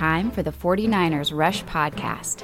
Time 0.00 0.30
for 0.30 0.42
the 0.42 0.50
49ers 0.50 1.30
Rush 1.36 1.62
Podcast. 1.64 2.42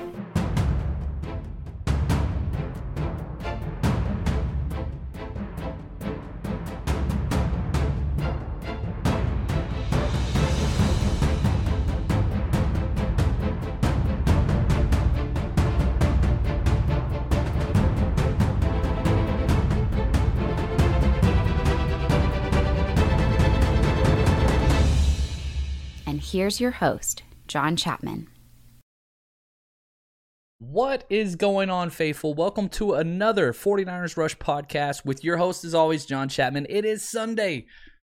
And 26.07 26.21
here's 26.21 26.61
your 26.61 26.71
host, 26.71 27.23
John 27.57 27.75
Chapman. 27.75 28.29
What 30.59 31.05
is 31.09 31.37
going 31.37 31.71
on, 31.71 31.89
faithful? 31.89 32.35
Welcome 32.35 32.69
to 32.69 32.93
another 32.93 33.55
49ers 33.55 34.19
Rush 34.19 34.37
podcast 34.37 35.07
with 35.07 35.25
your 35.25 35.39
host, 35.39 35.65
as 35.65 35.75
always, 35.75 36.05
John 36.05 36.29
Chapman. 36.29 36.67
It 36.69 36.85
is 36.85 37.09
Sunday, 37.09 37.65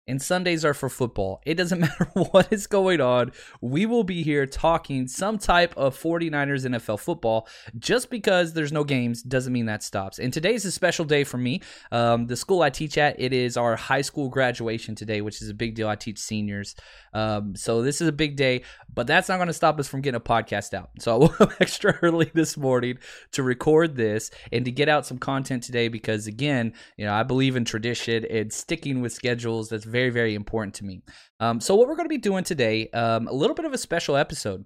and 0.08 0.22
Sundays 0.22 0.64
are 0.64 0.74
for 0.74 0.90
football. 0.90 1.42
It 1.46 1.56
doesn't 1.56 1.80
matter 1.82 2.10
what 2.14 2.52
is 2.52 2.68
going 2.68 3.02
on. 3.02 3.32
We 3.62 3.86
will 3.86 4.04
be 4.04 4.24
here 4.24 4.46
talking 4.46 5.08
some 5.08 5.38
type 5.38 5.76
of 5.76 5.98
49ers 6.00 6.66
NFL 6.66 7.00
football. 7.00 7.48
Just 7.78 8.10
because 8.10 8.54
there's 8.54 8.72
no 8.72 8.84
games 8.84 9.24
doesn't 9.24 9.52
mean 9.52 9.66
that 9.66 9.84
stops. 9.84 10.20
And 10.20 10.32
today's 10.32 10.66
a 10.66 10.72
special 10.72 11.06
day 11.06 11.24
for 11.24 11.38
me. 11.38 11.62
Um, 11.92 12.28
the 12.28 12.36
school 12.36 12.62
I 12.62 12.70
teach 12.70 12.98
at, 12.98 13.20
it 13.20 13.34
is 13.34 13.58
our 13.58 13.76
high 13.76 14.02
school 14.02 14.30
graduation 14.30 14.96
today, 14.96 15.22
which 15.22 15.42
is 15.42 15.50
a 15.50 15.54
big 15.54 15.76
deal. 15.76 15.88
I 15.88 15.96
teach 15.96 16.20
seniors. 16.20 16.76
Um, 17.14 17.56
so 17.56 17.82
this 17.82 18.02
is 18.02 18.08
a 18.08 18.12
big 18.12 18.36
day, 18.36 18.64
but 18.94 19.08
that's 19.08 19.30
not 19.30 19.38
going 19.38 19.48
to 19.48 19.54
stop 19.54 19.80
us 19.80 19.88
from 19.88 20.02
getting 20.02 20.18
a 20.18 20.20
podcast 20.20 20.74
out. 20.74 20.90
So 21.00 21.16
I 21.16 21.18
woke 21.20 21.42
up 21.42 21.54
extra 21.60 21.98
early 22.02 22.30
this 22.34 22.58
morning 22.58 22.98
to 23.32 23.44
record 23.44 23.96
this 23.96 24.32
and 24.52 24.66
to 24.66 24.72
get 24.72 24.90
out 24.90 25.06
some 25.06 25.18
content 25.18 25.64
today 25.64 25.88
because, 25.88 26.28
again, 26.28 26.74
you 26.98 27.06
know, 27.06 27.14
I 27.14 27.24
believe 27.24 27.56
in 27.56 27.66
tradition 27.66 28.26
and 28.26 28.52
sticking 28.52 29.02
with 29.02 29.14
schedules. 29.14 29.70
That's 29.70 29.86
very, 29.96 30.10
very 30.10 30.36
important 30.36 30.74
to 30.76 30.84
me. 30.84 31.02
Um, 31.40 31.62
so 31.62 31.74
what 31.74 31.88
we're 31.88 31.96
going 31.96 32.10
to 32.10 32.10
be 32.10 32.18
doing 32.18 32.44
today, 32.44 32.90
um, 32.90 33.30
a 33.30 33.34
little 33.34 33.56
bit 33.56 33.64
of 33.64 33.72
a 33.72 33.78
special 33.78 34.18
episode. 34.18 34.66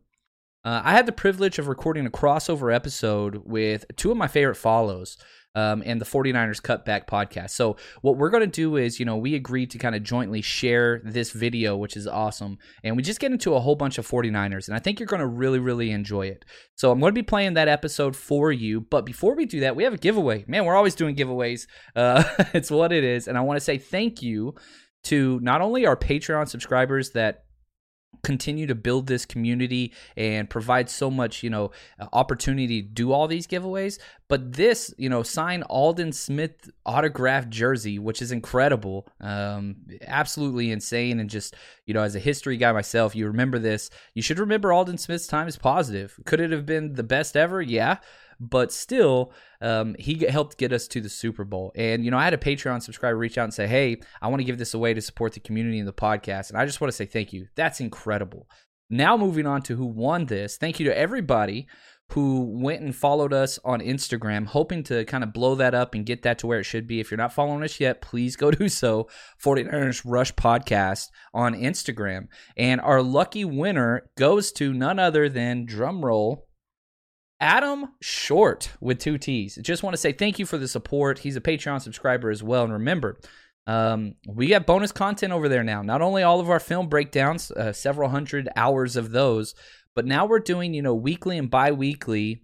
Uh, 0.66 0.82
I 0.84 0.94
had 0.94 1.06
the 1.06 1.12
privilege 1.12 1.60
of 1.60 1.68
recording 1.68 2.08
a 2.08 2.10
crossover 2.10 2.74
episode 2.74 3.44
with 3.46 3.86
two 3.96 4.10
of 4.10 4.18
my 4.18 4.28
favorite 4.28 4.56
follows 4.56 5.18
um, 5.54 5.84
and 5.86 6.02
the 6.02 6.06
49ers 6.06 6.62
Cutback 6.62 7.08
podcast. 7.08 7.52
So, 7.52 7.78
what 8.02 8.18
we're 8.18 8.32
going 8.32 8.42
to 8.42 8.48
do 8.48 8.76
is, 8.76 9.00
you 9.00 9.06
know, 9.06 9.18
we 9.18 9.36
agreed 9.36 9.70
to 9.72 9.78
kind 9.78 9.96
of 9.96 10.02
jointly 10.02 10.42
share 10.42 11.02
this 11.06 11.32
video, 11.32 11.78
which 11.78 11.96
is 11.96 12.08
awesome. 12.08 12.58
And 12.84 12.98
we 12.98 13.04
just 13.04 13.20
get 13.20 13.32
into 13.32 13.54
a 13.54 13.60
whole 13.60 13.76
bunch 13.76 14.00
of 14.00 14.08
49ers. 14.08 14.68
And 14.68 14.76
I 14.76 14.80
think 14.80 15.00
you're 15.00 15.08
going 15.08 15.22
to 15.22 15.28
really, 15.28 15.60
really 15.60 15.92
enjoy 15.92 16.28
it. 16.28 16.44
So, 16.76 16.92
I'm 16.92 17.00
going 17.00 17.14
to 17.14 17.22
be 17.22 17.24
playing 17.24 17.54
that 17.54 17.68
episode 17.68 18.16
for 18.16 18.52
you. 18.52 18.82
But 18.82 19.06
before 19.06 19.36
we 19.36 19.46
do 19.46 19.60
that, 19.62 19.76
we 19.76 19.84
have 19.84 19.94
a 19.94 19.98
giveaway. 19.98 20.44
Man, 20.48 20.66
we're 20.66 20.76
always 20.76 20.96
doing 20.96 21.16
giveaways. 21.16 21.68
Uh, 21.96 22.24
it's 22.54 22.72
what 22.72 22.92
it 22.92 23.04
is. 23.04 23.28
And 23.28 23.38
I 23.38 23.42
want 23.42 23.58
to 23.58 23.64
say 23.64 23.78
thank 23.78 24.22
you 24.22 24.56
to 25.04 25.40
not 25.42 25.62
only 25.62 25.86
our 25.86 25.98
Patreon 25.98 26.48
subscribers 26.48 27.12
that 27.12 27.46
continue 28.24 28.68
to 28.68 28.76
build 28.76 29.08
this 29.08 29.26
community 29.26 29.94
and 30.18 30.50
provide 30.50 30.90
so 30.90 31.10
much 31.10 31.42
you 31.44 31.50
know 31.50 31.72
opportunity 32.12 32.82
to 32.82 32.88
do 32.88 33.12
all 33.12 33.28
these 33.28 33.48
giveaways 33.48 33.98
but 34.28 34.54
this 34.54 34.94
you 34.98 35.08
know 35.08 35.24
sign 35.24 35.64
aldon 35.64 36.12
smith 36.12 36.70
autographed 36.86 37.50
jersey 37.50 37.98
which 37.98 38.22
is 38.22 38.32
incredible 38.32 39.08
um 39.22 39.76
absolutely 40.02 40.72
insane 40.72 41.20
and 41.20 41.30
just 41.30 41.56
you 41.86 41.94
know 41.94 42.02
as 42.02 42.16
a 42.16 42.20
history 42.20 42.58
guy 42.58 42.72
myself 42.72 43.16
you 43.16 43.28
remember 43.28 43.60
this. 43.60 43.90
You 44.14 44.22
should 44.22 44.40
remember 44.40 44.74
aldon 44.74 44.98
smith's 44.98 45.28
time 45.28 45.48
is 45.48 45.58
positive. 45.58 46.20
Could 46.26 46.42
it 46.42 46.52
have 46.52 46.66
been 46.66 46.94
the 46.94 47.04
best 47.04 47.38
ever? 47.38 47.62
Yeah 47.62 47.98
but 48.40 48.72
still, 48.72 49.34
um, 49.62 49.96
he 50.00 50.26
helped 50.26 50.58
get 50.58 50.72
us 50.72 50.88
to 50.90 51.02
the 51.02 51.10
Super 51.10 51.44
Bowl. 51.44 51.72
And, 51.76 52.06
you 52.06 52.12
know, 52.12 52.18
I 52.18 52.24
had 52.24 52.34
a 52.34 52.38
Patreon 52.38 52.82
subscriber 52.82 53.18
reach 53.18 53.38
out 53.38 53.44
and 53.44 53.54
say, 53.54 53.68
hey, 53.68 53.98
I 54.22 54.28
want 54.28 54.40
to 54.40 54.46
give 54.46 54.58
this 54.58 54.74
away 54.74 54.94
to 54.94 55.02
support 55.02 55.34
the 55.34 55.40
community 55.40 55.80
and 55.80 55.88
the 55.88 55.94
podcast. 55.94 56.50
And 56.50 56.58
I 56.58 56.66
just 56.66 56.80
want 56.80 56.90
to 56.90 56.96
say 56.96 57.06
thank 57.06 57.34
you. 57.34 57.48
That's 57.56 57.80
incredible. 57.80 58.48
Now, 58.90 59.18
moving 59.18 59.46
on 59.46 59.62
to 59.64 59.76
who 59.76 59.86
won 59.86 60.26
this, 60.26 60.58
thank 60.58 60.80
you 60.80 60.86
to 60.88 60.98
everybody 60.98 61.68
who 62.14 62.42
went 62.60 62.82
and 62.82 62.96
followed 62.96 63.34
us 63.34 63.60
on 63.64 63.82
Instagram, 63.82 64.48
hoping 64.48 64.82
to 64.82 65.06
kind 65.06 65.24
of 65.24 65.32
blow 65.32 65.54
that 65.56 65.76
up 65.76 65.94
and 65.94 66.08
get 66.08 66.24
that 66.24 66.40
to 66.40 66.48
where 66.48 66.60
it 66.60 66.64
should 66.64 66.88
be. 66.88 67.00
If 67.00 67.12
you're 67.12 67.20
not 67.20 67.34
following 67.34 67.64
us 67.64 67.80
yet, 67.80 68.02
please 68.02 68.36
go 68.36 68.50
do 68.52 68.68
so. 68.68 69.08
49ers 69.44 70.02
Rush 70.06 70.34
Podcast 70.34 71.10
on 71.36 71.54
Instagram. 71.54 72.28
And 72.58 72.82
our 72.82 73.04
lucky 73.04 73.46
winner 73.46 74.10
goes 74.18 74.52
to 74.54 74.74
none 74.74 74.98
other 74.98 75.30
than 75.30 75.68
drumroll 75.68 76.44
Adam 77.40 77.88
Short 78.02 78.72
with 78.82 79.00
two 79.00 79.18
T's. 79.18 79.58
Just 79.62 79.84
want 79.84 79.94
to 79.94 79.98
say 79.98 80.12
thank 80.12 80.40
you 80.40 80.46
for 80.46 80.58
the 80.58 80.68
support. 80.68 81.20
He's 81.20 81.36
a 81.36 81.42
Patreon 81.42 81.82
subscriber 81.82 82.30
as 82.30 82.44
well. 82.44 82.64
And 82.64 82.74
remember, 82.74 83.20
um, 83.68 84.16
we 84.28 84.48
got 84.48 84.66
bonus 84.66 84.92
content 84.92 85.32
over 85.32 85.48
there 85.48 85.64
now. 85.64 85.82
Not 85.82 86.02
only 86.02 86.24
all 86.24 86.40
of 86.40 86.50
our 86.50 86.60
film 86.60 86.90
breakdowns, 86.90 87.52
uh, 87.52 87.72
several 87.72 88.10
hundred 88.10 88.50
hours 88.56 88.96
of 88.96 89.12
those, 89.12 89.56
but 89.96 90.06
now 90.06 90.26
we're 90.26 90.40
doing, 90.40 90.74
you 90.74 90.82
know, 90.82 90.96
weekly 90.96 91.38
and 91.38 91.50
bi 91.50 91.72
weekly 91.72 92.44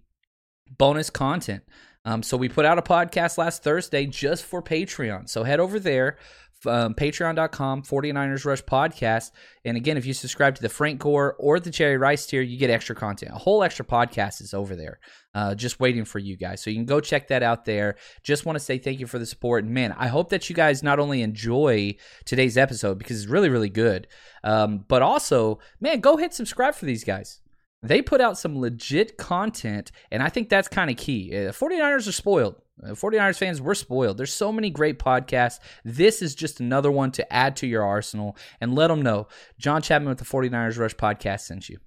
bonus 0.78 1.10
content. 1.10 1.62
Um, 2.04 2.22
so 2.22 2.36
we 2.36 2.48
put 2.48 2.64
out 2.64 2.78
a 2.78 2.82
podcast 2.82 3.36
last 3.36 3.64
Thursday 3.64 4.06
just 4.06 4.44
for 4.44 4.62
Patreon. 4.62 5.28
So 5.28 5.42
head 5.42 5.58
over 5.58 5.80
there, 5.80 6.18
um, 6.66 6.94
patreon.com 6.94 7.82
49ers 7.82 8.44
rush 8.44 8.62
podcast. 8.64 9.30
And 9.64 9.76
again 9.76 9.96
if 9.96 10.06
you 10.06 10.12
subscribe 10.12 10.56
to 10.56 10.62
the 10.62 10.68
frank 10.68 11.00
gore 11.00 11.36
or 11.38 11.60
the 11.60 11.70
Jerry 11.70 11.96
rice 11.96 12.26
tier 12.26 12.42
you 12.42 12.58
get 12.58 12.70
extra 12.70 12.96
content. 12.96 13.32
A 13.34 13.38
whole 13.38 13.62
extra 13.62 13.84
podcast 13.84 14.40
is 14.40 14.52
over 14.52 14.74
there 14.74 14.98
uh, 15.34 15.54
just 15.54 15.78
waiting 15.78 16.04
for 16.04 16.18
you 16.18 16.36
guys. 16.36 16.62
So 16.62 16.70
you 16.70 16.76
can 16.76 16.86
go 16.86 17.00
check 17.00 17.28
that 17.28 17.42
out 17.42 17.66
there. 17.66 17.96
Just 18.22 18.46
want 18.46 18.56
to 18.56 18.64
say 18.64 18.78
thank 18.78 19.00
you 19.00 19.06
for 19.06 19.18
the 19.18 19.26
support. 19.26 19.64
And 19.64 19.76
man 19.76 19.94
i 19.98 20.08
hope 20.08 20.30
that 20.30 20.48
you 20.48 20.56
guys 20.56 20.82
not 20.82 20.98
only 20.98 21.22
enjoy 21.22 21.94
today's 22.24 22.56
episode 22.56 22.98
because 22.98 23.22
it's 23.22 23.30
really 23.30 23.48
really 23.48 23.68
good 23.68 24.08
um, 24.42 24.84
but 24.88 25.02
also 25.02 25.58
man 25.80 26.00
go 26.00 26.16
hit 26.16 26.32
subscribe 26.32 26.74
for 26.74 26.86
these 26.86 27.04
guys 27.04 27.40
they 27.88 28.02
put 28.02 28.20
out 28.20 28.38
some 28.38 28.58
legit 28.58 29.16
content 29.16 29.90
and 30.10 30.22
i 30.22 30.28
think 30.28 30.48
that's 30.48 30.68
kind 30.68 30.90
of 30.90 30.96
key 30.96 31.30
uh, 31.34 31.52
49ers 31.52 32.08
are 32.08 32.12
spoiled 32.12 32.56
49ers 32.84 33.30
uh, 33.30 33.32
fans, 33.32 33.62
we're 33.62 33.74
spoiled. 33.74 34.18
There's 34.18 34.34
so 34.34 34.52
many 34.52 34.68
great 34.68 34.98
podcasts. 34.98 35.60
This 35.82 36.20
is 36.20 36.34
just 36.34 36.60
another 36.60 36.92
one 36.92 37.10
to 37.12 37.32
add 37.32 37.56
to 37.56 37.66
your 37.66 37.82
arsenal 37.82 38.36
and 38.60 38.74
let 38.74 38.88
them 38.88 39.00
know. 39.00 39.28
John 39.58 39.80
Chapman 39.80 40.10
with 40.10 40.18
the 40.18 40.26
49ers 40.26 40.78
Rush 40.78 40.94
podcast 40.94 41.40
sent 41.40 41.70
you. 41.70 41.78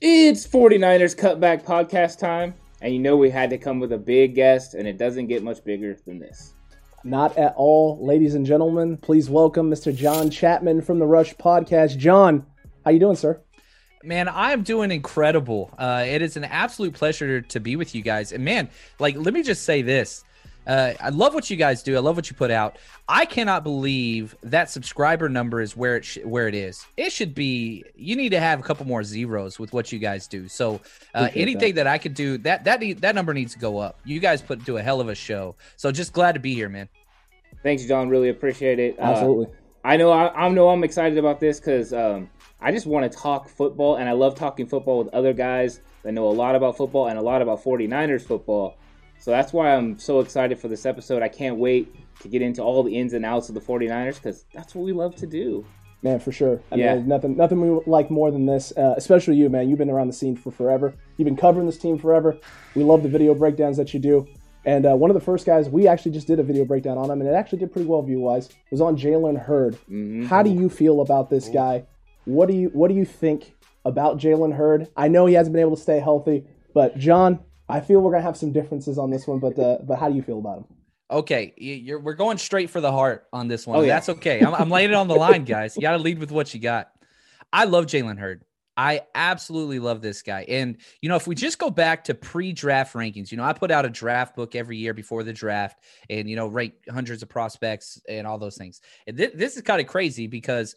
It's 0.00 0.46
49ers 0.46 1.16
Cutback 1.16 1.64
podcast 1.64 2.20
time. 2.20 2.54
And 2.82 2.92
you 2.92 3.00
know 3.00 3.16
we 3.16 3.30
had 3.30 3.50
to 3.50 3.58
come 3.58 3.80
with 3.80 3.92
a 3.92 3.98
big 3.98 4.34
guest, 4.34 4.74
and 4.74 4.86
it 4.86 4.98
doesn't 4.98 5.26
get 5.28 5.42
much 5.42 5.64
bigger 5.64 5.96
than 6.06 6.18
this. 6.18 6.52
Not 7.04 7.36
at 7.38 7.54
all, 7.56 8.04
ladies 8.04 8.34
and 8.34 8.44
gentlemen. 8.44 8.98
Please 8.98 9.30
welcome 9.30 9.70
Mr. 9.70 9.96
John 9.96 10.28
Chapman 10.28 10.82
from 10.82 10.98
the 10.98 11.06
Rush 11.06 11.34
podcast. 11.36 11.96
John, 11.96 12.44
how 12.86 12.92
you 12.92 13.00
doing, 13.00 13.16
sir? 13.16 13.40
Man, 14.04 14.28
I'm 14.28 14.62
doing 14.62 14.92
incredible. 14.92 15.74
Uh, 15.76 16.04
it 16.06 16.22
is 16.22 16.36
an 16.36 16.44
absolute 16.44 16.94
pleasure 16.94 17.40
to 17.40 17.58
be 17.58 17.74
with 17.74 17.96
you 17.96 18.02
guys. 18.02 18.30
And 18.30 18.44
man, 18.44 18.70
like, 19.00 19.16
let 19.16 19.34
me 19.34 19.42
just 19.42 19.64
say 19.64 19.82
this. 19.82 20.22
Uh, 20.68 20.94
I 21.00 21.08
love 21.08 21.34
what 21.34 21.50
you 21.50 21.56
guys 21.56 21.82
do. 21.82 21.96
I 21.96 21.98
love 21.98 22.14
what 22.14 22.30
you 22.30 22.36
put 22.36 22.52
out. 22.52 22.76
I 23.08 23.24
cannot 23.24 23.64
believe 23.64 24.36
that 24.44 24.70
subscriber 24.70 25.28
number 25.28 25.60
is 25.60 25.76
where 25.76 25.96
it 25.96 26.04
sh- 26.04 26.18
where 26.24 26.46
it 26.46 26.54
is. 26.54 26.84
It 26.96 27.10
should 27.10 27.34
be. 27.34 27.84
You 27.96 28.14
need 28.16 28.30
to 28.30 28.40
have 28.40 28.60
a 28.60 28.62
couple 28.62 28.86
more 28.86 29.02
zeros 29.02 29.58
with 29.58 29.72
what 29.72 29.92
you 29.92 29.98
guys 29.98 30.26
do. 30.26 30.48
So 30.48 30.80
uh, 31.14 31.28
anything 31.34 31.74
that. 31.74 31.84
that. 31.84 31.86
I 31.88 31.98
could 31.98 32.14
do 32.14 32.38
that 32.38 32.64
that 32.64 32.80
need, 32.80 33.00
that 33.00 33.14
number 33.14 33.32
needs 33.32 33.52
to 33.52 33.60
go 33.60 33.78
up. 33.78 34.00
You 34.04 34.18
guys 34.18 34.42
put 34.42 34.64
do 34.64 34.76
a 34.76 34.82
hell 34.82 35.00
of 35.00 35.08
a 35.08 35.14
show. 35.14 35.54
So 35.76 35.92
just 35.92 36.12
glad 36.12 36.32
to 36.32 36.40
be 36.40 36.54
here, 36.54 36.68
man. 36.68 36.88
Thanks, 37.62 37.84
John. 37.84 38.08
Really 38.08 38.28
appreciate 38.28 38.80
it. 38.80 38.96
Absolutely. 38.98 39.46
Uh, 39.46 39.58
I 39.86 39.96
know 39.96 40.10
I, 40.10 40.46
I 40.46 40.48
know 40.48 40.68
I'm 40.68 40.82
excited 40.82 41.16
about 41.16 41.38
this 41.38 41.60
because 41.60 41.92
um, 41.92 42.28
I 42.66 42.72
just 42.72 42.84
want 42.84 43.08
to 43.10 43.16
talk 43.16 43.48
football, 43.48 43.94
and 43.94 44.08
I 44.08 44.12
love 44.12 44.34
talking 44.34 44.66
football 44.66 44.98
with 44.98 45.14
other 45.14 45.32
guys 45.32 45.82
that 46.02 46.10
know 46.10 46.26
a 46.26 46.32
lot 46.34 46.56
about 46.56 46.76
football 46.76 47.06
and 47.06 47.16
a 47.16 47.22
lot 47.22 47.40
about 47.40 47.62
49ers 47.62 48.22
football. 48.26 48.76
So 49.20 49.30
that's 49.30 49.52
why 49.52 49.72
I'm 49.72 50.00
so 50.00 50.18
excited 50.18 50.58
for 50.58 50.66
this 50.66 50.84
episode. 50.84 51.22
I 51.22 51.28
can't 51.28 51.58
wait 51.58 51.94
to 52.22 52.28
get 52.28 52.42
into 52.42 52.62
all 52.62 52.82
the 52.82 52.98
ins 52.98 53.12
and 53.12 53.24
outs 53.24 53.48
of 53.48 53.54
the 53.54 53.60
49ers 53.60 54.16
because 54.16 54.46
that's 54.52 54.74
what 54.74 54.84
we 54.84 54.90
love 54.92 55.14
to 55.14 55.28
do. 55.28 55.64
Man, 56.02 56.18
for 56.18 56.32
sure. 56.32 56.60
I 56.72 56.74
Yeah. 56.74 56.96
mean, 56.96 57.06
nothing, 57.06 57.36
nothing 57.36 57.60
we 57.60 57.80
like 57.86 58.10
more 58.10 58.32
than 58.32 58.46
this. 58.46 58.76
Uh, 58.76 58.94
especially 58.96 59.36
you, 59.36 59.48
man. 59.48 59.68
You've 59.68 59.78
been 59.78 59.88
around 59.88 60.08
the 60.08 60.12
scene 60.12 60.34
for 60.34 60.50
forever. 60.50 60.92
You've 61.18 61.26
been 61.26 61.36
covering 61.36 61.66
this 61.66 61.78
team 61.78 61.98
forever. 61.98 62.36
We 62.74 62.82
love 62.82 63.04
the 63.04 63.08
video 63.08 63.32
breakdowns 63.32 63.76
that 63.76 63.94
you 63.94 64.00
do. 64.00 64.26
And 64.64 64.86
uh, 64.86 64.96
one 64.96 65.08
of 65.08 65.14
the 65.14 65.20
first 65.20 65.46
guys 65.46 65.68
we 65.68 65.86
actually 65.86 66.10
just 66.10 66.26
did 66.26 66.40
a 66.40 66.42
video 66.42 66.64
breakdown 66.64 66.98
on 66.98 67.12
him, 67.12 67.20
and 67.20 67.30
it 67.30 67.32
actually 67.34 67.60
did 67.60 67.72
pretty 67.72 67.86
well 67.86 68.02
view 68.02 68.18
wise. 68.18 68.48
It 68.48 68.56
Was 68.72 68.80
on 68.80 68.96
Jalen 68.96 69.40
Hurd. 69.40 69.78
How 70.28 70.42
do 70.42 70.50
you 70.50 70.68
feel 70.68 71.00
about 71.00 71.30
this 71.30 71.48
guy? 71.48 71.84
What 72.26 72.48
do 72.48 72.54
you 72.54 72.68
What 72.68 72.88
do 72.88 72.94
you 72.94 73.04
think 73.04 73.54
about 73.84 74.18
Jalen 74.18 74.54
Hurd? 74.54 74.88
I 74.96 75.08
know 75.08 75.26
he 75.26 75.34
hasn't 75.34 75.54
been 75.54 75.62
able 75.62 75.76
to 75.76 75.82
stay 75.82 76.00
healthy, 76.00 76.44
but 76.74 76.98
John, 76.98 77.40
I 77.68 77.80
feel 77.80 78.00
we're 78.00 78.10
gonna 78.10 78.22
have 78.22 78.36
some 78.36 78.52
differences 78.52 78.98
on 78.98 79.10
this 79.10 79.26
one. 79.26 79.38
But 79.38 79.58
uh, 79.58 79.78
but 79.82 79.98
how 79.98 80.08
do 80.10 80.14
you 80.16 80.22
feel 80.22 80.38
about 80.38 80.58
him? 80.58 80.64
Okay, 81.08 81.54
you're 81.56 82.00
we're 82.00 82.14
going 82.14 82.36
straight 82.36 82.68
for 82.68 82.80
the 82.80 82.90
heart 82.90 83.26
on 83.32 83.46
this 83.46 83.66
one. 83.66 83.78
Oh, 83.78 83.82
yeah. 83.82 83.94
That's 83.94 84.08
okay. 84.10 84.40
I'm, 84.40 84.54
I'm 84.54 84.70
laying 84.70 84.90
it 84.90 84.94
on 84.94 85.06
the 85.06 85.14
line, 85.14 85.44
guys. 85.44 85.76
You 85.76 85.82
got 85.82 85.92
to 85.92 85.98
lead 85.98 86.18
with 86.18 86.32
what 86.32 86.52
you 86.52 86.58
got. 86.60 86.90
I 87.52 87.64
love 87.64 87.86
Jalen 87.86 88.18
Hurd. 88.18 88.42
I 88.76 89.02
absolutely 89.14 89.78
love 89.78 90.02
this 90.02 90.20
guy. 90.22 90.44
And 90.48 90.76
you 91.00 91.08
know, 91.08 91.16
if 91.16 91.26
we 91.26 91.34
just 91.34 91.58
go 91.58 91.70
back 91.70 92.04
to 92.04 92.14
pre-draft 92.14 92.94
rankings, 92.94 93.30
you 93.30 93.38
know, 93.38 93.44
I 93.44 93.52
put 93.54 93.70
out 93.70 93.86
a 93.86 93.88
draft 93.90 94.36
book 94.36 94.54
every 94.54 94.76
year 94.76 94.92
before 94.92 95.22
the 95.22 95.32
draft, 95.32 95.80
and 96.10 96.28
you 96.28 96.36
know, 96.36 96.46
rate 96.46 96.74
hundreds 96.90 97.22
of 97.22 97.28
prospects 97.30 98.00
and 98.08 98.26
all 98.26 98.38
those 98.38 98.56
things. 98.58 98.80
And 99.06 99.16
thi- 99.16 99.30
this 99.34 99.56
is 99.56 99.62
kind 99.62 99.80
of 99.80 99.86
crazy 99.86 100.26
because 100.26 100.74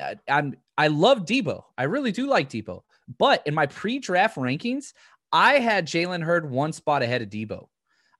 uh, 0.00 0.14
I'm 0.28 0.54
I 0.78 0.86
love 0.88 1.24
Deebo. 1.24 1.64
I 1.76 1.84
really 1.84 2.12
do 2.12 2.26
like 2.28 2.48
Deebo. 2.48 2.82
But 3.18 3.42
in 3.46 3.54
my 3.54 3.66
pre-draft 3.66 4.36
rankings, 4.36 4.92
I 5.32 5.54
had 5.54 5.86
Jalen 5.86 6.22
Hurd 6.22 6.48
one 6.48 6.72
spot 6.72 7.02
ahead 7.02 7.22
of 7.22 7.28
Deebo. 7.30 7.66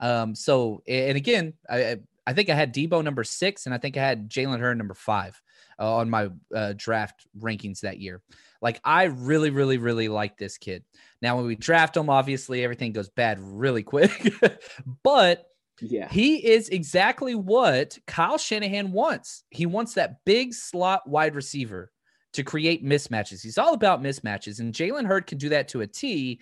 Um, 0.00 0.34
so 0.34 0.82
and 0.88 1.16
again, 1.16 1.54
I 1.68 1.76
I- 1.92 1.96
I 2.26 2.32
think 2.34 2.48
I 2.50 2.54
had 2.54 2.72
Deebo 2.72 3.02
number 3.02 3.24
six, 3.24 3.64
and 3.66 3.74
I 3.74 3.78
think 3.78 3.96
I 3.96 4.06
had 4.06 4.30
Jalen 4.30 4.60
Hurd 4.60 4.76
number 4.78 4.94
five 4.94 5.40
uh, 5.80 5.96
on 5.96 6.10
my 6.10 6.28
uh, 6.54 6.74
draft 6.76 7.26
rankings 7.36 7.80
that 7.80 7.98
year. 7.98 8.20
Like 8.62 8.80
I 8.84 9.04
really, 9.04 9.50
really, 9.50 9.78
really 9.78 10.08
like 10.08 10.36
this 10.36 10.58
kid. 10.58 10.84
Now, 11.22 11.36
when 11.36 11.46
we 11.46 11.56
draft 11.56 11.96
him, 11.96 12.10
obviously 12.10 12.62
everything 12.64 12.92
goes 12.92 13.08
bad 13.10 13.38
really 13.40 13.82
quick, 13.82 14.32
but 15.04 15.46
Yeah. 15.80 16.08
he 16.08 16.36
is 16.46 16.68
exactly 16.68 17.34
what 17.34 17.98
Kyle 18.06 18.38
Shanahan 18.38 18.92
wants. 18.92 19.44
He 19.50 19.66
wants 19.66 19.94
that 19.94 20.16
big 20.24 20.52
slot 20.54 21.08
wide 21.08 21.34
receiver 21.34 21.90
to 22.34 22.42
create 22.44 22.84
mismatches. 22.84 23.42
He's 23.42 23.58
all 23.58 23.74
about 23.74 24.02
mismatches, 24.02 24.60
and 24.60 24.72
Jalen 24.74 25.06
Hurd 25.06 25.26
can 25.26 25.38
do 25.38 25.48
that 25.50 25.68
to 25.68 25.80
a 25.80 25.86
T. 25.86 26.40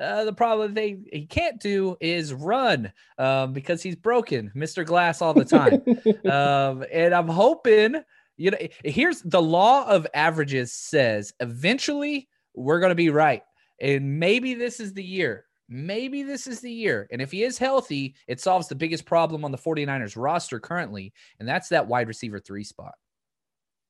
Uh, 0.00 0.24
the 0.24 0.32
problem 0.32 0.74
they 0.74 0.96
he 1.12 1.26
can't 1.26 1.60
do 1.60 1.96
is 2.00 2.32
run 2.32 2.92
um, 3.18 3.52
because 3.52 3.82
he's 3.82 3.96
broken, 3.96 4.50
Mr. 4.54 4.86
Glass, 4.86 5.20
all 5.20 5.34
the 5.34 5.44
time. 5.44 5.82
um, 6.30 6.84
and 6.92 7.12
I'm 7.14 7.28
hoping, 7.28 7.96
you 8.38 8.52
know, 8.52 8.58
here's 8.84 9.20
the 9.22 9.42
law 9.42 9.86
of 9.86 10.06
averages 10.14 10.72
says 10.72 11.32
eventually 11.40 12.28
we're 12.54 12.80
going 12.80 12.90
to 12.90 12.94
be 12.94 13.10
right, 13.10 13.42
and 13.80 14.18
maybe 14.18 14.54
this 14.54 14.80
is 14.80 14.94
the 14.94 15.04
year. 15.04 15.44
Maybe 15.68 16.22
this 16.22 16.46
is 16.46 16.60
the 16.60 16.72
year. 16.72 17.06
And 17.12 17.20
if 17.20 17.30
he 17.30 17.42
is 17.44 17.58
healthy, 17.58 18.14
it 18.26 18.40
solves 18.40 18.68
the 18.68 18.74
biggest 18.74 19.04
problem 19.04 19.44
on 19.44 19.50
the 19.50 19.58
49ers 19.58 20.16
roster 20.16 20.58
currently, 20.58 21.12
and 21.38 21.48
that's 21.48 21.68
that 21.68 21.86
wide 21.86 22.08
receiver 22.08 22.38
three 22.38 22.64
spot. 22.64 22.94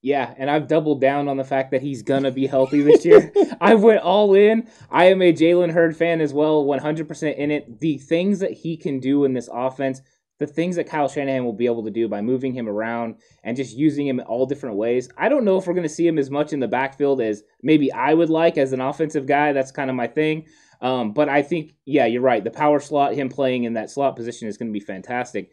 Yeah, 0.01 0.33
and 0.39 0.49
I've 0.49 0.69
doubled 0.69 1.01
down 1.01 1.29
on 1.29 1.37
the 1.37 1.45
fact 1.45 1.73
that 1.73 1.83
he's 1.83 2.03
gonna 2.03 2.31
be 2.31 2.47
healthy 2.47 2.83
this 2.83 3.05
year. 3.05 3.33
I 3.61 3.75
went 3.75 4.01
all 4.01 4.35
in. 4.35 4.69
I 4.91 5.07
am 5.07 5.21
a 5.23 5.33
Jalen 5.33 5.73
Hurd 5.73 5.97
fan 5.97 6.21
as 6.21 6.33
well, 6.33 6.65
100% 6.65 7.37
in 7.37 7.51
it. 7.51 7.81
The 7.81 7.99
things 7.99 8.39
that 8.39 8.53
he 8.53 8.77
can 8.77 9.01
do 9.01 9.25
in 9.25 9.33
this 9.35 9.49
offense, 9.53 10.01
the 10.39 10.47
things 10.47 10.77
that 10.77 10.89
Kyle 10.89 11.09
Shanahan 11.09 11.45
will 11.45 11.53
be 11.53 11.67
able 11.67 11.85
to 11.85 11.91
do 11.91 12.09
by 12.09 12.21
moving 12.21 12.55
him 12.55 12.69
around 12.69 13.17
and 13.43 13.57
just 13.57 13.77
using 13.77 14.07
him 14.07 14.21
in 14.21 14.27
all 14.27 14.47
different 14.47 14.77
ways. 14.77 15.09
I 15.17 15.29
don't 15.29 15.45
know 15.45 15.59
if 15.59 15.67
we're 15.67 15.75
gonna 15.75 15.89
see 15.89 16.07
him 16.07 16.19
as 16.19 16.31
much 16.31 16.53
in 16.53 16.61
the 16.61 16.69
backfield 16.69 17.21
as 17.21 17.43
maybe 17.63 17.93
I 17.93 18.15
would 18.15 18.31
like 18.31 18.57
as 18.57 18.73
an 18.73 18.81
offensive 18.81 19.27
guy. 19.27 19.53
That's 19.53 19.73
kind 19.73 19.91
of 19.91 19.97
my 19.97 20.07
thing. 20.07 20.47
Um, 20.81 21.13
but 21.13 21.29
I 21.29 21.43
think, 21.43 21.75
yeah, 21.85 22.07
you're 22.07 22.23
right. 22.23 22.43
The 22.43 22.51
power 22.51 22.81
slot, 22.81 23.15
him 23.15 23.29
playing 23.29 23.65
in 23.65 23.75
that 23.75 23.91
slot 23.91 24.17
position 24.17 24.49
is 24.49 24.57
going 24.57 24.69
to 24.69 24.79
be 24.79 24.85
fantastic. 24.85 25.51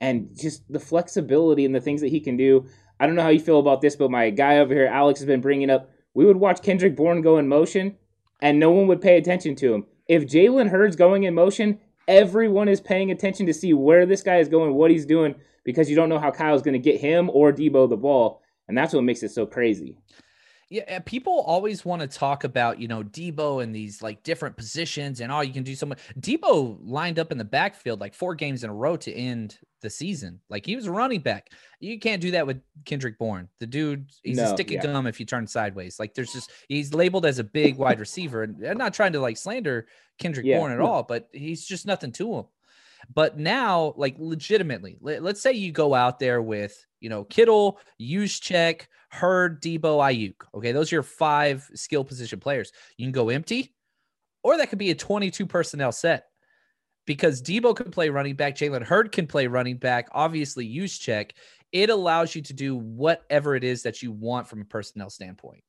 And 0.00 0.36
just 0.38 0.70
the 0.70 0.80
flexibility 0.80 1.64
and 1.64 1.74
the 1.74 1.80
things 1.80 2.02
that 2.02 2.10
he 2.10 2.20
can 2.20 2.36
do. 2.36 2.66
I 3.00 3.06
don't 3.06 3.14
know 3.14 3.22
how 3.22 3.30
you 3.30 3.40
feel 3.40 3.60
about 3.60 3.80
this, 3.80 3.96
but 3.96 4.10
my 4.10 4.30
guy 4.30 4.58
over 4.58 4.74
here, 4.74 4.86
Alex, 4.86 5.20
has 5.20 5.26
been 5.26 5.40
bringing 5.40 5.70
up. 5.70 5.90
We 6.14 6.26
would 6.26 6.36
watch 6.36 6.62
Kendrick 6.62 6.96
Bourne 6.96 7.22
go 7.22 7.38
in 7.38 7.48
motion, 7.48 7.96
and 8.40 8.58
no 8.58 8.70
one 8.70 8.86
would 8.86 9.00
pay 9.00 9.16
attention 9.16 9.54
to 9.56 9.74
him. 9.74 9.86
If 10.08 10.26
Jalen 10.26 10.70
Hurd's 10.70 10.96
going 10.96 11.24
in 11.24 11.34
motion, 11.34 11.80
everyone 12.08 12.68
is 12.68 12.80
paying 12.80 13.10
attention 13.10 13.46
to 13.46 13.54
see 13.54 13.74
where 13.74 14.06
this 14.06 14.22
guy 14.22 14.38
is 14.38 14.48
going, 14.48 14.74
what 14.74 14.90
he's 14.90 15.06
doing, 15.06 15.34
because 15.64 15.90
you 15.90 15.96
don't 15.96 16.08
know 16.08 16.18
how 16.18 16.30
Kyle's 16.30 16.62
going 16.62 16.74
to 16.74 16.78
get 16.78 17.00
him 17.00 17.30
or 17.32 17.52
Deebo 17.52 17.88
the 17.88 17.96
ball, 17.96 18.42
and 18.68 18.76
that's 18.76 18.94
what 18.94 19.04
makes 19.04 19.22
it 19.22 19.30
so 19.30 19.46
crazy. 19.46 19.98
Yeah, 20.68 20.82
eh, 20.88 20.98
people 21.00 21.44
always 21.46 21.84
want 21.84 22.02
to 22.02 22.08
talk 22.08 22.42
about, 22.42 22.80
you 22.80 22.88
know, 22.88 23.04
Deebo 23.04 23.62
and 23.62 23.74
these 23.74 24.02
like 24.02 24.22
different 24.24 24.56
positions 24.56 25.20
and 25.20 25.30
oh, 25.30 25.40
you 25.40 25.52
can 25.52 25.62
do 25.62 25.76
so 25.76 25.86
much. 25.86 26.00
Deebo 26.18 26.78
lined 26.82 27.20
up 27.20 27.30
in 27.30 27.38
the 27.38 27.44
backfield 27.44 28.00
like 28.00 28.14
four 28.14 28.34
games 28.34 28.64
in 28.64 28.70
a 28.70 28.74
row 28.74 28.96
to 28.96 29.12
end 29.12 29.58
the 29.80 29.90
season. 29.90 30.40
Like 30.50 30.66
he 30.66 30.74
was 30.74 30.86
a 30.86 30.90
running 30.90 31.20
back. 31.20 31.50
You 31.78 32.00
can't 32.00 32.20
do 32.20 32.32
that 32.32 32.46
with 32.46 32.60
Kendrick 32.84 33.16
Bourne. 33.16 33.48
The 33.60 33.66
dude, 33.66 34.10
he's 34.24 34.38
a 34.38 34.42
No, 34.42 34.54
stick 34.54 34.68
of 34.68 34.74
yeah. 34.74 34.82
gum 34.82 35.06
if 35.06 35.20
you 35.20 35.26
turn 35.26 35.46
sideways. 35.46 36.00
Like 36.00 36.14
there's 36.14 36.32
just 36.32 36.50
he's 36.68 36.92
labeled 36.92 37.26
as 37.26 37.38
a 37.38 37.44
big 37.44 37.76
wide 37.76 38.00
receiver. 38.00 38.42
And 38.42 38.66
I'm 38.66 38.78
not 38.78 38.92
trying 38.92 39.12
to 39.12 39.20
like 39.20 39.36
slander 39.36 39.86
Kendrick 40.18 40.46
Yeah, 40.46 40.58
Bourne 40.58 40.72
at 40.72 40.80
all, 40.80 41.04
but 41.04 41.28
he's 41.32 41.64
just 41.64 41.86
nothing 41.86 42.10
to 42.12 42.34
him. 42.38 42.44
But 43.14 43.38
now, 43.38 43.94
like 43.96 44.16
legitimately, 44.18 44.98
let, 45.00 45.22
us 45.24 45.40
say 45.40 45.52
you 45.52 45.70
go 45.70 45.94
out 45.94 46.18
there 46.18 46.42
with, 46.42 46.76
you 47.00 47.08
know, 47.08 47.24
Kittle, 47.24 47.78
Juszczyk, 48.00 48.86
Hurd, 49.16 49.62
Deebo, 49.62 49.80
Aiyuk. 49.80 50.34
Okay, 50.54 50.72
those 50.72 50.92
are 50.92 50.96
your 50.96 51.02
five 51.02 51.68
skill 51.74 52.04
position 52.04 52.40
players. 52.40 52.72
You 52.96 53.06
can 53.06 53.12
go 53.12 53.28
empty, 53.30 53.74
or 54.42 54.56
that 54.56 54.70
could 54.70 54.78
be 54.78 54.90
a 54.90 54.94
22 54.94 55.46
personnel 55.46 55.92
set 55.92 56.26
because 57.06 57.40
Deebo 57.42 57.74
can 57.74 57.90
play 57.90 58.08
running 58.10 58.34
back, 58.34 58.56
Jalen 58.56 58.82
Hurd 58.82 59.12
can 59.12 59.26
play 59.26 59.46
running 59.46 59.76
back, 59.76 60.08
obviously 60.12 60.68
Juszczyk. 60.68 61.30
It 61.72 61.90
allows 61.90 62.34
you 62.34 62.42
to 62.42 62.52
do 62.52 62.76
whatever 62.76 63.54
it 63.54 63.64
is 63.64 63.82
that 63.82 64.02
you 64.02 64.12
want 64.12 64.48
from 64.48 64.60
a 64.60 64.64
personnel 64.64 65.10
standpoint. 65.10 65.62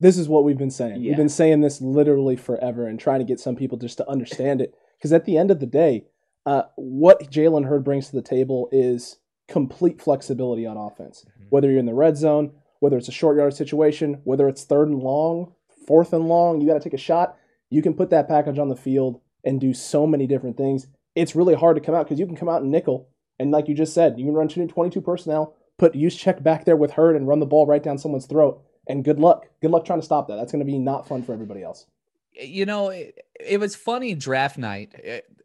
this 0.00 0.16
is 0.16 0.28
what 0.28 0.44
we've 0.44 0.58
been 0.58 0.70
saying. 0.70 1.02
Yeah. 1.02 1.10
We've 1.10 1.18
been 1.18 1.28
saying 1.28 1.60
this 1.60 1.80
literally 1.80 2.36
forever 2.36 2.86
and 2.86 2.98
trying 2.98 3.18
to 3.18 3.24
get 3.26 3.38
some 3.38 3.54
people 3.54 3.76
just 3.76 3.98
to 3.98 4.08
understand 4.08 4.62
it. 4.62 4.74
Because 4.96 5.12
at 5.12 5.26
the 5.26 5.36
end 5.36 5.50
of 5.50 5.60
the 5.60 5.66
day, 5.66 6.04
uh, 6.46 6.62
what 6.76 7.30
Jalen 7.30 7.66
Hurd 7.66 7.84
brings 7.84 8.08
to 8.08 8.16
the 8.16 8.22
table 8.22 8.68
is 8.72 9.18
complete 9.46 10.00
flexibility 10.00 10.64
on 10.64 10.78
offense. 10.78 11.26
Whether 11.50 11.70
you're 11.70 11.78
in 11.78 11.86
the 11.86 11.94
red 11.94 12.16
zone, 12.16 12.52
whether 12.80 12.98
it's 12.98 13.08
a 13.08 13.12
short 13.12 13.36
yard 13.36 13.54
situation, 13.54 14.20
whether 14.24 14.48
it's 14.48 14.64
third 14.64 14.88
and 14.88 14.98
long, 14.98 15.52
fourth 15.86 16.12
and 16.12 16.28
long, 16.28 16.60
you 16.60 16.66
got 16.66 16.74
to 16.74 16.80
take 16.80 16.94
a 16.94 16.98
shot. 16.98 17.36
You 17.70 17.82
can 17.82 17.94
put 17.94 18.10
that 18.10 18.28
package 18.28 18.58
on 18.58 18.68
the 18.68 18.76
field 18.76 19.20
and 19.44 19.60
do 19.60 19.72
so 19.72 20.06
many 20.06 20.26
different 20.26 20.56
things. 20.56 20.88
It's 21.14 21.36
really 21.36 21.54
hard 21.54 21.76
to 21.76 21.82
come 21.82 21.94
out 21.94 22.06
because 22.06 22.18
you 22.18 22.26
can 22.26 22.36
come 22.36 22.48
out 22.48 22.62
in 22.62 22.70
nickel. 22.70 23.08
And 23.38 23.50
like 23.50 23.68
you 23.68 23.74
just 23.74 23.94
said, 23.94 24.18
you 24.18 24.24
can 24.24 24.34
run 24.34 24.48
22 24.48 25.00
personnel, 25.00 25.54
put 25.78 25.94
Juszczyk 25.94 26.42
back 26.42 26.64
there 26.64 26.76
with 26.76 26.92
Hurd 26.92 27.16
and 27.16 27.26
run 27.26 27.40
the 27.40 27.46
ball 27.46 27.66
right 27.66 27.82
down 27.82 27.98
someone's 27.98 28.26
throat. 28.26 28.62
And 28.88 29.04
good 29.04 29.18
luck. 29.18 29.46
Good 29.62 29.70
luck 29.70 29.84
trying 29.84 30.00
to 30.00 30.04
stop 30.04 30.28
that. 30.28 30.36
That's 30.36 30.52
going 30.52 30.64
to 30.64 30.70
be 30.70 30.78
not 30.78 31.06
fun 31.06 31.22
for 31.22 31.32
everybody 31.32 31.62
else. 31.62 31.86
you 32.32 32.66
know, 32.66 32.88
it, 32.88 33.18
it 33.38 33.60
was 33.60 33.76
funny 33.76 34.14
draft 34.14 34.58
night. 34.58 34.94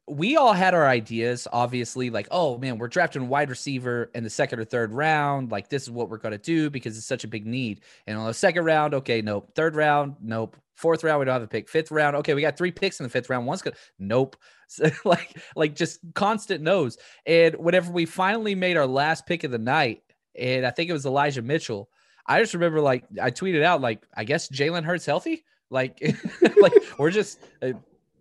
We 0.07 0.38
all 0.38 0.53
had 0.53 0.75
our 0.75 0.88
ideas, 0.88 1.47
obviously, 1.51 2.12
like, 2.12 2.27
oh 2.29 2.57
man, 2.59 2.77
we're 2.77 2.88
drafting 2.88 3.27
wide 3.27 3.50
receiver 3.50 4.12
in 4.13 4.24
the 4.24 4.29
second 4.29 4.59
or 4.59 4.65
third 4.65 4.93
round. 4.93 5.51
Like, 5.51 5.69
this 5.69 5.83
is 5.83 5.91
what 5.91 6.09
we're 6.09 6.17
going 6.17 6.33
to 6.33 6.38
do 6.38 6.69
because 6.69 6.97
it's 6.97 7.07
such 7.07 7.24
a 7.24 7.27
big 7.27 7.47
need. 7.47 7.81
And 8.05 8.17
on 8.17 8.27
the 8.27 8.33
second 8.33 8.65
round, 8.65 8.93
okay, 8.93 9.21
nope. 9.21 9.51
Third 9.55 9.75
round, 9.75 10.15
nope. 10.21 10.57
Fourth 10.75 11.03
round, 11.03 11.19
we 11.19 11.25
don't 11.25 11.33
have 11.33 11.41
a 11.41 11.47
pick. 11.47 11.69
Fifth 11.69 11.89
round, 11.89 12.15
okay, 12.17 12.33
we 12.33 12.41
got 12.41 12.57
three 12.57 12.71
picks 12.71 13.00
in 13.00 13.05
the 13.05 13.09
fifth 13.09 13.29
round. 13.29 13.47
One's 13.47 13.62
good. 13.62 13.75
Nope. 14.00 14.35
So, 14.67 14.89
like, 15.05 15.38
like 15.55 15.75
just 15.75 16.00
constant 16.15 16.63
no's. 16.63 16.97
And 17.27 17.53
whenever 17.57 17.91
we 17.91 18.07
finally 18.07 18.55
made 18.55 18.77
our 18.77 18.88
last 18.88 19.27
pick 19.27 19.43
of 19.43 19.51
the 19.51 19.59
night, 19.59 20.01
and 20.35 20.65
I 20.65 20.71
think 20.71 20.89
it 20.89 20.93
was 20.93 21.05
Elijah 21.05 21.43
Mitchell, 21.43 21.88
I 22.25 22.39
just 22.41 22.55
remember 22.55 22.81
like 22.81 23.05
I 23.21 23.29
tweeted 23.29 23.62
out 23.62 23.81
like, 23.81 24.03
I 24.17 24.24
guess 24.24 24.50
Jalen 24.50 24.83
Hurd's 24.83 25.05
healthy. 25.05 25.45
Like, 25.69 26.01
like 26.62 26.74
we're 26.97 27.12
just 27.12 27.43
uh, 27.62 27.74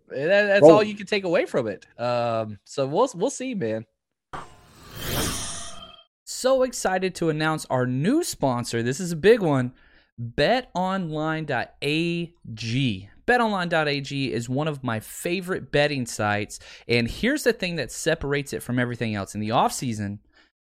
that, 0.09 0.45
that's 0.45 0.63
all 0.63 0.83
you 0.83 0.95
can 0.95 1.07
take 1.07 1.23
away 1.23 1.45
from 1.45 1.67
it. 1.67 1.85
Um, 1.99 2.59
so 2.63 2.85
we'll 2.85 3.09
we'll 3.15 3.29
see, 3.29 3.55
man. 3.55 3.85
So 6.23 6.63
excited 6.63 7.15
to 7.15 7.29
announce 7.29 7.65
our 7.65 7.85
new 7.85 8.23
sponsor. 8.23 8.83
This 8.83 8.99
is 8.99 9.11
a 9.11 9.15
big 9.15 9.41
one. 9.41 9.73
BetOnline.ag. 10.19 11.49
BetOnline.ag 13.27 14.33
is 14.33 14.49
one 14.49 14.67
of 14.67 14.83
my 14.83 14.99
favorite 14.99 15.71
betting 15.71 16.05
sites, 16.05 16.59
and 16.87 17.09
here's 17.09 17.43
the 17.43 17.53
thing 17.53 17.75
that 17.77 17.91
separates 17.91 18.53
it 18.53 18.61
from 18.61 18.77
everything 18.77 19.15
else. 19.15 19.33
In 19.33 19.41
the 19.41 19.49
offseason, 19.49 20.19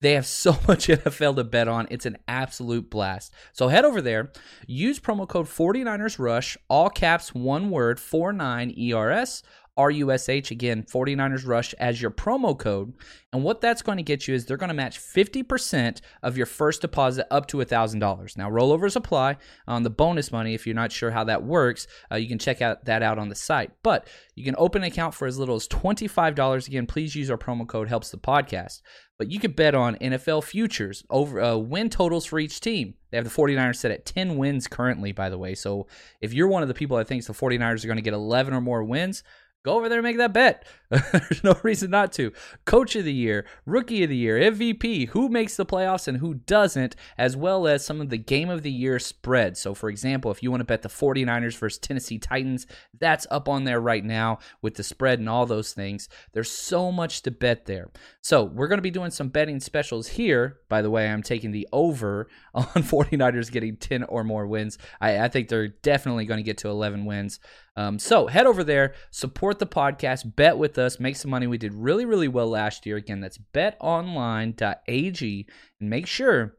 they 0.01 0.13
have 0.13 0.27
so 0.27 0.53
much 0.69 0.89
NFL 0.89 1.37
to 1.37 1.45
bet 1.45 1.69
on. 1.69 1.87
It's 1.91 2.07
an 2.07 2.19
absolute 2.27 2.91
blast. 2.91 3.33
So 3.53 3.69
head 3.69 3.85
over 3.85 4.01
there, 4.01 4.33
use 4.67 4.99
promo 4.99 5.29
code 5.29 5.47
49ers 5.47 6.19
Rush, 6.19 6.57
all 6.69 6.91
caps, 6.91 7.35
one 7.35 7.71
word, 7.71 8.01
49 8.01 8.75
ERS. 8.79 9.43
RUSH, 9.79 10.51
again, 10.51 10.83
49ers 10.83 11.47
Rush 11.47 11.75
as 11.75 12.01
your 12.01 12.11
promo 12.11 12.59
code. 12.59 12.93
And 13.33 13.45
what 13.45 13.61
that's 13.61 13.83
going 13.83 13.99
to 13.99 14.03
get 14.03 14.27
you 14.27 14.35
is 14.35 14.45
they're 14.45 14.57
going 14.57 14.69
to 14.69 14.75
match 14.75 14.99
50% 14.99 16.01
of 16.23 16.37
your 16.37 16.47
first 16.47 16.81
deposit 16.81 17.27
up 17.33 17.47
to 17.49 17.59
$1,000. 17.59 18.37
Now, 18.37 18.51
rollovers 18.51 18.97
apply 18.97 19.37
on 19.69 19.83
the 19.83 19.91
bonus 19.91 20.33
money. 20.33 20.55
If 20.55 20.67
you're 20.67 20.75
not 20.75 20.93
sure 20.93 21.13
how 21.13 21.25
that 21.25 21.45
works, 21.45 21.87
uh, 22.11 22.17
you 22.17 22.29
can 22.29 22.39
check 22.39 22.61
out 22.61 22.85
that 22.87 23.03
out 23.03 23.19
on 23.19 23.29
the 23.29 23.35
site. 23.35 23.71
But 23.83 24.09
you 24.35 24.45
can 24.45 24.57
open 24.59 24.83
an 24.83 24.89
account 24.89 25.15
for 25.15 25.27
as 25.27 25.39
little 25.39 25.57
as 25.57 25.69
$25. 25.69 26.67
Again, 26.67 26.87
please 26.87 27.15
use 27.15 27.31
our 27.31 27.39
promo 27.39 27.67
code, 27.67 27.89
helps 27.89 28.11
the 28.11 28.19
podcast. 28.19 28.81
But 29.21 29.31
you 29.31 29.39
could 29.39 29.55
bet 29.55 29.75
on 29.75 29.97
NFL 29.97 30.45
futures, 30.45 31.05
over 31.11 31.41
uh, 31.41 31.57
win 31.57 31.91
totals 31.91 32.25
for 32.25 32.39
each 32.39 32.59
team. 32.61 32.95
They 33.11 33.19
have 33.19 33.25
the 33.25 33.31
49ers 33.31 33.77
set 33.77 33.91
at 33.91 34.07
10 34.07 34.39
wins 34.39 34.67
currently, 34.67 35.13
by 35.13 35.29
the 35.29 35.39
way. 35.39 35.55
So 35.55 35.89
if 36.23 36.33
you're 36.33 36.49
one 36.49 36.63
of 36.63 36.69
the 36.69 36.75
people 36.75 36.97
that 36.97 37.07
thinks 37.07 37.27
the 37.27 37.35
49ers 37.35 37.85
are 37.85 37.87
going 37.87 37.97
to 37.97 38.03
get 38.03 38.15
11 38.15 38.55
or 38.55 38.63
more 38.63 38.83
wins, 38.83 39.23
Go 39.63 39.77
over 39.77 39.91
there 39.91 39.99
and 39.99 40.05
make 40.05 40.17
that 40.17 40.33
bet. 40.33 40.65
There's 40.91 41.45
no 41.45 41.55
reason 41.63 41.91
not 41.91 42.13
to. 42.15 42.33
Coach 42.65 42.97
of 42.97 43.05
the 43.05 43.13
year, 43.13 43.45
rookie 43.67 44.03
of 44.03 44.09
the 44.09 44.17
year, 44.17 44.39
MVP, 44.39 45.09
who 45.09 45.29
makes 45.29 45.55
the 45.55 45.67
playoffs 45.67 46.09
and 46.09 46.17
who 46.17 46.35
doesn't, 46.35 46.97
as 47.19 47.37
well 47.37 47.67
as 47.67 47.85
some 47.85 48.01
of 48.01 48.09
the 48.09 48.17
game 48.17 48.49
of 48.49 48.63
the 48.63 48.73
year 48.73 48.99
spreads. 48.99 49.61
So, 49.61 49.75
for 49.75 49.91
example, 49.91 50.31
if 50.31 50.43
you 50.43 50.51
want 50.51 50.63
to 50.63 50.65
bet 50.65 50.81
the 50.81 50.89
49ers 50.89 51.59
versus 51.59 51.79
Tennessee 51.79 52.19
Titans, 52.19 52.67
that's 52.99 53.27
up 53.31 53.51
on 53.51 53.65
there 53.65 53.81
right 53.81 54.05
now 54.05 54.39
with 54.63 54.77
the 54.77 54.83
spread 54.83 55.19
and 55.19 55.29
all 55.29 55.45
those 55.45 55.75
things. 55.75 56.09
There's 56.33 56.51
so 56.51 56.91
much 56.91 57.21
to 57.23 57.31
bet 57.31 57.67
there. 57.67 57.91
So, 58.23 58.43
we're 58.43 58.69
going 58.69 58.79
to 58.79 58.83
be 58.83 58.91
doing 58.91 59.11
some 59.11 59.29
betting 59.29 59.61
specials 59.61 60.09
here. 60.09 60.61
By 60.71 60.81
the 60.81 60.91
way, 60.91 61.07
I'm 61.07 61.23
taking 61.23 61.51
the 61.51 61.69
over 61.71 62.29
on 62.55 62.65
49ers 62.65 63.53
getting 63.53 63.77
10 63.77 64.05
or 64.05 64.25
more 64.25 64.47
wins. 64.47 64.79
I, 65.03 65.21
I 65.21 65.29
think 65.29 65.49
they're 65.49 65.69
definitely 65.69 66.25
going 66.25 66.39
to 66.39 66.45
get 66.45 66.59
to 66.59 66.69
11 66.69 67.05
wins. 67.05 67.41
Um, 67.81 67.99
so 67.99 68.27
head 68.27 68.47
over 68.47 68.63
there, 68.63 68.93
support 69.11 69.59
the 69.59 69.67
podcast, 69.67 70.37
bet 70.37 70.59
with 70.59 70.77
us, 70.77 71.01
make 71.01 71.17
some 71.17 71.31
money. 71.31 71.47
We 71.47 71.57
did 71.57 71.73
really, 71.73 72.05
really 72.05 72.29
well 72.29 72.49
last 72.49 72.85
year. 72.85 72.97
Again, 72.97 73.21
that's 73.21 73.39
betonline.ag. 73.55 75.47
And 75.81 75.91
make 75.91 76.07
sure 76.07 76.59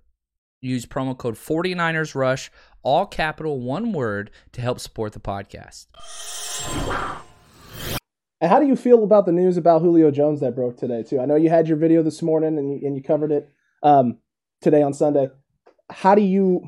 you 0.61 0.71
use 0.71 0.87
promo 0.87 1.15
code 1.15 1.35
49ers 1.35 2.15
Rush, 2.15 2.51
all 2.81 3.05
capital, 3.05 3.59
one 3.59 3.93
word, 3.93 4.31
to 4.53 4.61
help 4.61 4.79
support 4.79 5.13
the 5.13 5.19
podcast. 5.19 5.85
And 8.39 8.49
how 8.49 8.59
do 8.59 8.65
you 8.65 8.75
feel 8.75 9.03
about 9.03 9.27
the 9.27 9.31
news 9.31 9.57
about 9.57 9.83
Julio 9.83 10.09
Jones 10.09 10.39
that 10.39 10.55
broke 10.55 10.77
today, 10.77 11.03
too? 11.03 11.19
I 11.19 11.25
know 11.25 11.35
you 11.35 11.49
had 11.49 11.67
your 11.67 11.77
video 11.77 12.01
this 12.01 12.23
morning 12.23 12.57
and 12.57 12.71
you, 12.71 12.87
and 12.87 12.95
you 12.95 13.03
covered 13.03 13.31
it 13.31 13.47
um, 13.83 14.17
today 14.61 14.81
on 14.81 14.95
Sunday. 14.95 15.29
How 15.91 16.15
do 16.15 16.23
you. 16.23 16.67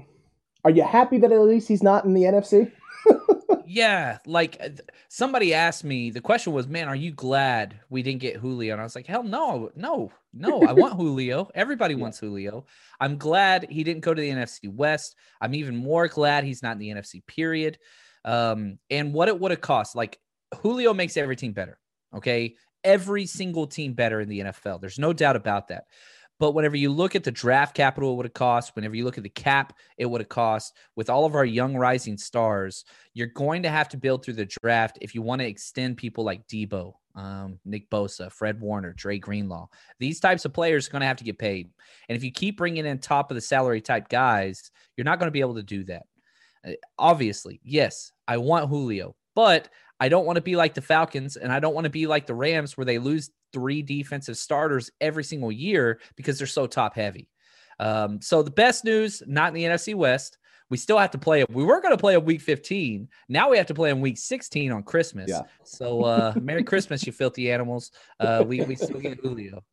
Are 0.64 0.72
you 0.72 0.84
happy 0.84 1.18
that 1.18 1.32
at 1.32 1.42
least 1.42 1.68
he's 1.68 1.82
not 1.82 2.06
in 2.06 2.14
the 2.14 2.22
NFC? 2.22 2.72
yeah, 3.68 4.20
like 4.26 4.58
uh, 4.60 4.70
somebody 5.10 5.54
asked 5.54 5.84
me, 5.84 6.10
the 6.10 6.22
question 6.22 6.54
was, 6.54 6.68
man, 6.68 6.88
are 6.88 6.96
you 6.96 7.12
glad 7.12 7.80
we 7.90 8.04
didn't 8.04 8.22
get 8.22 8.38
Julio? 8.38 8.74
And 8.74 8.82
I 8.82 8.84
was 8.84 8.96
like, 8.96 9.08
hell 9.08 9.24
no, 9.24 9.72
no, 9.76 10.12
no, 10.34 10.64
I 10.64 10.74
want 10.74 10.94
Julio. 10.98 11.50
Everybody 11.56 11.94
yeah. 11.96 12.02
wants 12.02 12.20
Julio. 12.20 12.66
I'm 13.00 13.18
glad 13.18 13.68
he 13.70 13.84
didn't 13.84 14.02
go 14.02 14.14
to 14.14 14.22
the 14.22 14.30
NFC 14.30 14.74
West. 14.74 15.16
I'm 15.42 15.54
even 15.56 15.76
more 15.76 16.08
glad 16.08 16.44
he's 16.44 16.64
not 16.64 16.74
in 16.74 16.80
the 16.80 16.90
NFC 16.90 17.26
period. 17.26 17.78
Um, 18.26 18.80
and 18.90 19.14
what 19.14 19.28
it 19.28 19.40
would 19.40 19.52
have 19.52 19.62
cost, 19.62 19.96
like 19.96 20.20
Julio 20.62 20.94
makes 20.94 21.18
every 21.18 21.36
team 21.36 21.54
better. 21.54 21.80
Okay. 22.16 22.56
Every 22.84 23.26
single 23.26 23.68
team 23.68 23.94
better 23.94 24.20
in 24.20 24.30
the 24.30 24.40
NFL. 24.42 24.82
There's 24.82 25.00
no 25.00 25.14
doubt 25.14 25.36
about 25.36 25.70
that. 25.70 25.86
But 26.44 26.56
whenever 26.56 26.76
you 26.76 26.90
look 26.90 27.16
at 27.16 27.24
the 27.24 27.32
draft 27.32 27.74
capital, 27.74 28.12
it 28.12 28.16
would 28.18 28.26
have 28.26 28.34
cost, 28.34 28.76
whenever 28.76 28.98
you 28.98 29.06
look 29.06 29.18
at 29.18 29.24
the 29.24 29.30
cap, 29.30 29.72
it 29.98 30.06
would 30.06 30.20
have 30.20 30.28
cost. 30.28 30.76
With 30.98 31.10
all 31.10 31.24
of 31.24 31.36
our 31.36 31.46
young 31.46 31.74
rising 31.74 32.18
stars, 32.18 32.84
you're 33.14 33.28
going 33.28 33.64
to 33.64 33.70
have 33.70 33.88
to 33.88 33.98
build 33.98 34.26
through 34.26 34.34
the 34.34 34.52
draft 34.62 34.98
if 35.00 35.16
you 35.16 35.22
want 35.22 35.40
to 35.40 35.48
extend 35.48 35.96
people 35.96 36.26
like 36.26 36.46
Deebo, 36.50 36.96
um, 37.16 37.60
Nick 37.64 37.90
Bosa, 37.90 38.30
Fred 38.30 38.60
Warner, 38.60 38.92
Dre 38.92 39.20
Greenlaw. 39.20 39.70
These 40.00 40.20
types 40.20 40.44
of 40.44 40.52
players 40.52 40.86
are 40.86 40.92
going 40.92 41.00
to 41.00 41.08
have 41.08 41.16
to 41.16 41.24
get 41.24 41.40
paid. 41.40 41.70
And 42.10 42.18
if 42.18 42.26
you 42.26 42.32
keep 42.34 42.58
bringing 42.58 42.86
in 42.86 43.00
top 43.00 43.32
of 43.32 43.36
the 43.36 43.42
salary 43.42 43.80
type 43.80 44.10
guys, 44.10 44.70
you're 44.98 45.06
not 45.06 45.20
going 45.20 45.28
to 45.28 45.32
be 45.32 45.40
able 45.40 45.56
to 45.56 45.64
do 45.64 45.86
that. 45.86 46.04
Uh, 46.68 46.72
obviously, 47.00 47.62
yes, 47.64 48.12
I 48.28 48.36
want 48.36 48.68
Julio, 48.68 49.16
but 49.34 49.70
I 50.00 50.10
don't 50.10 50.26
want 50.26 50.38
to 50.38 50.42
be 50.42 50.56
like 50.56 50.74
the 50.74 50.82
Falcons 50.82 51.38
and 51.38 51.52
I 51.52 51.60
don't 51.60 51.74
want 51.74 51.86
to 51.86 51.90
be 51.90 52.08
like 52.08 52.26
the 52.26 52.36
Rams 52.36 52.78
where 52.78 52.86
they 52.86 53.00
lose 53.00 53.30
three 53.54 53.82
defensive 53.82 54.38
starters 54.38 54.92
every 55.00 55.24
single 55.24 55.52
year 55.52 56.00
because 56.16 56.38
they're 56.38 56.48
so 56.48 56.68
top 56.68 56.96
heavy. 56.96 57.30
Um, 57.80 58.22
so 58.22 58.44
the 58.44 58.52
best 58.52 58.84
news, 58.84 59.24
not 59.28 59.50
in 59.50 59.54
the 59.54 59.64
NFC 59.64 59.96
West. 59.96 60.38
We 60.70 60.78
still 60.78 60.98
have 60.98 61.12
to 61.12 61.18
play 61.20 61.42
it. 61.42 61.52
We 61.52 61.64
were 61.64 61.82
going 61.82 61.94
to 61.94 62.00
play 62.00 62.16
a 62.16 62.20
week 62.20 62.42
15. 62.42 63.08
Now 63.30 63.52
we 63.52 63.58
have 63.58 63.68
to 63.68 63.76
play 63.76 63.92
in 63.92 64.02
week 64.02 64.18
16 64.18 64.72
on 64.72 64.82
Christmas. 64.84 65.30
Yeah. 65.30 65.42
So 65.64 66.04
uh, 66.04 66.34
Merry 66.42 66.64
Christmas, 66.64 67.06
you 67.06 67.12
filthy 67.12 67.52
animals. 67.52 67.92
Uh, 68.20 68.44
we, 68.48 68.62
we 68.62 68.76
still 68.76 69.00
get 69.00 69.20
Julio. 69.20 69.64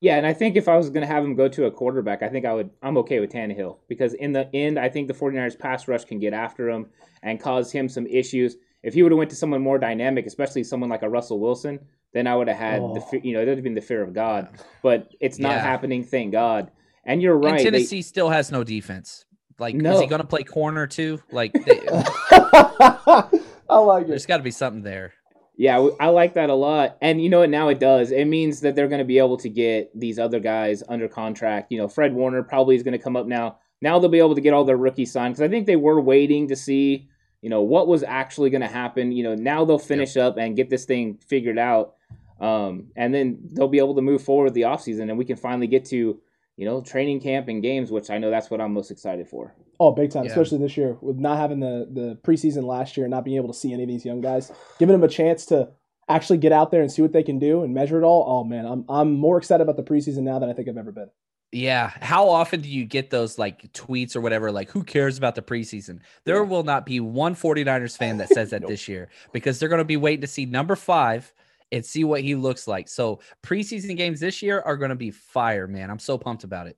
Yeah, 0.00 0.16
and 0.16 0.26
I 0.26 0.32
think 0.32 0.56
if 0.56 0.66
I 0.66 0.76
was 0.76 0.88
going 0.88 1.02
to 1.02 1.12
have 1.12 1.22
him 1.22 1.34
go 1.34 1.46
to 1.48 1.66
a 1.66 1.70
quarterback, 1.70 2.22
I 2.22 2.28
think 2.28 2.46
I 2.46 2.54
would. 2.54 2.70
I'm 2.82 2.96
okay 2.98 3.20
with 3.20 3.30
Tannehill 3.30 3.76
because 3.86 4.14
in 4.14 4.32
the 4.32 4.48
end, 4.54 4.78
I 4.78 4.88
think 4.88 5.08
the 5.08 5.14
49ers 5.14 5.58
pass 5.58 5.88
rush 5.88 6.06
can 6.06 6.18
get 6.18 6.32
after 6.32 6.70
him 6.70 6.86
and 7.22 7.38
cause 7.38 7.70
him 7.70 7.86
some 7.86 8.06
issues. 8.06 8.56
If 8.82 8.94
he 8.94 9.02
would 9.02 9.12
have 9.12 9.18
went 9.18 9.30
to 9.30 9.36
someone 9.36 9.60
more 9.60 9.78
dynamic, 9.78 10.26
especially 10.26 10.64
someone 10.64 10.88
like 10.88 11.02
a 11.02 11.08
Russell 11.08 11.38
Wilson, 11.38 11.80
then 12.12 12.26
I 12.26 12.34
would 12.34 12.48
have 12.48 12.56
had 12.56 12.80
oh. 12.80 12.94
the 12.94 13.20
you 13.20 13.34
know 13.34 13.42
it 13.42 13.46
would 13.46 13.58
have 13.58 13.64
been 13.64 13.74
the 13.74 13.80
fear 13.80 14.02
of 14.02 14.12
God. 14.12 14.48
But 14.82 15.12
it's 15.20 15.38
not 15.38 15.52
yeah. 15.52 15.62
happening, 15.62 16.04
thank 16.04 16.32
God. 16.32 16.70
And 17.04 17.22
you're 17.22 17.36
right. 17.36 17.54
And 17.54 17.64
Tennessee 17.64 17.98
they, 17.98 18.02
still 18.02 18.30
has 18.30 18.50
no 18.50 18.64
defense. 18.64 19.24
Like, 19.58 19.74
no. 19.74 19.94
is 19.94 20.00
he 20.00 20.06
going 20.06 20.22
to 20.22 20.26
play 20.26 20.42
corner 20.42 20.86
too? 20.86 21.20
Like, 21.30 21.52
they, 21.66 21.80
I 21.90 23.78
like 23.78 24.04
it. 24.04 24.08
There's 24.08 24.26
got 24.26 24.38
to 24.38 24.42
be 24.42 24.50
something 24.50 24.82
there. 24.82 25.12
Yeah, 25.56 25.88
I 26.00 26.08
like 26.08 26.32
that 26.34 26.48
a 26.48 26.54
lot. 26.54 26.96
And 27.02 27.22
you 27.22 27.28
know 27.28 27.40
what? 27.40 27.50
Now 27.50 27.68
it 27.68 27.78
does. 27.78 28.12
It 28.12 28.24
means 28.24 28.62
that 28.62 28.74
they're 28.74 28.88
going 28.88 29.00
to 29.00 29.04
be 29.04 29.18
able 29.18 29.36
to 29.36 29.48
get 29.50 29.90
these 29.98 30.18
other 30.18 30.40
guys 30.40 30.82
under 30.88 31.06
contract. 31.06 31.70
You 31.70 31.76
know, 31.76 31.86
Fred 31.86 32.14
Warner 32.14 32.42
probably 32.42 32.76
is 32.76 32.82
going 32.82 32.92
to 32.92 32.98
come 32.98 33.14
up 33.14 33.26
now. 33.26 33.58
Now 33.82 33.98
they'll 33.98 34.08
be 34.08 34.18
able 34.18 34.34
to 34.34 34.40
get 34.40 34.54
all 34.54 34.64
their 34.64 34.78
rookies 34.78 35.12
signed 35.12 35.34
because 35.34 35.46
I 35.46 35.48
think 35.48 35.66
they 35.66 35.76
were 35.76 36.00
waiting 36.00 36.48
to 36.48 36.56
see, 36.56 37.09
you 37.42 37.50
know, 37.50 37.62
what 37.62 37.88
was 37.88 38.02
actually 38.02 38.50
going 38.50 38.60
to 38.60 38.68
happen. 38.68 39.12
You 39.12 39.24
know, 39.24 39.34
now 39.34 39.64
they'll 39.64 39.78
finish 39.78 40.16
yep. 40.16 40.32
up 40.32 40.36
and 40.38 40.56
get 40.56 40.70
this 40.70 40.84
thing 40.84 41.18
figured 41.26 41.58
out. 41.58 41.94
Um, 42.40 42.88
and 42.96 43.14
then 43.14 43.38
they'll 43.52 43.68
be 43.68 43.78
able 43.78 43.94
to 43.96 44.02
move 44.02 44.22
forward 44.22 44.54
the 44.54 44.62
offseason 44.62 45.08
and 45.10 45.18
we 45.18 45.26
can 45.26 45.36
finally 45.36 45.66
get 45.66 45.84
to, 45.86 46.20
you 46.56 46.64
know, 46.64 46.80
training 46.80 47.20
camp 47.20 47.48
and 47.48 47.62
games, 47.62 47.90
which 47.90 48.10
I 48.10 48.18
know 48.18 48.30
that's 48.30 48.50
what 48.50 48.60
I'm 48.60 48.72
most 48.72 48.90
excited 48.90 49.28
for. 49.28 49.54
Oh, 49.78 49.92
big 49.92 50.10
time, 50.10 50.24
yeah. 50.24 50.30
especially 50.30 50.58
this 50.58 50.76
year 50.76 50.96
with 51.00 51.16
not 51.16 51.38
having 51.38 51.60
the, 51.60 51.88
the 51.90 52.18
preseason 52.22 52.64
last 52.64 52.96
year 52.96 53.04
and 53.04 53.10
not 53.10 53.24
being 53.24 53.36
able 53.36 53.48
to 53.48 53.58
see 53.58 53.72
any 53.72 53.82
of 53.82 53.88
these 53.88 54.04
young 54.04 54.20
guys, 54.20 54.52
giving 54.78 54.92
them 54.92 55.04
a 55.04 55.08
chance 55.08 55.46
to 55.46 55.70
actually 56.08 56.38
get 56.38 56.52
out 56.52 56.70
there 56.70 56.82
and 56.82 56.90
see 56.90 57.02
what 57.02 57.12
they 57.12 57.22
can 57.22 57.38
do 57.38 57.62
and 57.62 57.72
measure 57.72 57.98
it 57.98 58.04
all. 58.04 58.24
Oh 58.26 58.44
man, 58.44 58.66
I'm 58.66 58.84
I'm 58.88 59.12
more 59.12 59.38
excited 59.38 59.62
about 59.62 59.76
the 59.76 59.82
preseason 59.82 60.22
now 60.22 60.38
than 60.38 60.50
I 60.50 60.52
think 60.52 60.68
I've 60.68 60.76
ever 60.76 60.92
been. 60.92 61.10
Yeah. 61.52 61.90
How 62.00 62.28
often 62.28 62.60
do 62.60 62.68
you 62.68 62.84
get 62.84 63.10
those 63.10 63.38
like 63.38 63.72
tweets 63.72 64.14
or 64.14 64.20
whatever? 64.20 64.52
Like, 64.52 64.70
who 64.70 64.84
cares 64.84 65.18
about 65.18 65.34
the 65.34 65.42
preseason? 65.42 66.00
There 66.24 66.36
yeah. 66.36 66.48
will 66.48 66.62
not 66.62 66.86
be 66.86 67.00
one 67.00 67.34
49ers 67.34 67.96
fan 67.96 68.18
that 68.18 68.28
says 68.28 68.50
that 68.50 68.60
nope. 68.62 68.70
this 68.70 68.86
year 68.86 69.08
because 69.32 69.58
they're 69.58 69.68
going 69.68 69.80
to 69.80 69.84
be 69.84 69.96
waiting 69.96 70.20
to 70.20 70.26
see 70.26 70.46
number 70.46 70.76
five 70.76 71.32
and 71.72 71.84
see 71.84 72.04
what 72.04 72.20
he 72.20 72.34
looks 72.34 72.68
like. 72.68 72.88
So 72.88 73.20
preseason 73.42 73.96
games 73.96 74.20
this 74.20 74.42
year 74.42 74.60
are 74.60 74.76
going 74.76 74.90
to 74.90 74.96
be 74.96 75.10
fire, 75.10 75.66
man. 75.66 75.90
I'm 75.90 75.98
so 75.98 76.18
pumped 76.18 76.44
about 76.44 76.66
it. 76.66 76.76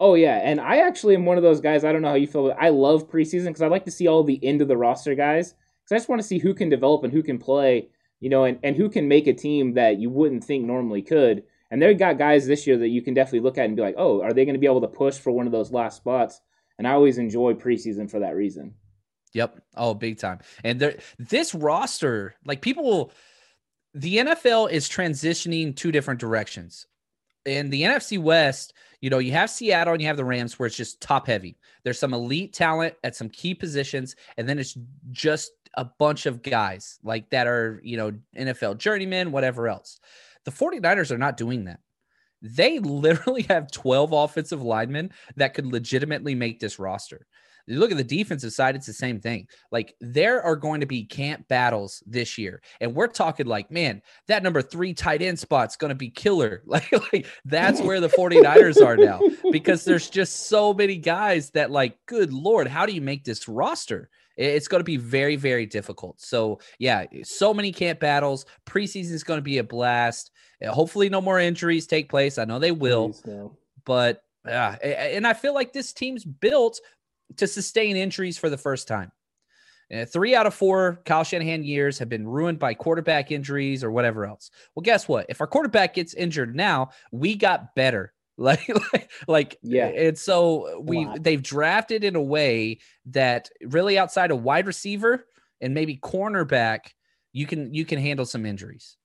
Oh 0.00 0.14
yeah, 0.14 0.40
and 0.42 0.60
I 0.60 0.78
actually 0.78 1.14
am 1.14 1.24
one 1.24 1.36
of 1.36 1.44
those 1.44 1.60
guys. 1.60 1.84
I 1.84 1.92
don't 1.92 2.02
know 2.02 2.08
how 2.08 2.14
you 2.14 2.26
feel. 2.26 2.48
But 2.48 2.56
I 2.60 2.70
love 2.70 3.08
preseason 3.08 3.46
because 3.46 3.62
I 3.62 3.68
like 3.68 3.84
to 3.84 3.90
see 3.90 4.08
all 4.08 4.24
the 4.24 4.40
end 4.44 4.60
of 4.60 4.68
the 4.68 4.76
roster 4.76 5.14
guys 5.14 5.52
because 5.52 5.92
I 5.92 5.96
just 5.96 6.08
want 6.08 6.20
to 6.20 6.26
see 6.26 6.38
who 6.38 6.54
can 6.54 6.68
develop 6.68 7.04
and 7.04 7.12
who 7.12 7.22
can 7.22 7.38
play, 7.38 7.88
you 8.18 8.28
know, 8.28 8.44
and, 8.44 8.58
and 8.64 8.74
who 8.74 8.88
can 8.88 9.06
make 9.06 9.28
a 9.28 9.32
team 9.32 9.74
that 9.74 10.00
you 10.00 10.10
wouldn't 10.10 10.42
think 10.42 10.64
normally 10.64 11.02
could. 11.02 11.44
And 11.72 11.80
they've 11.80 11.98
got 11.98 12.18
guys 12.18 12.46
this 12.46 12.66
year 12.66 12.76
that 12.76 12.88
you 12.88 13.00
can 13.00 13.14
definitely 13.14 13.40
look 13.40 13.56
at 13.56 13.64
and 13.64 13.74
be 13.74 13.80
like, 13.80 13.94
oh, 13.96 14.20
are 14.20 14.34
they 14.34 14.44
going 14.44 14.54
to 14.54 14.60
be 14.60 14.66
able 14.66 14.82
to 14.82 14.88
push 14.88 15.16
for 15.16 15.32
one 15.32 15.46
of 15.46 15.52
those 15.52 15.72
last 15.72 15.96
spots? 15.96 16.38
And 16.76 16.86
I 16.86 16.92
always 16.92 17.16
enjoy 17.16 17.54
preseason 17.54 18.10
for 18.10 18.20
that 18.20 18.36
reason. 18.36 18.74
Yep. 19.32 19.58
Oh, 19.74 19.94
big 19.94 20.18
time. 20.18 20.40
And 20.62 20.78
there, 20.78 20.98
this 21.18 21.54
roster, 21.54 22.34
like 22.44 22.60
people 22.60 23.10
the 23.94 24.18
NFL 24.18 24.70
is 24.70 24.86
transitioning 24.86 25.74
two 25.74 25.92
different 25.92 26.20
directions. 26.20 26.86
in 27.44 27.70
the 27.70 27.82
NFC 27.82 28.18
West, 28.18 28.74
you 29.00 29.10
know, 29.10 29.18
you 29.18 29.32
have 29.32 29.50
Seattle 29.50 29.94
and 29.94 30.02
you 30.02 30.08
have 30.08 30.16
the 30.16 30.24
Rams 30.24 30.58
where 30.58 30.66
it's 30.66 30.76
just 30.76 31.00
top 31.00 31.26
heavy. 31.26 31.56
There's 31.82 31.98
some 31.98 32.14
elite 32.14 32.52
talent 32.52 32.94
at 33.02 33.16
some 33.16 33.28
key 33.28 33.54
positions, 33.54 34.14
and 34.36 34.48
then 34.48 34.58
it's 34.58 34.76
just 35.10 35.52
a 35.74 35.84
bunch 35.84 36.26
of 36.26 36.42
guys 36.42 36.98
like 37.02 37.30
that 37.30 37.46
are, 37.46 37.80
you 37.82 37.96
know, 37.96 38.12
NFL 38.36 38.78
journeymen, 38.78 39.32
whatever 39.32 39.68
else. 39.68 39.98
The 40.44 40.50
49ers 40.50 41.10
are 41.10 41.18
not 41.18 41.36
doing 41.36 41.64
that. 41.64 41.80
They 42.42 42.78
literally 42.80 43.42
have 43.48 43.70
12 43.70 44.12
offensive 44.12 44.62
linemen 44.62 45.12
that 45.36 45.54
could 45.54 45.66
legitimately 45.66 46.34
make 46.34 46.60
this 46.60 46.78
roster. 46.78 47.26
You 47.66 47.78
look 47.78 47.92
at 47.92 47.96
the 47.96 48.04
defensive 48.04 48.52
side, 48.52 48.74
it's 48.74 48.86
the 48.86 48.92
same 48.92 49.20
thing. 49.20 49.46
Like 49.70 49.94
there 50.00 50.42
are 50.42 50.56
going 50.56 50.80
to 50.80 50.86
be 50.86 51.04
camp 51.04 51.46
battles 51.48 52.02
this 52.06 52.36
year. 52.36 52.60
And 52.80 52.94
we're 52.94 53.06
talking 53.06 53.46
like, 53.46 53.70
man, 53.70 54.02
that 54.26 54.42
number 54.42 54.62
three 54.62 54.94
tight 54.94 55.22
end 55.22 55.38
spot's 55.38 55.76
going 55.76 55.90
to 55.90 55.94
be 55.94 56.10
killer. 56.10 56.62
Like, 56.72 57.12
like 57.12 57.26
that's 57.44 57.82
where 57.82 58.00
the 58.00 58.08
49ers 58.08 58.84
are 58.84 58.96
now 58.96 59.20
because 59.50 59.84
there's 59.84 60.08
just 60.08 60.46
so 60.46 60.72
many 60.72 60.96
guys 60.96 61.50
that 61.50 61.70
like, 61.70 61.98
good 62.06 62.32
Lord, 62.32 62.66
how 62.66 62.86
do 62.86 62.92
you 62.92 63.02
make 63.02 63.24
this 63.24 63.46
roster? 63.46 64.08
It's 64.36 64.68
going 64.68 64.80
to 64.80 64.84
be 64.84 64.96
very, 64.96 65.36
very 65.36 65.66
difficult. 65.66 66.20
So, 66.20 66.60
yeah, 66.78 67.04
so 67.22 67.52
many 67.52 67.72
camp 67.72 68.00
battles. 68.00 68.46
Preseason 68.66 69.12
is 69.12 69.24
going 69.24 69.38
to 69.38 69.42
be 69.42 69.58
a 69.58 69.64
blast. 69.64 70.30
Uh, 70.64 70.72
hopefully, 70.72 71.08
no 71.08 71.20
more 71.20 71.38
injuries 71.38 71.86
take 71.86 72.08
place. 72.08 72.38
I 72.38 72.44
know 72.44 72.58
they 72.58 72.72
will, 72.72 73.14
but 73.84 74.22
yeah, 74.46 74.76
and 74.82 75.26
I 75.26 75.34
feel 75.34 75.54
like 75.54 75.72
this 75.72 75.92
team's 75.92 76.24
built 76.24 76.80
to 77.36 77.46
sustain 77.46 77.96
injuries 77.96 78.38
for 78.38 78.50
the 78.50 78.58
first 78.58 78.88
time. 78.88 79.12
Uh, 79.92 80.06
three 80.06 80.34
out 80.34 80.46
of 80.46 80.54
four 80.54 81.02
Kyle 81.04 81.24
Shanahan 81.24 81.64
years 81.64 81.98
have 81.98 82.08
been 82.08 82.26
ruined 82.26 82.58
by 82.58 82.72
quarterback 82.72 83.30
injuries 83.30 83.84
or 83.84 83.90
whatever 83.90 84.24
else. 84.24 84.50
Well, 84.74 84.82
guess 84.82 85.06
what? 85.06 85.26
If 85.28 85.40
our 85.40 85.46
quarterback 85.46 85.94
gets 85.94 86.14
injured 86.14 86.56
now, 86.56 86.90
we 87.10 87.34
got 87.36 87.74
better. 87.74 88.14
Like, 88.38 88.66
like, 88.92 89.10
like, 89.28 89.58
yeah. 89.62 89.88
And 89.88 90.18
so 90.18 90.80
we 90.80 91.06
they've 91.20 91.42
drafted 91.42 92.02
in 92.02 92.16
a 92.16 92.22
way 92.22 92.78
that 93.06 93.50
really 93.62 93.98
outside 93.98 94.30
a 94.30 94.36
wide 94.36 94.66
receiver 94.66 95.26
and 95.60 95.74
maybe 95.74 95.98
cornerback, 95.98 96.92
you 97.32 97.46
can 97.46 97.74
you 97.74 97.84
can 97.84 97.98
handle 97.98 98.24
some 98.24 98.46
injuries. 98.46 98.96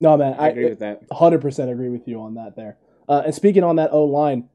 No, 0.00 0.16
man, 0.16 0.34
I, 0.38 0.46
I 0.46 0.48
agree 0.48 0.68
with 0.70 0.78
that. 0.78 1.00
Hundred 1.12 1.40
percent 1.40 1.70
agree 1.70 1.88
with 1.88 2.06
you 2.06 2.20
on 2.20 2.34
that. 2.34 2.54
There. 2.56 2.78
Uh, 3.08 3.22
and 3.26 3.34
speaking 3.34 3.64
on 3.64 3.76
that 3.76 3.92
O 3.92 4.04
line, 4.04 4.48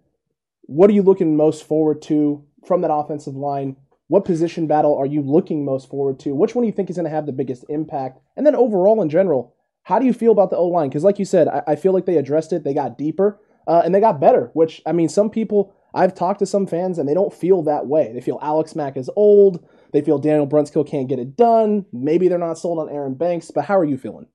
what 0.62 0.90
are 0.90 0.94
you 0.94 1.04
looking 1.04 1.36
most 1.36 1.64
forward 1.64 2.02
to 2.04 2.44
from 2.66 2.82
that 2.82 2.92
offensive 2.92 3.36
line? 3.36 3.76
What 4.08 4.26
position 4.26 4.66
battle 4.66 4.98
are 4.98 5.06
you 5.06 5.22
looking 5.22 5.66
most 5.66 5.90
forward 5.90 6.20
to? 6.22 6.34
Which 6.34 6.56
one 6.56 6.64
do 6.64 6.68
you 6.68 6.74
think 6.74 6.90
is 6.90 6.96
going 6.96 7.04
to 7.04 7.12
have 7.12 7.28
the 7.28 7.32
biggest 7.32 7.64
impact? 7.70 8.20
And 8.36 8.46
then 8.46 8.56
overall, 8.56 9.02
in 9.02 9.10
general, 9.10 9.56
how 9.84 10.00
do 10.00 10.06
you 10.06 10.14
feel 10.14 10.32
about 10.32 10.50
the 10.50 10.58
O 10.58 10.66
line? 10.66 10.90
Because, 10.90 11.04
like 11.04 11.20
you 11.20 11.26
said, 11.26 11.48
I, 11.48 11.62
I, 11.68 11.76
feel 11.76 11.94
like 11.94 12.06
they 12.06 12.18
addressed 12.18 12.52
it. 12.52 12.64
They 12.64 12.74
got 12.74 12.98
deeper 12.98 13.40
uh, 13.70 13.84
and 13.86 13.94
they 13.96 14.02
got 14.02 14.20
better. 14.20 14.50
Which 14.54 14.82
I 14.86 14.92
mean, 14.92 15.08
some 15.08 15.30
people 15.30 15.74
I've 15.94 16.14
talked 16.14 16.40
to 16.40 16.46
some 16.46 16.68
fans 16.68 16.98
and 16.98 17.08
they 17.08 17.14
don't 17.14 17.34
feel 17.34 17.64
that 17.64 17.88
way. 17.88 18.12
They 18.14 18.22
feel 18.22 18.40
Alex 18.42 18.76
Mack 18.76 18.98
is 18.98 19.10
old. 19.16 19.66
They 19.94 20.02
feel 20.02 20.20
Daniel 20.20 20.48
Brunskill 20.48 20.88
can't 20.88 21.08
get 21.08 21.20
it 21.20 21.36
done. 21.36 21.86
Maybe 21.94 22.28
they're 22.28 22.38
not 22.38 22.58
sold 22.58 22.80
on 22.80 22.90
Aaron 22.90 23.14
Banks. 23.14 23.52
But 23.52 23.66
how 23.66 23.78
are 23.78 23.86
you 23.86 23.98
feeling? 23.98 24.28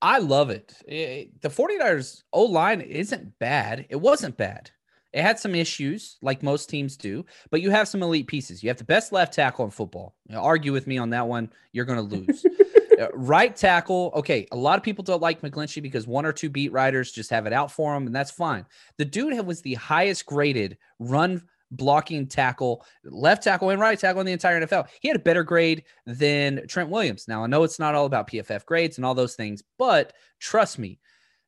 I 0.00 0.18
love 0.18 0.50
it. 0.50 0.74
it 0.86 1.40
the 1.42 1.48
49ers 1.48 2.22
O 2.32 2.44
line 2.44 2.80
isn't 2.80 3.38
bad. 3.38 3.86
It 3.88 3.96
wasn't 3.96 4.36
bad. 4.36 4.70
It 5.12 5.22
had 5.22 5.38
some 5.38 5.54
issues, 5.54 6.18
like 6.22 6.42
most 6.42 6.68
teams 6.68 6.96
do, 6.96 7.24
but 7.50 7.60
you 7.60 7.70
have 7.70 7.86
some 7.86 8.02
elite 8.02 8.26
pieces. 8.26 8.64
You 8.64 8.68
have 8.68 8.78
the 8.78 8.84
best 8.84 9.12
left 9.12 9.32
tackle 9.32 9.64
in 9.64 9.70
football. 9.70 10.16
You 10.26 10.34
know, 10.34 10.42
argue 10.42 10.72
with 10.72 10.88
me 10.88 10.98
on 10.98 11.10
that 11.10 11.28
one, 11.28 11.50
you're 11.70 11.84
going 11.84 12.08
to 12.08 12.16
lose. 12.16 12.44
uh, 13.00 13.08
right 13.14 13.54
tackle, 13.54 14.12
okay. 14.14 14.46
A 14.52 14.56
lot 14.56 14.78
of 14.78 14.84
people 14.84 15.04
don't 15.04 15.22
like 15.22 15.42
McGlinchey 15.42 15.82
because 15.82 16.06
one 16.06 16.26
or 16.26 16.32
two 16.32 16.50
beat 16.50 16.72
writers 16.72 17.12
just 17.12 17.30
have 17.30 17.46
it 17.46 17.52
out 17.52 17.70
for 17.70 17.94
him, 17.94 18.06
and 18.06 18.14
that's 18.14 18.30
fine. 18.30 18.66
The 18.98 19.04
dude 19.04 19.38
was 19.46 19.62
the 19.62 19.74
highest 19.74 20.26
graded 20.26 20.78
run 20.98 21.42
blocking 21.70 22.26
tackle, 22.26 22.84
left 23.04 23.42
tackle 23.42 23.70
and 23.70 23.80
right 23.80 23.98
tackle 23.98 24.20
in 24.20 24.26
the 24.26 24.32
entire 24.32 24.60
NFL. 24.60 24.88
He 25.00 25.08
had 25.08 25.16
a 25.16 25.20
better 25.20 25.42
grade 25.42 25.84
than 26.06 26.66
Trent 26.68 26.90
Williams. 26.90 27.26
Now, 27.26 27.42
I 27.42 27.46
know 27.46 27.64
it's 27.64 27.78
not 27.80 27.94
all 27.94 28.06
about 28.06 28.30
PFF 28.30 28.64
grades 28.64 28.96
and 28.96 29.04
all 29.04 29.14
those 29.14 29.34
things, 29.34 29.62
but 29.78 30.12
trust 30.38 30.78
me, 30.78 31.00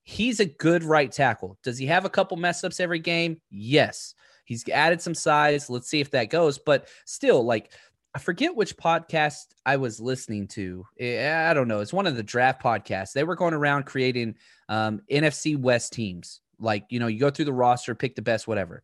He's 0.08 0.38
a 0.38 0.46
good 0.46 0.84
right 0.84 1.10
tackle. 1.10 1.58
Does 1.64 1.78
he 1.78 1.86
have 1.86 2.04
a 2.04 2.10
couple 2.10 2.36
mess 2.36 2.62
ups 2.62 2.78
every 2.78 3.00
game? 3.00 3.40
Yes. 3.50 4.14
He's 4.44 4.66
added 4.68 5.02
some 5.02 5.16
size. 5.16 5.68
Let's 5.68 5.90
see 5.90 5.98
if 5.98 6.12
that 6.12 6.30
goes. 6.30 6.58
But 6.58 6.86
still, 7.06 7.44
like, 7.44 7.72
I 8.16 8.18
forget 8.18 8.56
which 8.56 8.78
podcast 8.78 9.48
I 9.66 9.76
was 9.76 10.00
listening 10.00 10.48
to. 10.48 10.86
I 10.98 11.52
don't 11.52 11.68
know. 11.68 11.80
It's 11.80 11.92
one 11.92 12.06
of 12.06 12.16
the 12.16 12.22
draft 12.22 12.62
podcasts. 12.62 13.12
They 13.12 13.24
were 13.24 13.36
going 13.36 13.52
around 13.52 13.84
creating 13.84 14.36
um, 14.70 15.02
NFC 15.12 15.54
West 15.54 15.92
teams. 15.92 16.40
Like, 16.58 16.86
you 16.88 16.98
know, 16.98 17.08
you 17.08 17.20
go 17.20 17.28
through 17.28 17.44
the 17.44 17.52
roster, 17.52 17.94
pick 17.94 18.16
the 18.16 18.22
best, 18.22 18.48
whatever. 18.48 18.82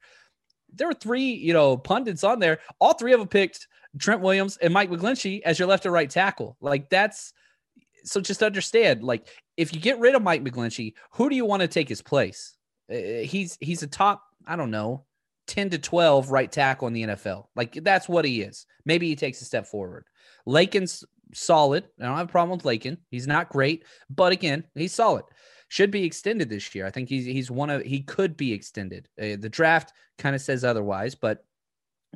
There 0.75 0.87
were 0.87 0.93
three, 0.93 1.33
you 1.33 1.55
know, 1.55 1.79
pundits 1.79 2.25
on 2.25 2.41
there. 2.41 2.59
All 2.79 2.93
three 2.93 3.15
of 3.15 3.21
them 3.21 3.29
picked 3.29 3.69
Trent 3.99 4.21
Williams 4.21 4.59
and 4.59 4.75
Mike 4.75 4.91
McGlinchey 4.91 5.41
as 5.47 5.59
your 5.59 5.67
left 5.67 5.87
or 5.87 5.93
right 5.93 6.11
tackle. 6.11 6.59
Like, 6.61 6.91
that's 6.91 7.33
so 8.05 8.21
just 8.21 8.43
understand, 8.43 9.03
like, 9.03 9.27
if 9.57 9.73
you 9.73 9.81
get 9.81 9.99
rid 9.99 10.15
of 10.15 10.21
Mike 10.21 10.45
McGlinchey, 10.45 10.93
who 11.13 11.31
do 11.31 11.37
you 11.37 11.47
want 11.47 11.63
to 11.63 11.69
take 11.69 11.89
his 11.89 12.03
place? 12.03 12.55
Uh, 12.93 13.23
he's 13.25 13.57
he's 13.63 13.83
a 13.83 13.87
top, 13.87 14.25
I 14.47 14.57
don't 14.57 14.71
know, 14.71 15.07
10 15.53 15.69
to 15.69 15.79
12 15.79 16.31
right 16.31 16.51
tackle 16.51 16.89
in 16.89 16.95
the 16.95 17.03
NFL. 17.03 17.45
Like 17.55 17.75
that's 17.75 18.09
what 18.09 18.25
he 18.25 18.41
is. 18.41 18.65
Maybe 18.87 19.07
he 19.07 19.15
takes 19.15 19.43
a 19.43 19.45
step 19.45 19.67
forward. 19.67 20.07
Laken's 20.49 21.05
solid. 21.35 21.85
I 22.01 22.07
don't 22.07 22.17
have 22.17 22.31
a 22.31 22.33
problem 22.33 22.57
with 22.57 22.65
Laken. 22.65 22.97
He's 23.11 23.27
not 23.27 23.51
great, 23.51 23.85
but 24.09 24.33
again, 24.33 24.65
he's 24.75 24.95
solid. 24.95 25.25
Should 25.69 25.91
be 25.91 26.05
extended 26.05 26.49
this 26.49 26.75
year. 26.75 26.87
I 26.87 26.91
think 26.91 27.11
he's 27.11 27.27
he's 27.27 27.51
one 27.51 27.69
of 27.69 27.83
he 27.83 28.01
could 28.01 28.35
be 28.35 28.55
extended. 28.55 29.09
Uh, 29.21 29.37
the 29.39 29.51
draft 29.51 29.93
kind 30.17 30.35
of 30.35 30.41
says 30.41 30.65
otherwise, 30.65 31.15
but 31.15 31.45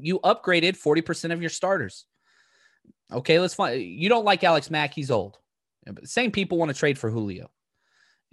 you 0.01 0.19
upgraded 0.21 0.83
40% 0.83 1.31
of 1.31 1.43
your 1.43 1.51
starters. 1.51 2.07
Okay, 3.13 3.39
let's 3.39 3.55
find 3.55 3.83
you 3.83 4.09
don't 4.09 4.25
like 4.25 4.45
Alex 4.45 4.71
Mack, 4.71 4.95
he's 4.95 5.11
old. 5.11 5.37
Same 6.05 6.31
people 6.31 6.57
want 6.57 6.71
to 6.71 6.75
trade 6.75 6.99
for 6.99 7.11
Julio. 7.11 7.51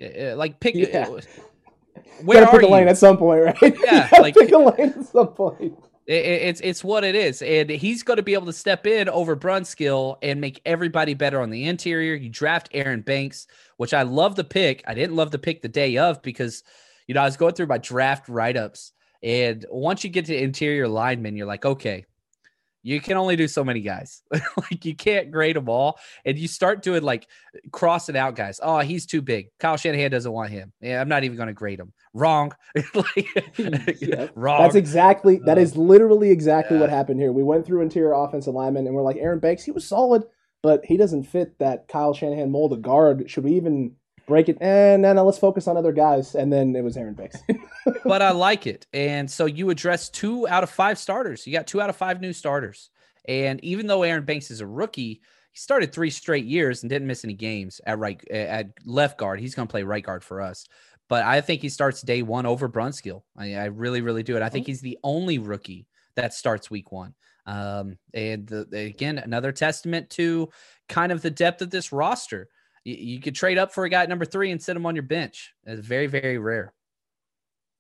Uh, 0.02 0.32
uh, 0.32 0.36
like 0.38 0.62
pick. 0.62 0.76
Yeah. 0.76 1.10
Uh, 1.10 1.22
Where 2.22 2.46
Gotta 2.46 2.58
pick 2.58 2.68
a 2.68 2.72
lane 2.72 2.88
at 2.88 2.98
some 2.98 3.18
point, 3.18 3.44
right? 3.44 3.78
Yeah, 3.84 4.10
like 4.20 4.36
pick 4.36 4.52
a 4.52 4.58
lane 4.58 4.94
at 4.98 5.06
some 5.06 5.28
point. 5.30 5.74
it's 6.06 6.62
it's 6.62 6.84
what 6.84 7.04
it 7.04 7.16
is, 7.16 7.42
and 7.42 7.70
he's 7.70 8.04
going 8.04 8.18
to 8.18 8.24
be 8.24 8.34
able 8.34 8.46
to 8.48 8.54
step 8.54 8.86
in 8.86 9.10
over 9.10 9.36
Brunskill 9.36 10.18
and 10.22 10.42
make 10.42 10.62
everybody 10.66 11.14
better 11.14 11.42
on 11.42 11.50
the 11.50 11.66
interior. 11.66 12.14
You 12.14 12.30
draft 12.30 12.70
Aaron 12.74 13.02
Banks, 13.02 13.48
which 13.78 13.94
I 13.94 14.04
love 14.04 14.36
the 14.36 14.44
pick. 14.44 14.84
I 14.88 14.94
didn't 14.94 15.16
love 15.16 15.32
the 15.32 15.40
pick 15.40 15.62
the 15.62 15.70
day 15.70 15.98
of 15.98 16.22
because, 16.22 16.64
you 17.08 17.16
know, 17.16 17.22
I 17.22 17.26
was 17.26 17.38
going 17.38 17.54
through 17.54 17.68
my 17.68 17.78
draft 17.78 18.28
write 18.28 18.58
ups, 18.58 18.92
and 19.22 19.66
once 19.70 20.04
you 20.04 20.10
get 20.10 20.26
to 20.26 20.38
interior 20.38 20.88
linemen, 20.88 21.38
you're 21.38 21.48
like, 21.48 21.66
okay, 21.66 22.06
you 22.84 23.00
can 23.00 23.16
only 23.16 23.38
do 23.38 23.48
so 23.48 23.64
many 23.64 23.80
guys. 23.80 24.22
like 24.32 24.84
you 24.84 24.94
can't 24.94 25.32
grade 25.32 25.56
them 25.56 25.70
all. 25.70 25.98
And 26.26 26.38
you 26.38 26.50
start 26.50 26.84
doing 26.84 27.02
like 27.02 27.28
crossing 27.72 28.18
out 28.18 28.36
guys. 28.36 28.60
Oh, 28.62 28.80
he's 28.80 29.06
too 29.06 29.22
big. 29.22 29.48
Kyle 29.58 29.78
Shanahan 29.78 30.12
doesn't 30.12 30.32
want 30.32 30.52
him. 30.52 30.74
Yeah, 30.82 31.00
I'm 31.00 31.08
not 31.08 31.24
even 31.24 31.38
going 31.38 31.48
to 31.48 31.54
grade 31.54 31.80
him. 31.80 31.94
Wrong. 32.14 32.54
like, 32.94 33.28
yeah. 34.02 34.28
Wrong. 34.36 34.62
That's 34.62 34.76
exactly, 34.76 35.40
that 35.46 35.58
is 35.58 35.78
literally 35.78 36.30
exactly 36.30 36.76
yeah. 36.76 36.82
what 36.82 36.90
happened 36.90 37.22
here. 37.22 37.32
We 37.32 37.44
went 37.44 37.66
through 37.66 37.82
interior 37.82 38.14
offensive 38.14 38.54
linemen 38.54 38.86
and 38.86 38.94
we're 38.94 39.02
like, 39.02 39.18
Aaron 39.18 39.40
Banks, 39.40 39.64
he 39.64 39.72
was 39.72 39.88
solid, 39.88 40.24
but 40.62 40.84
he 40.84 40.98
doesn't 40.98 41.24
fit 41.24 41.58
that 41.60 41.88
Kyle 41.88 42.14
Shanahan 42.14 42.52
mold 42.52 42.74
of 42.74 42.82
guard. 42.82 43.30
Should 43.32 43.46
we 43.46 43.54
even 43.54 43.96
break 44.28 44.50
it 44.50 44.58
and 44.62 45.02
no, 45.02 45.14
no, 45.14 45.26
let's 45.26 45.38
focus 45.38 45.68
on 45.68 45.78
other 45.78 45.92
guys. 45.92 46.36
And 46.36 46.52
then 46.52 46.76
it 46.76 46.84
was 46.84 46.98
Aaron 46.98 47.14
Banks. 47.14 47.38
but 48.06 48.22
I 48.22 48.32
like 48.32 48.68
it. 48.68 48.88
And 48.94 49.30
so 49.30 49.46
you 49.46 49.70
address 49.70 50.10
two 50.10 50.48
out 50.48 50.64
of 50.64 50.70
five 50.70 50.98
starters. 50.98 51.46
You 51.46 51.54
got 51.54 51.68
two 51.68 51.82
out 51.82 51.90
of 51.90 51.96
five 51.96 52.22
new 52.22 52.34
starters. 52.34 52.90
And 53.26 53.64
even 53.64 53.88
though 53.88 54.04
Aaron 54.04 54.26
Banks 54.26 54.52
is 54.52 54.62
a 54.62 54.68
rookie, 54.68 55.22
he 55.52 55.58
started 55.58 55.92
three 55.92 56.10
straight 56.10 56.46
years 56.46 56.84
and 56.84 56.90
didn't 56.90 57.08
miss 57.08 57.24
any 57.24 57.36
games 57.36 57.80
at 57.86 58.00
right 58.00 58.26
at 58.30 58.70
left 58.86 59.18
guard. 59.18 59.40
He's 59.40 59.56
going 59.56 59.68
to 59.68 59.72
play 59.72 59.84
right 59.84 60.04
guard 60.04 60.24
for 60.24 60.42
us. 60.42 60.66
But 61.10 61.24
I 61.26 61.42
think 61.42 61.62
he 61.62 61.70
starts 61.70 62.02
day 62.02 62.22
one 62.22 62.46
over 62.46 62.70
Brunskill. 62.70 63.24
I, 63.38 63.56
I 63.56 63.66
really, 63.66 64.02
really 64.02 64.24
do 64.24 64.36
it. 64.36 64.42
I 64.42 64.50
think 64.50 64.66
he's 64.66 64.82
the 64.82 64.98
only 65.04 65.38
rookie 65.38 65.86
that 66.16 66.34
starts 66.34 66.72
week 66.72 66.92
one. 66.92 67.14
Um, 67.46 67.98
and 68.14 68.48
the, 68.48 68.68
again, 68.72 69.18
another 69.18 69.52
testament 69.52 70.10
to 70.12 70.50
kind 70.88 71.12
of 71.12 71.22
the 71.22 71.30
depth 71.30 71.62
of 71.62 71.70
this 71.70 71.92
roster 71.92 72.48
you, 72.84 72.96
you 72.96 73.20
could 73.20 73.36
trade 73.36 73.58
up 73.58 73.74
for 73.74 73.86
a 73.86 73.90
guy 73.90 74.04
at 74.04 74.10
number 74.10 74.26
three 74.26 74.52
and 74.52 74.62
sit 74.62 74.76
him 74.76 74.86
on 74.86 74.96
your 74.96 75.04
bench. 75.04 75.54
It's 75.66 75.86
very, 75.86 76.08
very 76.08 76.38
rare. 76.38 76.74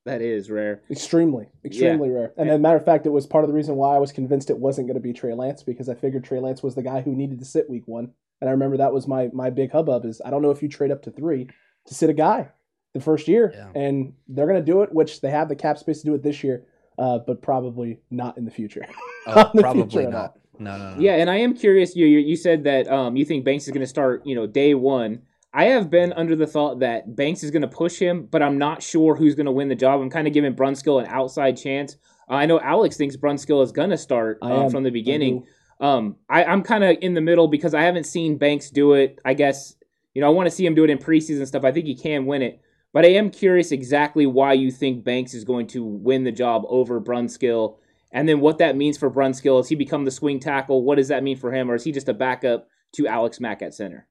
That 0.05 0.21
is 0.21 0.51
rare. 0.51 0.81
Extremely, 0.91 1.47
extremely 1.63 2.09
yeah. 2.09 2.15
rare. 2.15 2.33
And 2.37 2.49
as 2.49 2.55
a 2.55 2.59
matter 2.59 2.75
of 2.75 2.83
fact, 2.83 3.05
it 3.05 3.11
was 3.11 3.25
part 3.25 3.45
of 3.45 3.49
the 3.49 3.53
reason 3.55 3.75
why 3.75 3.95
I 3.95 3.99
was 3.99 4.11
convinced 4.11 4.49
it 4.49 4.57
wasn't 4.57 4.87
going 4.87 4.95
to 4.95 5.01
be 5.01 5.13
Trey 5.13 5.33
Lance 5.33 5.63
because 5.63 5.87
I 5.87 5.95
figured 5.95 6.25
Trey 6.25 6.39
Lance 6.39 6.61
was 6.61 6.75
the 6.75 6.83
guy 6.83 7.01
who 7.01 7.15
needed 7.15 7.39
to 7.39 7.45
sit 7.45 7.69
week 7.69 7.83
one. 7.85 8.11
And 8.41 8.49
I 8.49 8.51
remember 8.51 8.75
that 8.77 8.91
was 8.91 9.07
my 9.07 9.29
my 9.31 9.49
big 9.49 9.71
hubbub 9.71 10.03
is 10.03 10.21
I 10.25 10.29
don't 10.29 10.41
know 10.41 10.51
if 10.51 10.61
you 10.61 10.67
trade 10.67 10.91
up 10.91 11.03
to 11.03 11.11
three 11.11 11.47
to 11.85 11.93
sit 11.93 12.09
a 12.09 12.13
guy 12.13 12.49
the 12.93 12.99
first 12.99 13.29
year, 13.29 13.53
yeah. 13.55 13.69
and 13.81 14.13
they're 14.27 14.45
going 14.47 14.59
to 14.59 14.71
do 14.71 14.81
it, 14.81 14.93
which 14.93 15.21
they 15.21 15.29
have 15.29 15.47
the 15.47 15.55
cap 15.55 15.77
space 15.77 15.99
to 15.99 16.05
do 16.05 16.13
it 16.13 16.21
this 16.21 16.43
year, 16.43 16.65
uh, 16.97 17.19
but 17.19 17.41
probably 17.41 18.01
not 18.11 18.37
in 18.37 18.45
the 18.45 18.51
future. 18.51 18.85
Oh, 19.25 19.49
the 19.53 19.61
probably 19.61 19.83
future 19.83 20.09
not. 20.09 20.37
No, 20.59 20.77
no, 20.77 20.95
no. 20.95 21.01
Yeah, 21.01 21.15
and 21.15 21.29
I 21.29 21.37
am 21.37 21.55
curious. 21.55 21.95
You 21.95 22.05
you 22.05 22.35
said 22.35 22.63
that 22.65 22.87
um, 22.87 23.15
you 23.15 23.25
think 23.25 23.43
Banks 23.43 23.65
is 23.65 23.71
going 23.71 23.81
to 23.81 23.87
start, 23.87 24.25
you 24.25 24.35
know, 24.35 24.45
day 24.47 24.73
one. 24.75 25.21
I 25.53 25.65
have 25.65 25.89
been 25.89 26.13
under 26.13 26.35
the 26.35 26.47
thought 26.47 26.79
that 26.79 27.15
Banks 27.15 27.43
is 27.43 27.51
going 27.51 27.61
to 27.61 27.67
push 27.67 27.99
him, 27.99 28.25
but 28.25 28.41
I'm 28.41 28.57
not 28.57 28.81
sure 28.81 29.15
who's 29.15 29.35
going 29.35 29.45
to 29.45 29.51
win 29.51 29.67
the 29.67 29.75
job. 29.75 30.01
I'm 30.01 30.09
kind 30.09 30.27
of 30.27 30.33
giving 30.33 30.55
Brunskill 30.55 30.99
an 30.99 31.07
outside 31.07 31.57
chance. 31.57 31.95
Uh, 32.29 32.33
I 32.33 32.45
know 32.47 32.59
Alex 32.59 32.97
thinks 32.97 33.15
Brunskill 33.15 33.63
is 33.63 33.71
going 33.71 33.91
to 33.91 33.97
start 33.97 34.39
uh, 34.41 34.69
from 34.69 34.83
the 34.83 34.89
beginning. 34.89 35.45
Um, 35.79 36.15
I, 36.29 36.43
I'm 36.45 36.63
kind 36.63 36.83
of 36.83 36.97
in 37.01 37.13
the 37.13 37.21
middle 37.21 37.47
because 37.47 37.73
I 37.73 37.81
haven't 37.81 38.05
seen 38.05 38.37
Banks 38.37 38.69
do 38.69 38.93
it. 38.93 39.19
I 39.25 39.33
guess 39.33 39.75
you 40.13 40.21
know 40.21 40.27
I 40.27 40.31
want 40.31 40.47
to 40.47 40.51
see 40.51 40.65
him 40.65 40.75
do 40.75 40.83
it 40.83 40.89
in 40.89 40.97
preseason 40.97 41.45
stuff. 41.45 41.63
I 41.63 41.71
think 41.71 41.85
he 41.85 41.95
can 41.95 42.25
win 42.25 42.41
it, 42.41 42.61
but 42.91 43.05
I 43.05 43.09
am 43.09 43.29
curious 43.29 43.71
exactly 43.71 44.25
why 44.25 44.53
you 44.53 44.71
think 44.71 45.03
Banks 45.03 45.33
is 45.33 45.43
going 45.43 45.67
to 45.67 45.83
win 45.83 46.23
the 46.23 46.31
job 46.31 46.63
over 46.67 47.01
Brunskill, 47.01 47.77
and 48.13 48.29
then 48.29 48.39
what 48.39 48.59
that 48.59 48.77
means 48.77 48.97
for 48.97 49.11
Brunskill. 49.11 49.57
Has 49.57 49.67
he 49.67 49.75
become 49.75 50.05
the 50.05 50.11
swing 50.11 50.39
tackle? 50.39 50.83
What 50.83 50.95
does 50.95 51.09
that 51.09 51.23
mean 51.23 51.35
for 51.35 51.51
him, 51.51 51.69
or 51.69 51.75
is 51.75 51.83
he 51.83 51.91
just 51.91 52.07
a 52.07 52.13
backup 52.13 52.67
to 52.95 53.07
Alex 53.07 53.39
Mack 53.39 53.61
at 53.61 53.73
center? 53.73 54.07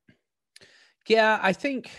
Yeah, 1.09 1.38
I 1.41 1.53
think 1.53 1.91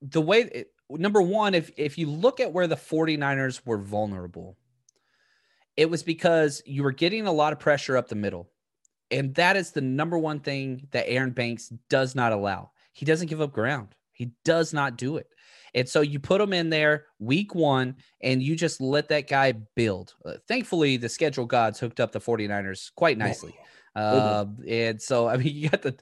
the 0.00 0.20
way 0.20 0.42
it, 0.42 0.70
number 0.90 1.22
one, 1.22 1.54
if 1.54 1.72
if 1.76 1.98
you 1.98 2.08
look 2.08 2.38
at 2.38 2.52
where 2.52 2.66
the 2.66 2.76
49ers 2.76 3.62
were 3.64 3.78
vulnerable, 3.78 4.56
it 5.76 5.90
was 5.90 6.02
because 6.02 6.62
you 6.66 6.82
were 6.82 6.92
getting 6.92 7.26
a 7.26 7.32
lot 7.32 7.52
of 7.52 7.58
pressure 7.58 7.96
up 7.96 8.08
the 8.08 8.14
middle. 8.14 8.50
And 9.10 9.34
that 9.36 9.56
is 9.56 9.70
the 9.70 9.80
number 9.80 10.18
one 10.18 10.40
thing 10.40 10.88
that 10.90 11.08
Aaron 11.08 11.30
Banks 11.30 11.72
does 11.88 12.14
not 12.14 12.32
allow. 12.32 12.72
He 12.92 13.06
doesn't 13.06 13.28
give 13.28 13.40
up 13.40 13.52
ground. 13.52 13.94
He 14.12 14.32
does 14.44 14.72
not 14.72 14.96
do 14.96 15.16
it. 15.16 15.28
And 15.76 15.86
so 15.86 16.00
you 16.00 16.18
put 16.18 16.40
him 16.40 16.54
in 16.54 16.70
there 16.70 17.04
week 17.18 17.54
one 17.54 17.96
and 18.22 18.42
you 18.42 18.56
just 18.56 18.80
let 18.80 19.08
that 19.10 19.28
guy 19.28 19.52
build. 19.52 20.14
Uh, 20.24 20.32
thankfully, 20.48 20.96
the 20.96 21.08
schedule 21.08 21.44
gods 21.44 21.78
hooked 21.78 22.00
up 22.00 22.12
the 22.12 22.18
49ers 22.18 22.90
quite 22.96 23.18
nicely. 23.18 23.54
Uh, 23.94 24.46
and 24.66 25.00
so 25.00 25.28
I 25.28 25.36
mean, 25.36 25.48
you 25.54 25.68
got 25.68 25.82
the 25.82 25.94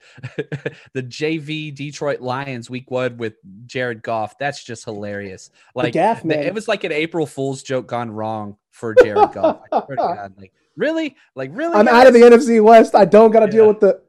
the 0.94 1.02
JV 1.02 1.74
Detroit 1.74 2.20
Lions 2.20 2.70
week 2.70 2.90
one 2.90 3.16
with 3.16 3.34
Jared 3.66 4.02
Goff. 4.02 4.38
That's 4.38 4.62
just 4.62 4.84
hilarious. 4.84 5.50
Like 5.74 5.92
gaff, 5.92 6.24
man. 6.24 6.40
it 6.40 6.54
was 6.54 6.66
like 6.68 6.84
an 6.84 6.92
April 6.92 7.26
Fool's 7.26 7.62
joke 7.62 7.86
gone 7.86 8.10
wrong 8.10 8.56
for 8.70 8.94
Jared 8.94 9.32
Goff. 9.32 9.60
God, 9.70 10.34
like 10.36 10.52
really, 10.76 11.16
like 11.36 11.50
really. 11.52 11.74
I'm 11.74 11.86
guys? 11.86 11.94
out 11.94 12.06
of 12.08 12.14
the 12.14 12.20
NFC 12.20 12.62
West. 12.62 12.96
I 12.96 13.04
don't 13.04 13.30
got 13.30 13.40
to 13.40 13.46
yeah. 13.46 13.52
deal 13.52 13.68
with 13.68 13.80
the 13.80 14.00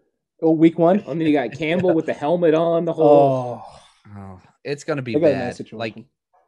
oh, 0.42 0.52
week 0.52 0.80
one. 0.80 1.02
And 1.02 1.22
then 1.22 1.28
you 1.28 1.34
got 1.34 1.52
Campbell 1.52 1.94
with 1.94 2.08
the 2.08 2.14
helmet 2.14 2.56
on. 2.56 2.86
The 2.86 2.94
whole. 2.94 3.62
Oh, 3.64 3.82
oh 4.18 4.42
it's 4.66 4.84
gonna 4.84 5.02
be 5.02 5.16
bad. 5.16 5.72
Like, 5.72 5.96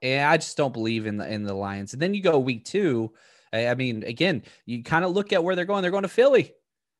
yeah, 0.01 0.29
I 0.29 0.37
just 0.37 0.57
don't 0.57 0.73
believe 0.73 1.05
in 1.05 1.17
the 1.17 1.31
in 1.31 1.43
the 1.43 1.53
Lions. 1.53 1.93
And 1.93 2.01
then 2.01 2.13
you 2.13 2.21
go 2.21 2.39
week 2.39 2.65
two. 2.65 3.13
I 3.53 3.75
mean, 3.75 4.03
again, 4.03 4.43
you 4.65 4.83
kind 4.83 5.05
of 5.05 5.11
look 5.11 5.31
at 5.31 5.43
where 5.43 5.55
they're 5.55 5.65
going. 5.65 5.81
They're 5.81 5.91
going 5.91 6.03
to 6.03 6.09
Philly. 6.09 6.53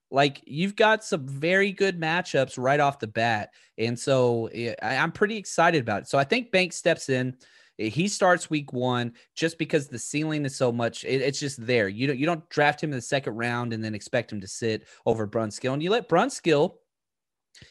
Like 0.10 0.42
you've 0.46 0.76
got 0.76 1.04
some 1.04 1.28
very 1.28 1.72
good 1.72 2.00
matchups 2.00 2.58
right 2.58 2.80
off 2.80 3.00
the 3.00 3.08
bat. 3.08 3.50
And 3.78 4.00
so 4.00 4.50
I'm 4.82 5.12
pretty 5.12 5.36
excited 5.38 5.82
about 5.82 6.04
it. 6.04 6.08
So 6.08 6.18
I 6.18 6.24
think 6.24 6.52
Bank 6.52 6.74
steps 6.74 7.10
in. 7.10 7.36
He 7.78 8.08
starts 8.08 8.50
week 8.50 8.74
one 8.74 9.14
just 9.36 9.60
because 9.60 9.88
the 9.88 10.00
ceiling 10.00 10.46
is 10.46 10.56
so 10.56 10.72
much. 10.72 11.04
it's 11.04 11.40
just 11.40 11.64
there. 11.64 11.88
You 11.88 12.08
don't 12.08 12.18
you 12.18 12.26
don't 12.26 12.50
draft 12.50 12.82
him 12.82 12.92
in 12.92 12.96
the 12.96 13.02
second 13.02 13.36
round 13.36 13.74
and 13.74 13.84
then 13.84 13.94
expect 13.94 14.32
him 14.32 14.42
to 14.42 14.48
sit 14.48 14.88
over 15.06 15.28
Brunskill. 15.28 15.74
And 15.74 15.84
you 15.84 15.92
let 15.92 16.10
Brunskill, 16.10 16.76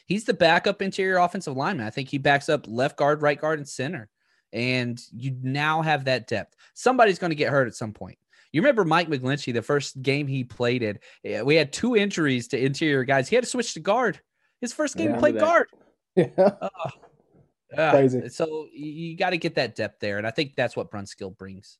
he's 0.05 0.25
the 0.25 0.33
backup 0.33 0.81
interior 0.81 1.17
offensive 1.17 1.55
lineman. 1.55 1.87
I 1.87 1.89
think 1.89 2.09
he 2.09 2.17
backs 2.17 2.49
up 2.49 2.65
left 2.67 2.97
guard, 2.97 3.21
right 3.21 3.39
guard, 3.39 3.59
and 3.59 3.67
center. 3.67 4.09
And 4.53 5.01
you 5.11 5.35
now 5.41 5.81
have 5.81 6.05
that 6.05 6.27
depth. 6.27 6.55
Somebody's 6.73 7.19
going 7.19 7.31
to 7.31 7.35
get 7.35 7.51
hurt 7.51 7.67
at 7.67 7.75
some 7.75 7.93
point. 7.93 8.17
You 8.51 8.61
remember 8.61 8.85
Mike 8.85 9.09
McGlinchey, 9.09 9.53
the 9.53 9.61
first 9.61 10.01
game 10.01 10.25
he 10.25 10.43
played 10.43 10.81
in, 10.81 11.45
we 11.45 11.55
had 11.55 11.73
two 11.73 11.95
injuries 11.95 12.47
to 12.49 12.63
interior 12.63 13.03
guys. 13.03 13.27
He 13.27 13.35
had 13.35 13.43
to 13.43 13.49
switch 13.49 13.73
to 13.73 13.79
guard. 13.79 14.21
His 14.61 14.73
first 14.73 14.95
game, 14.95 15.09
yeah, 15.09 15.15
he 15.15 15.19
played 15.19 15.39
guard. 15.39 15.67
Yeah. 16.15 16.29
Uh, 16.37 16.69
uh, 17.77 17.91
Crazy. 17.91 18.27
So 18.29 18.67
you 18.73 19.15
got 19.15 19.29
to 19.31 19.37
get 19.37 19.53
that 19.53 19.75
depth 19.75 19.99
there. 19.99 20.17
And 20.17 20.25
I 20.25 20.31
think 20.31 20.55
that's 20.55 20.75
what 20.75 20.89
Brunskill 20.89 21.37
brings. 21.37 21.77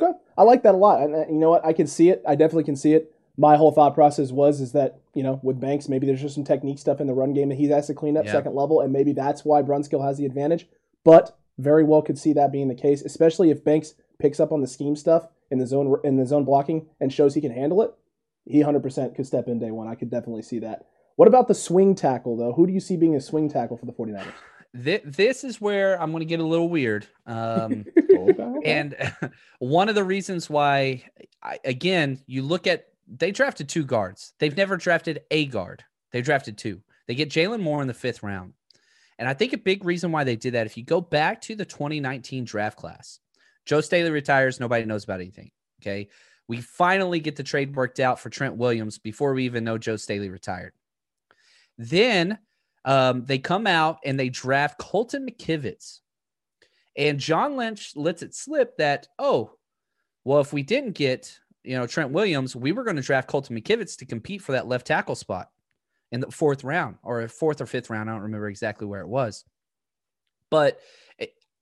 Okay. 0.00 0.10
I 0.36 0.42
like 0.42 0.64
that 0.64 0.74
a 0.74 0.78
lot. 0.78 1.02
And 1.02 1.14
uh, 1.14 1.24
you 1.28 1.38
know 1.38 1.50
what? 1.50 1.64
I 1.64 1.72
can 1.72 1.86
see 1.86 2.10
it. 2.10 2.22
I 2.26 2.34
definitely 2.34 2.64
can 2.64 2.74
see 2.74 2.94
it. 2.94 3.14
My 3.38 3.56
whole 3.56 3.70
thought 3.70 3.94
process 3.94 4.32
was 4.32 4.60
is 4.60 4.72
that, 4.72 4.98
you 5.14 5.22
know, 5.22 5.38
with 5.42 5.60
Banks, 5.60 5.88
maybe 5.88 6.06
there's 6.06 6.20
just 6.20 6.34
some 6.34 6.44
technique 6.44 6.78
stuff 6.78 7.00
in 7.00 7.06
the 7.06 7.14
run 7.14 7.32
game 7.32 7.48
that 7.48 7.54
he 7.54 7.68
has 7.68 7.86
to 7.86 7.94
clean 7.94 8.16
up 8.16 8.24
yeah. 8.24 8.32
second 8.32 8.54
level. 8.54 8.80
And 8.80 8.92
maybe 8.92 9.12
that's 9.12 9.44
why 9.44 9.62
Brunskill 9.62 10.04
has 10.04 10.18
the 10.18 10.26
advantage. 10.26 10.66
But 11.04 11.38
very 11.56 11.84
well 11.84 12.02
could 12.02 12.18
see 12.18 12.32
that 12.32 12.52
being 12.52 12.68
the 12.68 12.74
case, 12.74 13.00
especially 13.02 13.50
if 13.50 13.64
Banks 13.64 13.94
picks 14.18 14.40
up 14.40 14.52
on 14.52 14.60
the 14.60 14.66
scheme 14.66 14.96
stuff 14.96 15.28
in 15.50 15.58
the 15.58 15.66
zone 15.66 15.96
in 16.04 16.16
the 16.16 16.26
zone 16.26 16.44
blocking 16.44 16.86
and 17.00 17.12
shows 17.12 17.34
he 17.34 17.40
can 17.40 17.52
handle 17.52 17.80
it, 17.82 17.92
he 18.44 18.60
100% 18.60 19.14
could 19.14 19.26
step 19.26 19.46
in 19.46 19.58
day 19.58 19.70
one. 19.70 19.86
I 19.86 19.94
could 19.94 20.10
definitely 20.10 20.42
see 20.42 20.58
that. 20.60 20.86
What 21.16 21.28
about 21.28 21.48
the 21.48 21.54
swing 21.54 21.94
tackle 21.94 22.36
though? 22.36 22.52
Who 22.52 22.66
do 22.66 22.72
you 22.72 22.80
see 22.80 22.96
being 22.96 23.16
a 23.16 23.20
swing 23.20 23.48
tackle 23.48 23.76
for 23.76 23.86
the 23.86 23.92
49ers? 23.92 24.32
This 24.74 25.44
is 25.44 25.60
where 25.60 26.00
I'm 26.00 26.10
going 26.10 26.20
to 26.20 26.26
get 26.26 26.40
a 26.40 26.44
little 26.44 26.68
weird. 26.68 27.06
Um, 27.26 27.86
and 28.64 28.94
one 29.58 29.88
of 29.88 29.94
the 29.94 30.04
reasons 30.04 30.50
why, 30.50 31.04
I, 31.42 31.58
again, 31.64 32.20
you 32.26 32.42
look 32.42 32.66
at 32.66 32.87
they 33.08 33.30
drafted 33.30 33.68
two 33.68 33.84
guards. 33.84 34.32
They've 34.38 34.56
never 34.56 34.76
drafted 34.76 35.22
a 35.30 35.46
guard. 35.46 35.84
They 36.12 36.22
drafted 36.22 36.58
two. 36.58 36.82
They 37.06 37.14
get 37.14 37.30
Jaylon 37.30 37.60
Moore 37.60 37.82
in 37.82 37.88
the 37.88 37.94
fifth 37.94 38.22
round. 38.22 38.52
And 39.18 39.28
I 39.28 39.34
think 39.34 39.52
a 39.52 39.58
big 39.58 39.84
reason 39.84 40.12
why 40.12 40.24
they 40.24 40.36
did 40.36 40.54
that, 40.54 40.66
if 40.66 40.76
you 40.76 40.84
go 40.84 41.00
back 41.00 41.40
to 41.42 41.56
the 41.56 41.64
2019 41.64 42.44
draft 42.44 42.76
class, 42.76 43.18
Joe 43.66 43.80
Staley 43.80 44.10
retires. 44.10 44.60
Nobody 44.60 44.84
knows 44.84 45.04
about 45.04 45.20
anything. 45.20 45.50
Okay. 45.82 46.08
We 46.46 46.60
finally 46.60 47.20
get 47.20 47.36
the 47.36 47.42
trade 47.42 47.76
worked 47.76 48.00
out 48.00 48.20
for 48.20 48.30
Trent 48.30 48.56
Williams 48.56 48.98
before 48.98 49.34
we 49.34 49.44
even 49.44 49.64
know 49.64 49.76
Joe 49.76 49.96
Staley 49.96 50.30
retired. 50.30 50.72
Then 51.76 52.38
um, 52.84 53.24
they 53.24 53.38
come 53.38 53.66
out 53.66 53.98
and 54.04 54.18
they 54.18 54.30
draft 54.30 54.78
Colton 54.78 55.26
McKivitz. 55.28 56.00
And 56.96 57.20
John 57.20 57.56
Lynch 57.56 57.92
lets 57.94 58.22
it 58.22 58.34
slip 58.34 58.78
that, 58.78 59.08
oh, 59.18 59.52
well, 60.24 60.40
if 60.40 60.52
we 60.52 60.62
didn't 60.62 60.92
get, 60.92 61.38
you 61.68 61.76
know, 61.76 61.86
Trent 61.86 62.12
Williams, 62.12 62.56
we 62.56 62.72
were 62.72 62.82
going 62.82 62.96
to 62.96 63.02
draft 63.02 63.28
Colton 63.28 63.54
McKivitz 63.54 63.98
to 63.98 64.06
compete 64.06 64.40
for 64.40 64.52
that 64.52 64.66
left 64.66 64.86
tackle 64.86 65.14
spot 65.14 65.50
in 66.10 66.20
the 66.20 66.30
fourth 66.30 66.64
round 66.64 66.96
or 67.02 67.28
fourth 67.28 67.60
or 67.60 67.66
fifth 67.66 67.90
round. 67.90 68.08
I 68.08 68.14
don't 68.14 68.22
remember 68.22 68.48
exactly 68.48 68.86
where 68.86 69.02
it 69.02 69.08
was. 69.08 69.44
But 70.50 70.80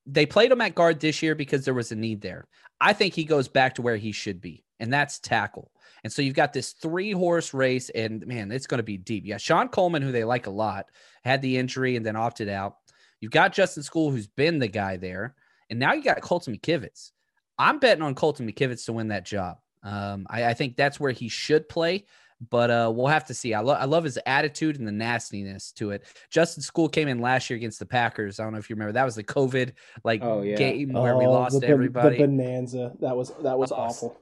they 0.06 0.24
played 0.24 0.52
him 0.52 0.60
at 0.60 0.76
guard 0.76 1.00
this 1.00 1.22
year 1.22 1.34
because 1.34 1.64
there 1.64 1.74
was 1.74 1.90
a 1.90 1.96
need 1.96 2.20
there. 2.20 2.46
I 2.80 2.92
think 2.92 3.14
he 3.14 3.24
goes 3.24 3.48
back 3.48 3.74
to 3.74 3.82
where 3.82 3.96
he 3.96 4.12
should 4.12 4.40
be, 4.40 4.64
and 4.78 4.92
that's 4.92 5.18
tackle. 5.18 5.72
And 6.04 6.12
so 6.12 6.22
you've 6.22 6.34
got 6.36 6.52
this 6.52 6.70
three 6.70 7.10
horse 7.10 7.52
race, 7.52 7.90
and 7.90 8.24
man, 8.28 8.52
it's 8.52 8.68
going 8.68 8.78
to 8.78 8.84
be 8.84 8.98
deep. 8.98 9.24
Yeah, 9.26 9.38
Shon 9.38 9.68
Coleman, 9.68 10.02
who 10.02 10.12
they 10.12 10.22
like 10.22 10.46
a 10.46 10.50
lot, 10.50 10.86
had 11.24 11.42
the 11.42 11.56
injury 11.56 11.96
and 11.96 12.06
then 12.06 12.14
opted 12.14 12.48
out. 12.48 12.76
You've 13.20 13.32
got 13.32 13.52
Justin 13.52 13.82
Skule, 13.82 14.12
who's 14.12 14.28
been 14.28 14.60
the 14.60 14.68
guy 14.68 14.98
there, 14.98 15.34
and 15.68 15.80
now 15.80 15.94
you 15.94 16.04
got 16.04 16.20
Colton 16.20 16.56
McKivitz. 16.56 17.10
I'm 17.58 17.80
betting 17.80 18.04
on 18.04 18.14
Colton 18.14 18.48
McKivitz 18.48 18.84
to 18.84 18.92
win 18.92 19.08
that 19.08 19.24
job. 19.24 19.56
Um, 19.82 20.26
I, 20.28 20.46
I 20.46 20.54
think 20.54 20.76
that's 20.76 20.98
where 20.98 21.12
he 21.12 21.28
should 21.28 21.68
play 21.68 22.06
but 22.50 22.70
uh, 22.70 22.92
we'll 22.94 23.06
have 23.06 23.24
to 23.26 23.34
see. 23.34 23.54
I, 23.54 23.60
lo- 23.60 23.74
I 23.74 23.84
love 23.84 24.04
his 24.04 24.18
attitude 24.26 24.78
and 24.78 24.86
the 24.86 24.92
nastiness 24.92 25.72
to 25.72 25.90
it. 25.90 26.04
Justin 26.30 26.62
Skule 26.62 26.90
came 26.90 27.08
in 27.08 27.20
last 27.20 27.48
year 27.48 27.56
against 27.56 27.78
the 27.78 27.86
Packers. 27.86 28.38
I 28.38 28.44
don't 28.44 28.52
know 28.52 28.58
if 28.58 28.68
you 28.68 28.76
remember. 28.76 28.92
That 28.92 29.04
was 29.04 29.14
the 29.14 29.24
COVID 29.24 29.72
like 30.04 30.22
oh, 30.22 30.42
yeah. 30.42 30.56
game 30.56 30.92
where 30.92 31.14
oh, 31.14 31.18
we 31.18 31.26
lost 31.26 31.60
the, 31.60 31.66
everybody. 31.66 32.18
The 32.18 32.26
bonanza. 32.26 32.92
That 33.00 33.16
was 33.16 33.32
that 33.42 33.58
was 33.58 33.72
awful. 33.72 34.18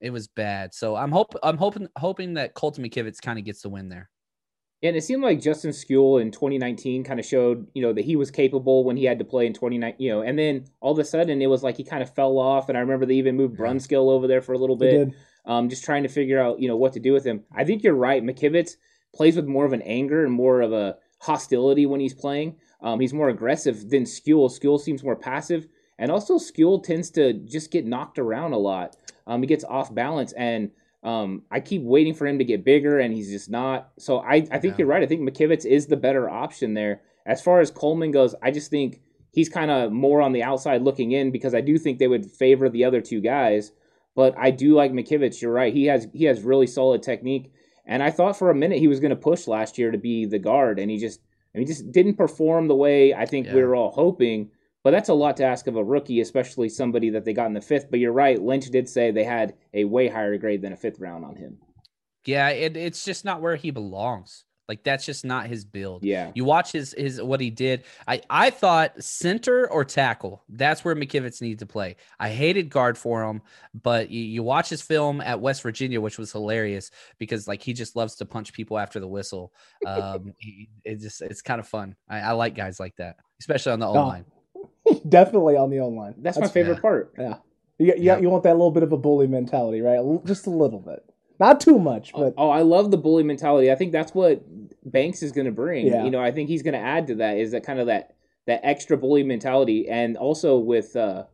It 0.00 0.10
was 0.10 0.28
bad. 0.28 0.74
So 0.74 0.96
I'm 0.96 1.10
hope 1.10 1.34
I'm 1.42 1.58
hoping 1.58 1.88
hoping 1.96 2.34
that 2.34 2.54
Colton 2.54 2.84
McKivitz 2.84 3.20
kind 3.20 3.38
of 3.38 3.44
gets 3.44 3.62
the 3.62 3.68
win 3.68 3.88
there. 3.88 4.08
And 4.82 4.96
it 4.96 5.02
seemed 5.02 5.22
like 5.22 5.40
Justin 5.40 5.72
Skule 5.72 6.22
in 6.22 6.30
2019 6.30 7.04
kind 7.04 7.20
of 7.20 7.26
showed, 7.26 7.66
you 7.74 7.82
know, 7.82 7.92
that 7.92 8.04
he 8.04 8.16
was 8.16 8.30
capable 8.30 8.82
when 8.82 8.96
he 8.96 9.04
had 9.04 9.18
to 9.18 9.26
play 9.26 9.46
in 9.46 9.52
2019, 9.52 10.02
you 10.02 10.10
know, 10.10 10.22
and 10.22 10.38
then 10.38 10.64
all 10.80 10.92
of 10.92 10.98
a 10.98 11.04
sudden 11.04 11.42
it 11.42 11.48
was 11.48 11.62
like 11.62 11.76
he 11.76 11.84
kind 11.84 12.02
of 12.02 12.14
fell 12.14 12.38
off. 12.38 12.70
And 12.70 12.78
I 12.78 12.80
remember 12.80 13.04
they 13.04 13.14
even 13.14 13.36
moved 13.36 13.58
Brunskill 13.58 14.10
over 14.10 14.26
there 14.26 14.40
for 14.40 14.54
a 14.54 14.58
little 14.58 14.76
bit 14.76 15.12
um, 15.44 15.68
just 15.68 15.84
trying 15.84 16.02
to 16.02 16.08
figure 16.08 16.40
out 16.40 16.60
you 16.60 16.68
know 16.68 16.76
what 16.76 16.92
to 16.94 17.00
do 17.00 17.12
with 17.12 17.24
him. 17.24 17.44
I 17.54 17.64
think 17.64 17.82
you're 17.82 17.94
right. 17.94 18.22
McKivitz 18.22 18.76
plays 19.14 19.36
with 19.36 19.46
more 19.46 19.64
of 19.64 19.72
an 19.72 19.82
anger 19.82 20.24
and 20.24 20.32
more 20.32 20.60
of 20.60 20.72
a 20.72 20.96
hostility 21.18 21.86
when 21.86 22.00
he's 22.00 22.14
playing. 22.14 22.56
Um, 22.80 23.00
he's 23.00 23.12
more 23.12 23.28
aggressive 23.28 23.90
than 23.90 24.04
Skule. 24.04 24.50
Skule 24.50 24.80
seems 24.80 25.02
more 25.02 25.16
passive, 25.16 25.66
and 25.98 26.10
also 26.10 26.38
Skule 26.38 26.82
tends 26.82 27.10
to 27.10 27.32
just 27.32 27.70
get 27.70 27.86
knocked 27.86 28.18
around 28.18 28.52
a 28.52 28.58
lot. 28.58 28.96
Um, 29.26 29.42
he 29.42 29.46
gets 29.46 29.64
off 29.64 29.94
balance, 29.94 30.32
and 30.32 30.70
um, 31.02 31.42
I 31.50 31.60
keep 31.60 31.82
waiting 31.82 32.14
for 32.14 32.26
him 32.26 32.38
to 32.38 32.44
get 32.44 32.64
bigger, 32.64 32.98
and 32.98 33.14
he's 33.14 33.30
just 33.30 33.50
not. 33.50 33.90
So 33.98 34.18
I, 34.18 34.46
I 34.50 34.58
think 34.58 34.72
yeah. 34.72 34.74
you're 34.78 34.86
right. 34.88 35.02
I 35.02 35.06
think 35.06 35.22
McKivitz 35.22 35.64
is 35.64 35.86
the 35.86 35.96
better 35.96 36.28
option 36.28 36.74
there. 36.74 37.00
As 37.26 37.40
far 37.40 37.60
as 37.60 37.70
Coleman 37.70 38.10
goes, 38.10 38.34
I 38.42 38.50
just 38.50 38.70
think 38.70 39.00
he's 39.32 39.48
kind 39.48 39.70
of 39.70 39.92
more 39.92 40.20
on 40.20 40.32
the 40.32 40.42
outside 40.42 40.82
looking 40.82 41.12
in 41.12 41.30
because 41.30 41.54
I 41.54 41.60
do 41.60 41.78
think 41.78 41.98
they 41.98 42.08
would 42.08 42.30
favor 42.30 42.68
the 42.68 42.84
other 42.84 43.00
two 43.00 43.20
guys. 43.20 43.72
But 44.14 44.36
I 44.36 44.50
do 44.50 44.74
like 44.74 44.92
McKivitz. 44.92 45.40
You're 45.40 45.52
right. 45.52 45.72
He 45.72 45.86
has 45.86 46.08
he 46.12 46.24
has 46.24 46.42
really 46.42 46.66
solid 46.66 47.02
technique. 47.02 47.52
And 47.86 48.02
I 48.02 48.10
thought 48.10 48.38
for 48.38 48.50
a 48.50 48.54
minute 48.54 48.78
he 48.78 48.88
was 48.88 49.00
going 49.00 49.10
to 49.10 49.16
push 49.16 49.46
last 49.46 49.78
year 49.78 49.90
to 49.90 49.98
be 49.98 50.26
the 50.26 50.38
guard, 50.38 50.78
and 50.78 50.90
he 50.90 50.98
just 50.98 51.20
I 51.54 51.58
mean, 51.58 51.66
just 51.66 51.90
didn't 51.90 52.16
perform 52.16 52.68
the 52.68 52.76
way 52.76 53.14
I 53.14 53.24
think 53.24 53.46
yeah. 53.46 53.54
we 53.54 53.62
were 53.62 53.74
all 53.74 53.90
hoping. 53.90 54.50
But 54.82 54.92
that's 54.92 55.10
a 55.10 55.14
lot 55.14 55.36
to 55.38 55.44
ask 55.44 55.66
of 55.66 55.76
a 55.76 55.84
rookie, 55.84 56.20
especially 56.20 56.68
somebody 56.70 57.10
that 57.10 57.24
they 57.24 57.34
got 57.34 57.46
in 57.46 57.54
the 57.54 57.60
fifth. 57.60 57.90
But 57.90 58.00
you're 58.00 58.12
right. 58.12 58.40
Lynch 58.40 58.70
did 58.70 58.88
say 58.88 59.10
they 59.10 59.24
had 59.24 59.54
a 59.74 59.84
way 59.84 60.08
higher 60.08 60.36
grade 60.38 60.62
than 60.62 60.72
a 60.72 60.76
fifth 60.76 60.98
round 61.00 61.24
on 61.24 61.36
him. 61.36 61.58
Yeah, 62.24 62.48
it, 62.50 62.76
it's 62.76 63.04
just 63.04 63.24
not 63.24 63.40
where 63.42 63.56
he 63.56 63.70
belongs. 63.70 64.44
Like 64.68 64.84
that's 64.84 65.04
just 65.04 65.24
not 65.24 65.48
his 65.48 65.64
build. 65.64 66.04
Yeah. 66.04 66.30
You 66.32 66.44
watch 66.44 66.70
his 66.70 66.94
his 66.96 67.20
what 67.20 67.40
he 67.40 67.50
did. 67.50 67.82
I 68.06 68.22
I 68.30 68.50
thought 68.50 69.02
center 69.02 69.68
or 69.68 69.84
tackle. 69.84 70.44
That's 70.48 70.84
where 70.84 70.94
McKivitz 70.94 71.42
needed 71.42 71.58
to 71.58 71.66
play. 71.66 71.96
I 72.20 72.28
hated 72.28 72.70
guard 72.70 72.96
for 72.96 73.24
him, 73.24 73.42
but 73.74 74.10
you, 74.10 74.20
you 74.22 74.44
watch 74.44 74.68
his 74.68 74.80
film 74.80 75.20
at 75.22 75.40
West 75.40 75.62
Virginia, 75.62 76.00
which 76.00 76.18
was 76.18 76.30
hilarious 76.30 76.92
because 77.18 77.48
like 77.48 77.62
he 77.62 77.72
just 77.72 77.96
loves 77.96 78.14
to 78.16 78.24
punch 78.26 78.52
people 78.52 78.78
after 78.78 79.00
the 79.00 79.08
whistle. 79.08 79.52
Um, 79.86 80.34
he, 80.38 80.68
it 80.84 81.00
just 81.00 81.20
it's 81.20 81.42
kind 81.42 81.58
of 81.58 81.66
fun. 81.66 81.96
I, 82.08 82.20
I 82.20 82.32
like 82.32 82.54
guys 82.54 82.78
like 82.78 82.94
that, 82.96 83.16
especially 83.40 83.72
on 83.72 83.80
the 83.80 83.88
O 83.88 83.96
Oh, 83.96 84.06
line. 84.06 84.24
Definitely 85.08 85.56
on 85.56 85.70
the 85.70 85.80
O 85.80 85.88
line. 85.88 86.14
That's, 86.18 86.38
my 86.38 86.48
favorite 86.48 86.74
yeah. 86.76 86.80
part. 86.80 87.14
Yeah. 87.18 87.34
You, 87.78 87.86
you, 87.86 87.94
Yeah. 87.98 88.18
you 88.18 88.30
want 88.30 88.42
that 88.44 88.52
little 88.54 88.70
bit 88.70 88.82
of 88.82 88.92
a 88.92 88.96
bully 88.96 89.26
mentality, 89.26 89.80
right? 89.80 90.00
Just 90.24 90.46
a 90.46 90.50
little 90.50 90.80
bit. 90.80 91.04
Not 91.38 91.60
too 91.60 91.78
much, 91.78 92.12
but 92.12 92.34
oh, 92.36 92.50
I 92.50 92.60
love 92.60 92.90
the 92.90 92.98
bully 92.98 93.22
mentality. 93.22 93.72
I 93.72 93.74
think 93.74 93.92
that's 93.92 94.14
what 94.14 94.42
Banks 94.84 95.22
is 95.22 95.32
going 95.32 95.46
to 95.46 95.52
bring. 95.52 95.86
Yeah. 95.86 96.04
You 96.04 96.10
know, 96.10 96.20
I 96.20 96.32
think 96.32 96.50
he's 96.50 96.62
going 96.62 96.74
to 96.74 96.80
add 96.80 97.06
to 97.06 97.14
that 97.16 97.38
is 97.38 97.52
that 97.52 97.64
kind 97.64 97.78
of 97.80 97.86
that 97.86 98.14
that 98.46 98.60
extra 98.62 98.96
bully 98.98 99.22
mentality, 99.22 99.88
and 99.88 100.16
also 100.18 100.58
with 100.58 100.96
uh, 100.96 101.24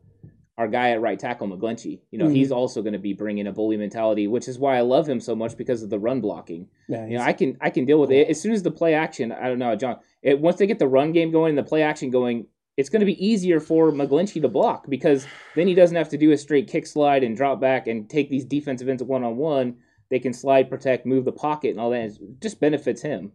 our 0.57 0.67
guy 0.67 0.91
at 0.91 1.01
right 1.01 1.19
tackle 1.19 1.47
McGlinchey. 1.47 1.99
You 2.11 2.19
know, 2.19 2.27
Mhm. 2.27 2.35
he's 2.35 2.51
also 2.51 2.81
going 2.81 2.93
to 2.93 2.99
be 2.99 3.13
bringing 3.13 3.47
a 3.47 3.51
bully 3.51 3.75
mentality, 3.77 4.27
which 4.27 4.47
is 4.47 4.57
why 4.57 4.77
I 4.77 4.81
love 4.81 5.07
him 5.09 5.19
so 5.19 5.35
much 5.35 5.57
because 5.57 5.83
of 5.83 5.89
the 5.89 5.99
run 5.99 6.21
blocking. 6.21 6.67
yeah, 6.87 7.05
You 7.05 7.17
know, 7.17 7.23
I 7.23 7.33
can 7.33 7.57
I 7.59 7.69
can 7.69 7.83
deal 7.85 7.99
with 7.99 8.11
it 8.11 8.29
as 8.29 8.39
soon 8.39 8.53
as 8.53 8.63
the 8.63 8.71
play 8.71 8.93
action. 8.93 9.31
I 9.33 9.49
don't 9.49 9.59
know, 9.59 9.75
John. 9.75 9.97
It, 10.21 10.39
once 10.39 10.57
they 10.57 10.67
get 10.67 10.79
the 10.79 10.87
run 10.87 11.11
game 11.11 11.31
going 11.31 11.49
and 11.49 11.57
the 11.57 11.63
play 11.69 11.81
action 11.83 12.09
going, 12.11 12.47
it's 12.77 12.89
going 12.89 12.99
to 12.99 13.05
be 13.05 13.25
easier 13.25 13.59
for 13.59 13.91
McGlinchey 13.91 14.41
to 14.41 14.47
block 14.47 14.85
because 14.87 15.25
then 15.55 15.67
he 15.67 15.73
doesn't 15.73 15.95
have 15.97 16.09
to 16.09 16.17
do 16.17 16.31
a 16.31 16.37
straight 16.37 16.67
kick 16.67 16.85
slide 16.85 17.23
and 17.23 17.35
drop 17.35 17.59
back 17.59 17.87
and 17.87 18.07
take 18.09 18.29
these 18.29 18.45
defensive 18.45 18.87
ends 18.87 19.01
one 19.03 19.23
on 19.23 19.35
one. 19.35 19.77
They 20.09 20.19
can 20.19 20.31
slide, 20.31 20.69
protect, 20.69 21.05
move 21.05 21.25
the 21.25 21.31
pocket, 21.31 21.71
and 21.71 21.79
all 21.79 21.89
that. 21.89 22.01
It 22.05 22.19
just 22.39 22.59
benefits 22.61 23.01
him. 23.01 23.33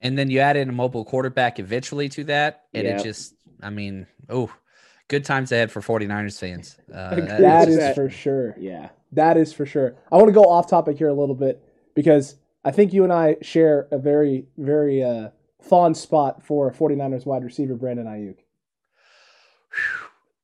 And 0.00 0.18
then 0.18 0.28
you 0.28 0.40
add 0.40 0.56
in 0.56 0.68
a 0.68 0.72
mobile 0.72 1.04
quarterback 1.04 1.58
eventually 1.58 2.08
to 2.10 2.24
that. 2.24 2.64
And 2.74 2.84
Yeah. 2.86 2.98
it 3.00 3.02
just, 3.04 3.34
I 3.62 3.70
mean, 3.70 4.06
oh, 4.28 4.52
good 5.08 5.24
times 5.24 5.50
ahead 5.52 5.70
for 5.70 5.80
49ers 5.80 6.38
fans. 6.38 6.76
Uh, 6.94 7.08
Agreed. 7.12 7.28
that 7.28 7.68
is 7.68 7.76
that- 7.78 7.94
for 7.94 8.10
sure. 8.10 8.56
Yeah, 8.58 8.90
That 9.12 9.36
is 9.36 9.52
for 9.52 9.64
sure. 9.66 9.96
I 10.12 10.16
want 10.16 10.28
to 10.28 10.32
go 10.34 10.44
off 10.44 10.68
topic 10.68 10.98
here 10.98 11.08
a 11.08 11.14
little 11.14 11.34
bit 11.34 11.62
because 11.94 12.36
I 12.64 12.70
think 12.72 12.92
you 12.92 13.04
and 13.04 13.12
I 13.12 13.36
share 13.40 13.86
a 13.92 13.98
very, 13.98 14.46
very 14.58 15.02
uh, 15.02 15.30
fond 15.62 15.96
spot 15.96 16.44
for 16.44 16.70
49ers 16.72 17.24
wide 17.24 17.44
receiver 17.44 17.74
Brandon 17.74 18.06
Aiyuk. 18.06 18.36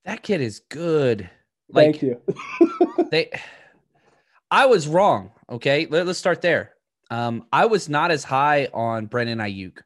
That 0.04 0.22
kid 0.22 0.40
is 0.40 0.60
good. 0.68 1.30
Like 1.70 1.98
Thank 1.98 2.02
you. 2.02 2.20
they, 3.10 3.30
I 4.50 4.66
was 4.66 4.86
wrong. 4.86 5.30
Okay, 5.48 5.86
Let, 5.90 6.06
us 6.06 6.18
start 6.18 6.42
there. 6.42 6.74
Um, 7.10 7.46
I 7.52 7.66
was 7.66 7.88
not 7.88 8.10
as 8.10 8.24
high 8.24 8.68
on 8.72 9.06
Brandon 9.06 9.38
Aiyuk 9.38 9.78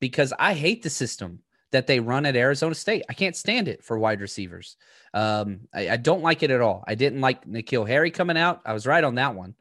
because 0.00 0.32
I 0.38 0.54
hate 0.54 0.82
the 0.82 0.90
system 0.90 1.40
that 1.72 1.86
they 1.86 2.00
run 2.00 2.26
at 2.26 2.36
Arizona 2.36 2.74
State. 2.74 3.04
I 3.08 3.14
can't 3.14 3.36
stand 3.36 3.68
it 3.68 3.84
for 3.84 3.98
wide 3.98 4.20
receivers. 4.20 4.76
Um, 5.12 5.62
I, 5.74 5.90
I 5.90 5.96
don't 5.96 6.22
like 6.22 6.42
it 6.42 6.50
at 6.50 6.60
all. 6.60 6.84
I 6.86 6.94
didn't 6.94 7.20
like 7.20 7.46
N'Keal 7.46 7.86
Harry 7.86 8.10
coming 8.10 8.36
out. 8.36 8.62
I 8.64 8.72
was 8.72 8.86
right 8.86 9.02
on 9.02 9.16
that 9.16 9.34
one, 9.34 9.54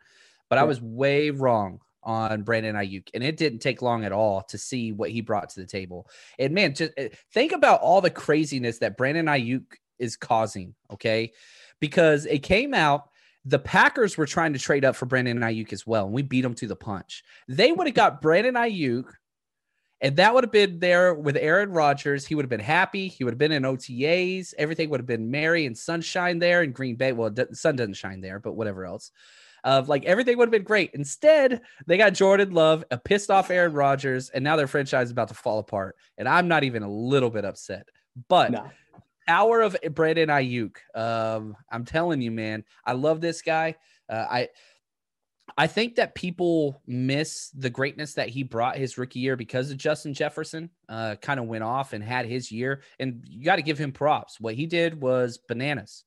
but 0.49 0.59
I 0.59 0.63
was 0.63 0.81
way 0.81 1.29
wrong 1.31 1.79
on 2.03 2.43
Brandon 2.43 2.75
Aiyuk, 2.75 3.09
and 3.13 3.23
it 3.23 3.37
didn't 3.37 3.59
take 3.59 3.81
long 3.81 4.05
at 4.05 4.11
all 4.11 4.43
to 4.43 4.57
see 4.57 4.91
what 4.91 5.09
he 5.09 5.21
brought 5.21 5.49
to 5.49 5.59
the 5.59 5.65
table. 5.65 6.09
And 6.39 6.53
man, 6.53 6.75
just 6.75 6.91
uh, 6.97 7.09
think 7.31 7.51
about 7.51 7.81
all 7.81 8.01
the 8.01 8.09
craziness 8.09 8.79
that 8.79 8.97
Brandon 8.97 9.25
Aiyuk 9.25 9.65
is 9.99 10.15
causing. 10.15 10.75
Okay, 10.91 11.33
because 11.79 12.25
it 12.25 12.39
came 12.39 12.73
out. 12.73 13.09
The 13.45 13.59
Packers 13.59 14.17
were 14.17 14.25
trying 14.25 14.53
to 14.53 14.59
trade 14.59 14.85
up 14.85 14.95
for 14.95 15.05
Brandon 15.05 15.39
Aiyuk 15.39 15.73
as 15.73 15.85
well, 15.85 16.05
and 16.05 16.13
we 16.13 16.21
beat 16.21 16.41
them 16.41 16.53
to 16.55 16.67
the 16.67 16.75
punch. 16.75 17.23
They 17.47 17.71
would 17.71 17.87
have 17.87 17.95
got 17.95 18.21
Brandon 18.21 18.55
Aiyuk, 18.55 19.05
and 19.99 20.17
that 20.17 20.33
would 20.33 20.43
have 20.43 20.51
been 20.51 20.79
there 20.79 21.13
with 21.13 21.37
Aaron 21.37 21.71
Rodgers. 21.71 22.25
He 22.25 22.35
would 22.35 22.43
have 22.43 22.49
been 22.49 22.59
happy. 22.59 23.07
He 23.07 23.23
would 23.23 23.31
have 23.33 23.37
been 23.37 23.53
in 23.53 23.63
OTAs. 23.63 24.53
Everything 24.57 24.89
would 24.89 24.99
have 24.99 25.07
been 25.07 25.31
merry 25.31 25.65
and 25.65 25.77
sunshine 25.77 26.39
there 26.39 26.61
in 26.61 26.73
Green 26.73 26.95
Bay. 26.95 27.13
Well, 27.13 27.31
the 27.31 27.47
sun 27.53 27.77
doesn't 27.77 27.93
shine 27.93 28.19
there, 28.19 28.39
but 28.39 28.53
whatever 28.53 28.85
else. 28.85 29.11
Of 29.63 29.88
like 29.88 30.04
everything 30.06 30.38
would 30.38 30.47
have 30.47 30.52
been 30.52 30.63
great. 30.63 30.91
Instead, 30.93 31.62
they 31.88 31.97
got 31.97 32.13
Jordan 32.13 32.52
Love, 32.52 32.84
a 32.91 32.97
pissed 32.97 33.32
off 33.32 33.49
Aaron 33.49 33.73
Rodgers, 33.73 34.30
and 34.30 34.43
now 34.43 34.58
their 34.58 34.67
franchise 34.67 35.08
is 35.08 35.12
about 35.12 35.30
to 35.30 35.34
fall 35.34 35.60
apart. 35.60 35.95
And 36.17 36.28
I'm 36.28 36.49
not 36.49 36.65
even 36.65 36.84
a 36.84 36.91
little 36.91 37.30
bit 37.30 37.45
upset. 37.45 37.88
But 38.28 38.52
no. 38.52 38.69
power 39.28 39.62
of 39.62 39.78
Brandon 39.91 40.30
Aiyuk. 40.30 40.76
Um, 40.93 41.56
I'm 41.71 41.86
telling 41.86 42.21
you, 42.21 42.32
man, 42.32 42.65
I 42.86 42.91
love 42.91 43.21
this 43.21 43.41
guy. 43.41 43.76
Uh, 44.10 44.26
I 44.30 44.49
I 45.58 45.67
think 45.67 45.95
that 45.95 46.15
people 46.15 46.82
miss 46.88 47.49
the 47.49 47.69
greatness 47.69 48.15
that 48.15 48.30
he 48.30 48.43
brought 48.43 48.78
his 48.78 48.97
rookie 48.97 49.19
year 49.19 49.36
because 49.36 49.69
of 49.69 49.78
Justin 49.78 50.13
Jefferson. 50.13 50.69
Uh, 50.89 51.15
kind 51.21 51.39
of 51.39 51.47
went 51.47 51.63
off 51.63 51.93
and 51.93 52.04
had 52.04 52.26
his 52.26 52.52
year, 52.52 52.82
and 52.99 53.23
you 53.28 53.43
got 53.43 53.58
to 53.58 53.62
give 53.62 53.78
him 53.78 53.91
props. 53.91 54.39
What 54.39 54.56
he 54.56 54.65
did 54.65 54.99
was 54.99 55.38
bananas. 55.38 56.06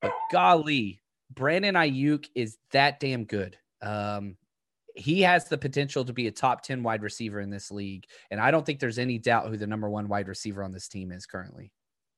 But 0.00 0.12
golly, 0.30 1.00
Brandon 1.34 1.74
Aiyuk 1.74 2.26
is 2.34 2.58
that 2.72 3.00
damn 3.00 3.24
good. 3.24 3.56
Um, 3.82 4.36
he 4.94 5.22
has 5.22 5.48
the 5.48 5.56
potential 5.58 6.04
to 6.04 6.12
be 6.12 6.26
a 6.26 6.32
top 6.32 6.62
10 6.62 6.82
wide 6.82 7.02
receiver 7.02 7.40
in 7.40 7.50
this 7.50 7.70
league. 7.70 8.04
And 8.30 8.40
I 8.40 8.50
don't 8.50 8.66
think 8.66 8.80
there's 8.80 8.98
any 8.98 9.18
doubt 9.18 9.48
who 9.48 9.56
the 9.56 9.66
number 9.66 9.88
one 9.88 10.08
wide 10.08 10.28
receiver 10.28 10.62
on 10.64 10.72
this 10.72 10.88
team 10.88 11.12
is 11.12 11.26
currently. 11.26 11.72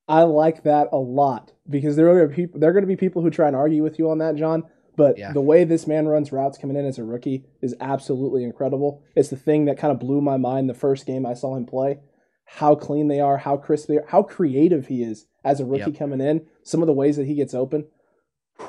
I 0.09 0.23
like 0.23 0.65
that 0.65 0.89
a 0.93 0.97
lot 0.97 1.53
because 1.69 1.95
there 1.97 2.09
are 2.09 2.29
people 2.29 2.59
there 2.59 2.71
are 2.71 2.73
going 2.73 2.83
to 2.83 2.89
be 2.89 2.97
people 2.97 3.23
who 3.23 3.31
try 3.31 3.47
and 3.47 3.55
argue 3.57 3.83
with 3.83 3.99
you 3.99 4.11
on 4.11 4.19
that, 4.19 4.35
John. 4.37 4.65
But 4.97 5.17
Yeah. 5.17 5.33
the 5.33 5.41
way 5.41 5.65
this 5.65 5.87
man 5.87 6.09
runs 6.09 6.33
routes 6.33 6.59
coming 6.59 6.77
in 6.77 6.85
as 6.85 6.99
a 6.99 7.05
rookie 7.05 7.45
is 7.61 7.75
absolutely 7.81 8.43
incredible. 8.45 9.03
It's 9.15 9.29
the 9.29 9.37
thing 9.37 9.67
that 9.67 9.79
kind 9.79 9.93
of 9.93 10.01
blew 10.01 10.21
my 10.21 10.37
mind 10.37 10.69
the 10.69 10.75
first 10.75 11.07
game 11.07 11.25
I 11.25 11.35
saw 11.35 11.55
him 11.57 11.67
play. 11.67 12.01
How 12.45 12.75
clean 12.75 13.09
they 13.09 13.21
are, 13.21 13.39
how 13.39 13.57
crisp 13.57 13.89
they 13.89 13.99
are, 13.99 14.07
how 14.09 14.23
creative 14.23 14.89
he 14.89 15.03
is 15.03 15.27
as 15.45 15.61
a 15.61 15.65
rookie 15.65 15.91
Yep. 15.93 15.99
coming 15.99 16.21
in. 16.21 16.47
Some 16.63 16.83
of 16.83 16.87
the 16.89 16.93
ways 16.93 17.17
that 17.17 17.27
he 17.27 17.35
gets 17.35 17.55
open 17.55 17.87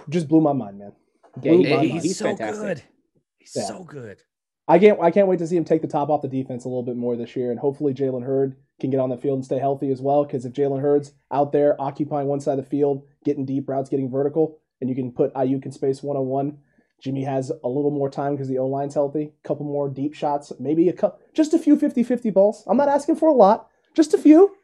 just 0.10 0.28
blew 0.28 0.42
my 0.42 0.54
mind, 0.54 0.80
man. 0.80 0.94
Yeah, 1.42 1.54
Blew 1.54 1.58
he- 1.58 1.64
my 1.64 1.70
Hey, 1.70 1.76
mind. 1.78 1.92
he's, 1.92 2.04
He's 2.04 2.18
so 2.18 2.26
fantastic. 2.26 2.62
good. 2.62 2.82
He's 3.40 3.54
Yeah. 3.56 3.64
so 3.64 3.84
good. 3.84 4.18
I 4.68 4.80
can't 4.80 5.00
I 5.02 5.12
can't 5.12 5.28
wait 5.28 5.40
to 5.40 5.48
see 5.48 5.58
him 5.58 5.66
take 5.66 5.82
the 5.82 5.88
top 5.90 6.10
off 6.10 6.22
the 6.22 6.28
defense 6.30 6.64
a 6.64 6.70
little 6.70 6.84
bit 6.84 6.96
more 6.96 7.16
this 7.18 7.36
year, 7.36 7.52
and 7.52 7.60
hopefully 7.60 7.94
Jalen 7.94 8.24
Hurd 8.24 8.56
can 8.80 8.90
get 8.92 9.00
on 9.02 9.10
the 9.10 9.18
field 9.18 9.36
and 9.36 9.46
stay 9.46 9.60
healthy 9.60 9.92
as 9.92 10.02
well. 10.02 10.24
Because 10.24 10.46
if 10.46 10.54
Jalen 10.54 10.82
Hurd's 10.82 11.14
out 11.32 11.52
there 11.52 11.80
occupying 11.82 12.28
one 12.28 12.40
side 12.40 12.58
of 12.60 12.64
the 12.66 12.70
field, 12.70 13.06
getting 13.26 13.46
deep 13.46 13.68
routes, 13.68 13.90
getting 13.90 14.10
vertical, 14.10 14.58
and 14.80 14.90
you 14.90 14.96
can 14.96 15.12
put 15.12 15.34
Aiyuk 15.34 15.66
in 15.66 15.72
space 15.74 16.02
one 16.02 16.16
on 16.16 16.28
one, 16.28 16.60
Jimmy 17.02 17.24
has 17.26 17.52
a 17.64 17.68
little 17.68 17.92
more 17.92 18.10
time 18.10 18.36
because 18.36 18.48
the 18.48 18.58
O 18.60 18.66
line's 18.68 18.94
healthy. 18.94 19.34
A 19.44 19.48
couple 19.48 19.66
more 19.66 19.90
deep 19.90 20.14
shots, 20.14 20.54
maybe 20.60 20.88
a 20.88 20.94
couple, 20.94 21.20
just 21.34 21.54
a 21.54 21.60
few 21.60 21.76
50-50 21.76 22.34
balls. 22.34 22.64
I'm 22.66 22.78
not 22.78 22.88
asking 22.88 23.18
for 23.18 23.28
a 23.28 23.34
lot, 23.34 23.68
just 23.94 24.14
a 24.14 24.18
few. 24.18 24.56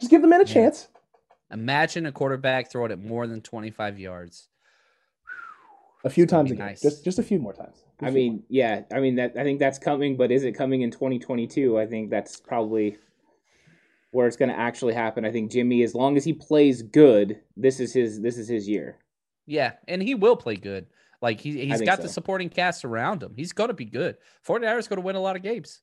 Just 0.00 0.10
give 0.10 0.22
the 0.22 0.28
man 0.28 0.40
a 0.40 0.44
Yeah. 0.44 0.54
chance. 0.54 0.88
Imagine 1.52 2.06
a 2.06 2.12
quarterback 2.12 2.70
throwing 2.70 2.90
it 2.90 2.98
more 2.98 3.26
than 3.26 3.42
25 3.42 3.98
yards. 3.98 4.48
A 6.04 6.10
few 6.10 6.26
times 6.26 6.50
be 6.50 6.54
again, 6.56 6.66
nice. 6.66 6.82
just 6.82 7.02
just 7.04 7.18
a 7.18 7.22
few 7.22 7.38
more 7.38 7.52
times. 7.54 7.76
Just 7.76 8.02
I 8.02 8.08
a 8.08 8.12
few 8.12 8.14
mean, 8.20 8.42
yeah, 8.48 8.82
I 8.92 9.00
mean 9.00 9.16
that. 9.16 9.36
I 9.38 9.42
think 9.42 9.58
that's 9.58 9.78
coming, 9.78 10.16
but 10.16 10.30
is 10.30 10.44
it 10.44 10.52
coming 10.52 10.82
in 10.82 10.90
2022? 10.90 11.78
I 11.78 11.86
think 11.86 12.10
that's 12.10 12.38
probably 12.40 12.98
where 14.10 14.26
it's 14.26 14.36
going 14.36 14.50
to 14.50 14.58
actually 14.58 14.94
happen. 14.94 15.24
I 15.24 15.32
think 15.32 15.50
Jimmy, 15.50 15.82
as 15.82 15.94
long 15.94 16.16
as 16.16 16.24
he 16.24 16.32
plays 16.32 16.82
good, 16.82 17.40
this 17.56 17.80
is 17.80 17.92
his. 17.92 18.20
This 18.20 18.36
is 18.38 18.48
his 18.48 18.68
year. 18.68 18.98
Yeah, 19.46 19.72
and 19.88 20.02
he 20.02 20.14
will 20.14 20.36
play 20.36 20.56
good. 20.56 20.86
Like 21.22 21.40
he, 21.40 21.52
he's 21.52 21.78
think 21.78 21.86
got 21.88 22.02
the 22.02 22.08
supporting 22.08 22.50
cast 22.50 22.84
around 22.84 23.22
him. 23.22 23.32
He's 23.34 23.52
going 23.52 23.68
to 23.68 23.74
be 23.74 23.86
good. 23.86 24.16
49ers 24.46 24.88
going 24.88 24.98
to 25.00 25.06
win 25.06 25.16
a 25.16 25.20
lot 25.20 25.36
of 25.36 25.42
games. 25.42 25.80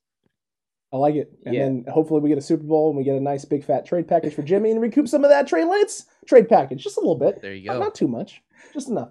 I 0.92 0.98
like 0.98 1.14
it. 1.16 1.32
And 1.44 1.54
Yeah. 1.54 1.62
then 1.64 1.84
hopefully 1.90 2.20
we 2.20 2.28
get 2.28 2.38
a 2.38 2.42
Super 2.42 2.62
Bowl 2.64 2.90
and 2.90 2.96
we 2.98 3.02
get 3.02 3.16
a 3.16 3.20
nice 3.20 3.44
big 3.44 3.64
fat 3.64 3.84
trade 3.86 4.06
package 4.06 4.34
for 4.34 4.42
Jimmy 4.42 4.70
and 4.70 4.80
recoup 4.80 5.08
some 5.08 5.24
of 5.24 5.30
that 5.30 5.48
Trey 5.48 5.64
Lance 5.64 6.04
trade 6.28 6.48
package. 6.48 6.84
Just 6.84 6.96
a 6.96 7.00
little 7.00 7.16
bit. 7.16 7.40
There 7.42 7.54
you 7.54 7.66
Not- 7.66 7.72
go. 7.74 7.78
Not 7.80 7.94
too 7.96 8.06
much. 8.08 8.40
Just 8.72 8.88
enough. 8.88 9.08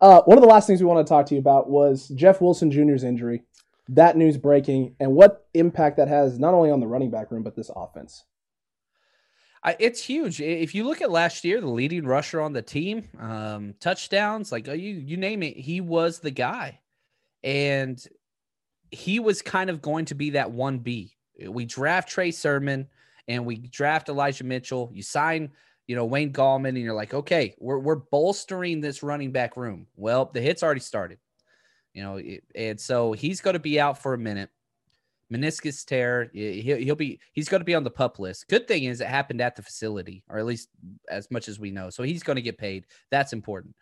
Uh, 0.00 0.22
one 0.22 0.38
of 0.38 0.42
the 0.42 0.48
last 0.48 0.66
things 0.66 0.80
we 0.80 0.86
want 0.86 1.06
to 1.06 1.08
talk 1.08 1.26
to 1.26 1.34
you 1.34 1.40
about 1.40 1.68
was 1.68 2.08
Jeff 2.08 2.40
Wilson 2.40 2.70
Jr.'s 2.70 3.04
injury. 3.04 3.42
That 3.88 4.16
news 4.16 4.38
breaking 4.38 4.94
and 5.00 5.14
what 5.14 5.46
impact 5.52 5.96
that 5.96 6.08
has 6.08 6.38
not 6.38 6.54
only 6.54 6.70
on 6.70 6.80
the 6.80 6.86
running 6.86 7.10
back 7.10 7.30
room, 7.30 7.42
but 7.42 7.56
this 7.56 7.70
offense. 7.74 8.24
It's 9.78 10.02
huge. 10.02 10.40
If 10.40 10.74
you 10.74 10.84
look 10.84 11.02
at 11.02 11.10
last 11.10 11.44
year, 11.44 11.60
the 11.60 11.68
leading 11.68 12.06
rusher 12.06 12.40
on 12.40 12.54
the 12.54 12.62
team, 12.62 13.08
um, 13.18 13.74
touchdowns, 13.78 14.50
like 14.50 14.68
uh, 14.68 14.72
you 14.72 14.94
you 14.94 15.18
name 15.18 15.42
it, 15.42 15.54
he 15.54 15.82
was 15.82 16.20
the 16.20 16.30
guy, 16.30 16.80
and 17.44 18.02
he 18.90 19.20
was 19.20 19.42
kind 19.42 19.68
of 19.68 19.82
going 19.82 20.06
to 20.06 20.14
be 20.14 20.30
that 20.30 20.50
one 20.50 20.78
B. 20.78 21.14
We 21.46 21.66
draft 21.66 22.08
Trey 22.08 22.30
Sermon 22.30 22.88
and 23.28 23.44
we 23.44 23.56
draft 23.56 24.08
Elijah 24.08 24.44
Mitchell. 24.44 24.90
You 24.92 25.02
sign, 25.02 25.52
you 25.90 25.96
know, 25.96 26.04
Wayne 26.04 26.32
Gallman, 26.32 26.68
and 26.68 26.78
you're 26.78 26.94
like, 26.94 27.14
okay, 27.14 27.56
we're 27.58 27.80
we're 27.80 27.96
bolstering 27.96 28.80
this 28.80 29.02
running 29.02 29.32
back 29.32 29.56
room. 29.56 29.88
Well, 29.96 30.30
the 30.32 30.40
hits 30.40 30.62
already 30.62 30.78
started, 30.78 31.18
you 31.94 32.04
know, 32.04 32.22
and 32.54 32.80
so 32.80 33.10
he's 33.10 33.40
going 33.40 33.54
to 33.54 33.58
be 33.60 33.80
out 33.80 34.00
for 34.00 34.14
a 34.14 34.18
minute 34.18 34.50
meniscus 35.32 35.84
tear. 35.84 36.30
He'll, 36.32 36.94
be 36.94 37.18
he's 37.32 37.48
going 37.48 37.60
to 37.60 37.64
be 37.64 37.74
on 37.74 37.82
the 37.82 37.90
pup 37.90 38.20
list. 38.20 38.46
Good 38.46 38.68
thing 38.68 38.84
is 38.84 39.00
it 39.00 39.08
happened 39.08 39.40
at 39.40 39.56
the 39.56 39.64
facility, 39.64 40.22
or 40.30 40.38
at 40.38 40.46
least 40.46 40.68
as 41.08 41.28
much 41.28 41.48
as 41.48 41.58
we 41.58 41.72
know. 41.72 41.90
So 41.90 42.04
he's 42.04 42.22
going 42.22 42.36
to 42.36 42.42
get 42.42 42.56
paid. 42.56 42.86
That's 43.10 43.32
important. 43.32 43.74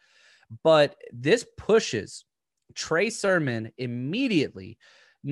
But 0.65 0.97
this 1.13 1.45
pushes 1.59 2.25
Trey 2.75 3.11
Sermon 3.11 3.71
immediately. 3.77 4.79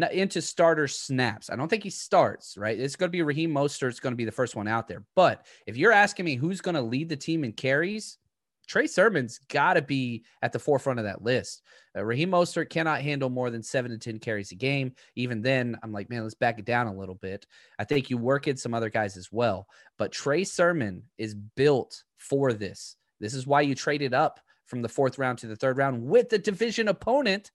Into 0.05 0.43
starter 0.43 0.89
snaps. 0.89 1.51
I 1.51 1.57
don't 1.57 1.69
think 1.69 1.83
he 1.83 1.91
starts, 1.91 2.57
right? 2.57 2.79
It's 2.79 2.97
going 2.97 3.09
to 3.09 3.17
be 3.17 3.23
Raheem 3.23 3.53
Mostert. 3.53 3.89
It's 3.91 4.01
going 4.01 4.13
to 4.13 4.17
be 4.17 4.25
the 4.25 4.33
first 4.33 4.57
one 4.57 4.69
out 4.69 4.89
there. 4.89 5.05
But 5.15 5.47
if 5.67 5.77
you're 5.77 5.93
asking 5.93 6.25
me 6.25 6.35
who's 6.35 6.61
going 6.61 6.75
to 6.75 6.83
lead 6.83 7.09
the 7.09 7.17
team 7.17 7.45
in 7.45 7.53
carries, 7.53 8.19
Trey 8.67 8.87
Sermon's 8.87 9.39
got 9.49 9.75
to 9.75 9.83
be 9.83 10.25
at 10.43 10.53
the 10.53 10.59
forefront 10.59 10.99
of 10.99 11.05
that 11.05 11.23
list. 11.23 11.63
Uh, 11.97 12.05
Raheem 12.05 12.31
Mostert 12.31 12.69
cannot 12.69 13.01
handle 13.01 13.31
more 13.31 13.51
than 13.51 13.63
seven 13.63 13.91
to 13.93 13.99
10 13.99 14.19
carries 14.19 14.51
a 14.51 14.57
game. 14.57 14.93
Even 15.15 15.41
then, 15.41 15.79
I'm 15.83 15.93
like, 15.93 16.11
man, 16.11 16.23
let's 16.23 16.35
back 16.35 16.59
it 16.59 16.65
down 16.65 16.89
a 16.89 16.95
little 16.95 17.15
bit. 17.15 17.47
I 17.79 17.85
think 17.85 18.11
you 18.11 18.19
work 18.19 18.49
in 18.49 18.57
some 18.57 18.75
other 18.75 18.91
guys 18.91 19.17
as 19.17 19.31
well. 19.31 19.69
But 19.99 20.13
Trey 20.13 20.45
Sermon 20.45 21.05
is 21.17 21.35
built 21.35 22.03
for 22.19 22.53
this. 22.53 22.97
This 23.21 23.35
is 23.35 23.47
why 23.47 23.61
you 23.61 23.75
traded 23.75 24.15
up 24.15 24.41
from 24.67 24.83
the 24.83 24.89
fourth 24.89 25.19
round 25.19 25.39
to 25.39 25.47
the 25.47 25.57
third 25.57 25.79
round 25.79 26.03
with 26.03 26.29
the 26.29 26.39
division 26.39 26.89
opponent 26.89 27.53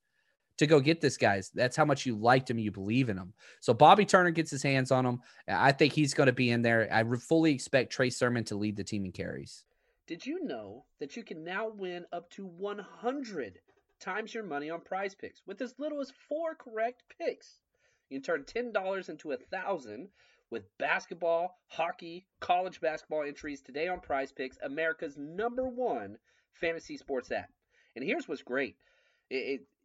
to 0.58 0.68
go 0.68 0.80
get 0.80 1.02
this 1.02 1.18
guys. 1.18 1.50
That's 1.54 1.76
how 1.76 1.86
much 1.86 2.06
you 2.06 2.16
liked 2.16 2.50
him, 2.50 2.60
you 2.60 2.72
believe 2.72 3.10
in 3.10 3.18
him. 3.18 3.34
So 3.60 3.74
Bobby 3.74 4.06
Turner 4.06 4.32
gets 4.32 4.52
his 4.52 4.64
hands 4.64 4.92
on 4.92 5.06
him. 5.06 5.22
I 5.48 5.72
think 5.72 5.94
he's 5.94 6.14
going 6.14 6.28
to 6.28 6.34
be 6.34 6.52
in 6.52 6.62
there. 6.62 6.88
I 6.92 7.04
fully 7.18 7.54
expect 7.54 7.92
Trey 7.92 8.10
Sermon 8.10 8.44
to 8.46 8.56
lead 8.56 8.76
the 8.76 8.84
team 8.84 9.06
in 9.06 9.12
carries. 9.12 9.66
Did 10.08 10.26
you 10.26 10.44
know 10.44 10.86
that 11.00 11.16
you 11.16 11.24
can 11.24 11.44
now 11.44 11.70
win 11.70 12.06
up 12.12 12.30
to 12.32 12.46
100 12.46 13.60
times 14.00 14.34
your 14.34 14.44
money 14.44 14.70
on 14.70 14.82
PrizePicks 14.82 15.42
with 15.46 15.62
as 15.62 15.76
little 15.78 16.02
as 16.02 16.12
four 16.28 16.56
correct 16.56 17.04
picks? 17.18 17.62
You 18.10 18.20
can 18.20 18.24
turn 18.24 18.72
$10 18.74 19.10
into 19.10 19.32
a 19.32 19.38
thousand 19.38 20.10
with 20.50 20.78
basketball, 20.78 21.58
hockey, 21.68 22.26
college 22.42 22.82
basketball 22.82 23.24
entries 23.24 23.62
today 23.62 23.88
on 23.88 24.02
PrizePicks, 24.02 24.58
America's 24.64 25.16
number 25.18 25.64
one 25.68 26.18
fantasy 26.60 26.98
sports 26.98 27.32
app. 27.32 27.50
And 27.96 28.04
here's 28.04 28.28
what's 28.28 28.44
great. 28.44 28.76
It, 29.30 29.36
it, 29.36 29.62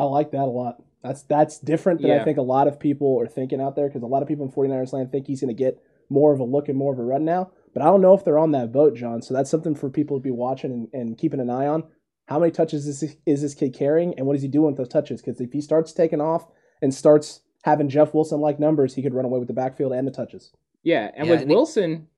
I 0.00 0.04
like 0.04 0.30
that 0.32 0.42
a 0.42 0.46
lot. 0.46 0.82
That's 1.02 1.22
that's 1.22 1.58
different 1.58 2.00
than 2.00 2.10
Yeah. 2.10 2.20
I 2.20 2.24
think 2.24 2.38
a 2.38 2.42
lot 2.42 2.68
of 2.68 2.78
people 2.80 3.18
are 3.20 3.26
thinking 3.26 3.60
out 3.60 3.76
there 3.76 3.88
because 3.88 4.02
a 4.02 4.06
lot 4.06 4.22
of 4.22 4.28
people 4.28 4.44
in 4.44 4.52
49ers 4.52 4.92
land 4.92 5.12
think 5.12 5.26
he's 5.26 5.40
going 5.40 5.54
to 5.54 5.62
get 5.62 5.82
more 6.08 6.32
of 6.32 6.40
a 6.40 6.44
look 6.44 6.68
and 6.68 6.76
more 6.76 6.92
of 6.92 6.98
a 6.98 7.02
run 7.02 7.24
now. 7.24 7.50
But 7.72 7.82
I 7.82 7.86
don't 7.86 8.00
know 8.00 8.14
if 8.14 8.24
they're 8.24 8.38
on 8.38 8.52
that 8.52 8.72
boat, 8.72 8.96
John. 8.96 9.22
So 9.22 9.32
that's 9.32 9.50
something 9.50 9.74
for 9.74 9.88
people 9.88 10.18
to 10.18 10.22
be 10.22 10.30
watching 10.30 10.72
and, 10.72 10.88
and 10.92 11.18
keeping 11.18 11.40
an 11.40 11.50
eye 11.50 11.66
on. 11.66 11.84
How 12.26 12.38
many 12.38 12.52
touches 12.52 12.86
is 12.86 13.00
this, 13.00 13.16
is 13.26 13.42
this 13.42 13.54
kid 13.54 13.74
carrying, 13.74 14.16
and 14.16 14.26
what 14.26 14.36
is 14.36 14.42
he 14.42 14.48
doing 14.48 14.68
with 14.68 14.76
those 14.76 14.88
touches? 14.88 15.20
Because 15.20 15.40
if 15.40 15.52
he 15.52 15.60
starts 15.60 15.92
taking 15.92 16.20
off 16.20 16.46
and 16.80 16.94
starts 16.94 17.40
having 17.62 17.88
Jeff 17.88 18.14
Wilson 18.14 18.40
like 18.40 18.60
numbers, 18.60 18.94
he 18.94 19.02
could 19.02 19.14
run 19.14 19.24
away 19.24 19.38
with 19.38 19.48
the 19.48 19.54
backfield 19.54 19.92
and 19.92 20.06
the 20.06 20.12
touches. 20.12 20.52
Yeah, 20.82 21.10
and 21.16 21.26
Yeah, 21.26 21.32
with 21.32 21.42
and 21.42 21.50
Wilson, 21.50 22.08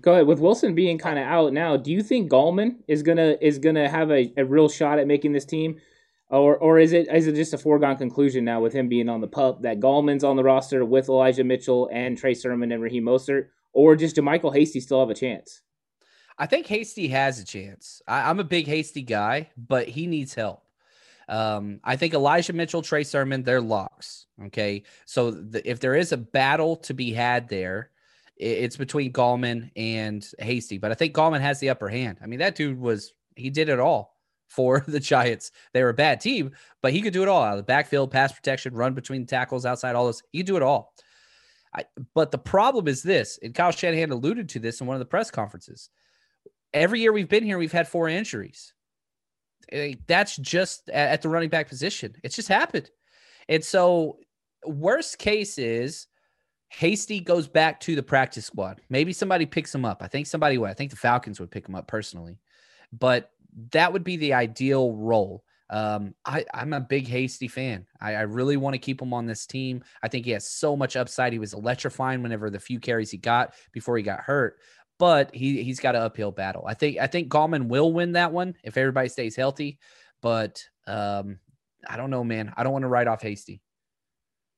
go 0.00 0.12
ahead. 0.12 0.26
With 0.26 0.40
Wilson 0.40 0.74
being 0.74 0.98
kind 0.98 1.18
of 1.18 1.24
out 1.24 1.52
now, 1.52 1.76
do 1.76 1.92
you 1.92 2.02
think 2.02 2.30
Gallman 2.30 2.76
is 2.88 3.02
gonna 3.02 3.36
is 3.40 3.58
gonna 3.58 3.88
have 3.88 4.10
a, 4.10 4.32
a 4.36 4.44
real 4.44 4.68
shot 4.68 4.98
at 4.98 5.06
making 5.06 5.32
this 5.32 5.44
team, 5.44 5.76
or 6.30 6.56
or 6.58 6.78
is 6.78 6.92
it 6.92 7.08
is 7.12 7.26
it 7.26 7.34
just 7.34 7.54
a 7.54 7.58
foregone 7.58 7.96
conclusion 7.96 8.44
now 8.44 8.60
with 8.60 8.72
him 8.72 8.88
being 8.88 9.08
on 9.08 9.20
the 9.20 9.26
pup 9.28 9.62
that 9.62 9.80
Gallman's 9.80 10.24
on 10.24 10.36
the 10.36 10.44
roster 10.44 10.84
with 10.84 11.08
Elijah 11.08 11.44
Mitchell 11.44 11.88
and 11.92 12.16
Trey 12.18 12.34
Sermon 12.34 12.70
and 12.72 12.82
Raheem 12.82 13.04
Mostert, 13.04 13.48
or 13.72 13.96
just 13.96 14.14
do 14.16 14.22
Michael 14.22 14.50
Hasty 14.50 14.80
still 14.80 15.00
have 15.00 15.10
a 15.10 15.14
chance? 15.14 15.62
I 16.38 16.46
think 16.46 16.66
Hasty 16.66 17.08
has 17.08 17.40
a 17.40 17.44
chance. 17.44 18.00
I, 18.06 18.28
I'm 18.30 18.38
a 18.40 18.44
big 18.44 18.66
Hasty 18.66 19.02
guy, 19.02 19.48
but 19.56 19.88
he 19.88 20.06
needs 20.06 20.34
help. 20.34 20.62
Um, 21.28 21.80
I 21.84 21.96
think 21.96 22.14
Elijah 22.14 22.52
Mitchell, 22.52 22.80
Trey 22.80 23.04
Sermon, 23.04 23.42
they're 23.42 23.60
locks. 23.60 24.26
Okay. 24.46 24.84
So 25.04 25.30
the, 25.32 25.68
if 25.68 25.80
there 25.80 25.94
is 25.94 26.12
a 26.12 26.16
battle 26.16 26.76
to 26.76 26.94
be 26.94 27.12
had 27.12 27.48
there, 27.48 27.90
i- 28.40 28.44
it's 28.44 28.76
between 28.76 29.12
Gallman 29.12 29.70
and 29.76 30.26
Hasty. 30.38 30.78
But 30.78 30.90
I 30.90 30.94
think 30.94 31.14
Gallman 31.14 31.40
has 31.40 31.58
the 31.60 31.70
upper 31.70 31.88
hand. 31.88 32.18
I 32.22 32.26
mean, 32.26 32.38
that 32.38 32.54
dude 32.54 32.78
was, 32.80 33.12
he 33.36 33.50
did 33.50 33.68
it 33.68 33.80
all 33.80 34.14
for 34.48 34.84
the 34.88 35.00
Giants. 35.00 35.50
They 35.72 35.82
were 35.82 35.90
a 35.90 35.94
bad 35.94 36.20
team, 36.20 36.52
but 36.82 36.92
he 36.92 37.00
could 37.00 37.12
do 37.12 37.22
it 37.22 37.28
all 37.28 37.42
out 37.42 37.52
of 37.52 37.58
the 37.58 37.62
backfield, 37.62 38.10
pass 38.10 38.32
protection, 38.32 38.74
run 38.74 38.94
between 38.94 39.26
tackles, 39.26 39.64
outside, 39.64 39.94
all 39.94 40.06
those. 40.06 40.22
He 40.32 40.38
could 40.38 40.46
do 40.46 40.56
it 40.56 40.62
all. 40.62 40.92
I, 41.74 41.84
but 42.14 42.30
the 42.30 42.38
problem 42.38 42.88
is 42.88 43.02
this, 43.02 43.38
and 43.42 43.54
Kyle 43.54 43.70
Shanahan 43.70 44.10
alluded 44.10 44.48
to 44.50 44.58
this 44.58 44.80
in 44.80 44.86
one 44.86 44.96
of 44.96 45.00
the 45.00 45.06
press 45.06 45.30
conferences 45.30 45.90
every 46.72 47.00
year 47.00 47.12
we've 47.12 47.28
been 47.28 47.44
here, 47.44 47.58
we've 47.58 47.72
had 47.72 47.88
four 47.88 48.08
injuries. 48.08 48.72
Eh, 49.72 49.94
That's 50.06 50.36
just 50.36 50.88
at 50.90 51.22
the 51.22 51.28
running 51.28 51.48
back 51.48 51.68
position. 51.68 52.14
It's 52.22 52.36
just 52.36 52.48
happened. 52.48 52.90
And 53.48 53.64
so, 53.64 54.18
worst 54.64 55.18
case 55.18 55.58
is 55.58 56.06
Hasty 56.68 57.20
goes 57.20 57.48
back 57.48 57.80
to 57.80 57.94
the 57.94 58.02
practice 58.02 58.46
squad. 58.46 58.80
Maybe 58.90 59.12
somebody 59.12 59.46
picks 59.46 59.74
him 59.74 59.84
up. 59.84 60.02
I 60.02 60.08
think 60.08 60.26
somebody 60.26 60.58
would. 60.58 60.70
I 60.70 60.74
think 60.74 60.90
the 60.90 60.96
Falcons 60.96 61.40
would 61.40 61.50
pick 61.50 61.66
him 61.68 61.74
up 61.74 61.86
personally, 61.86 62.38
but 62.92 63.30
that 63.72 63.92
would 63.92 64.04
be 64.04 64.16
the 64.16 64.34
ideal 64.34 64.92
role. 64.94 65.44
Um, 65.70 66.14
I, 66.24 66.46
I'm 66.54 66.72
a 66.72 66.80
big 66.80 67.06
Hasty 67.06 67.46
fan. 67.46 67.86
I, 68.00 68.14
I 68.14 68.20
really 68.22 68.56
want 68.56 68.72
to 68.74 68.78
keep 68.78 69.02
him 69.02 69.12
on 69.12 69.26
this 69.26 69.44
team. 69.44 69.82
I 70.02 70.08
think 70.08 70.24
he 70.24 70.30
has 70.30 70.48
so 70.48 70.74
much 70.76 70.96
upside. 70.96 71.32
He 71.32 71.38
was 71.38 71.52
electrifying 71.52 72.22
whenever 72.22 72.48
the 72.48 72.58
few 72.58 72.80
carries 72.80 73.10
he 73.10 73.18
got 73.18 73.54
before 73.72 73.96
he 73.96 74.02
got 74.02 74.20
hurt 74.20 74.58
but 74.98 75.32
he 75.34 75.62
he's 75.62 75.80
got 75.80 75.94
an 75.94 76.02
uphill 76.02 76.32
battle. 76.32 76.64
I 76.66 76.74
think 76.74 76.98
I 76.98 77.06
think 77.06 77.30
Gallman 77.30 77.68
will 77.68 77.92
win 77.92 78.12
that 78.12 78.32
one 78.32 78.54
if 78.64 78.76
everybody 78.76 79.08
stays 79.08 79.36
healthy. 79.36 79.78
But 80.20 80.62
um, 80.86 81.38
I 81.88 81.96
don't 81.96 82.10
know, 82.10 82.24
man. 82.24 82.52
I 82.56 82.64
don't 82.64 82.72
want 82.72 82.82
to 82.82 82.88
write 82.88 83.06
off 83.06 83.22
Hasty. 83.22 83.62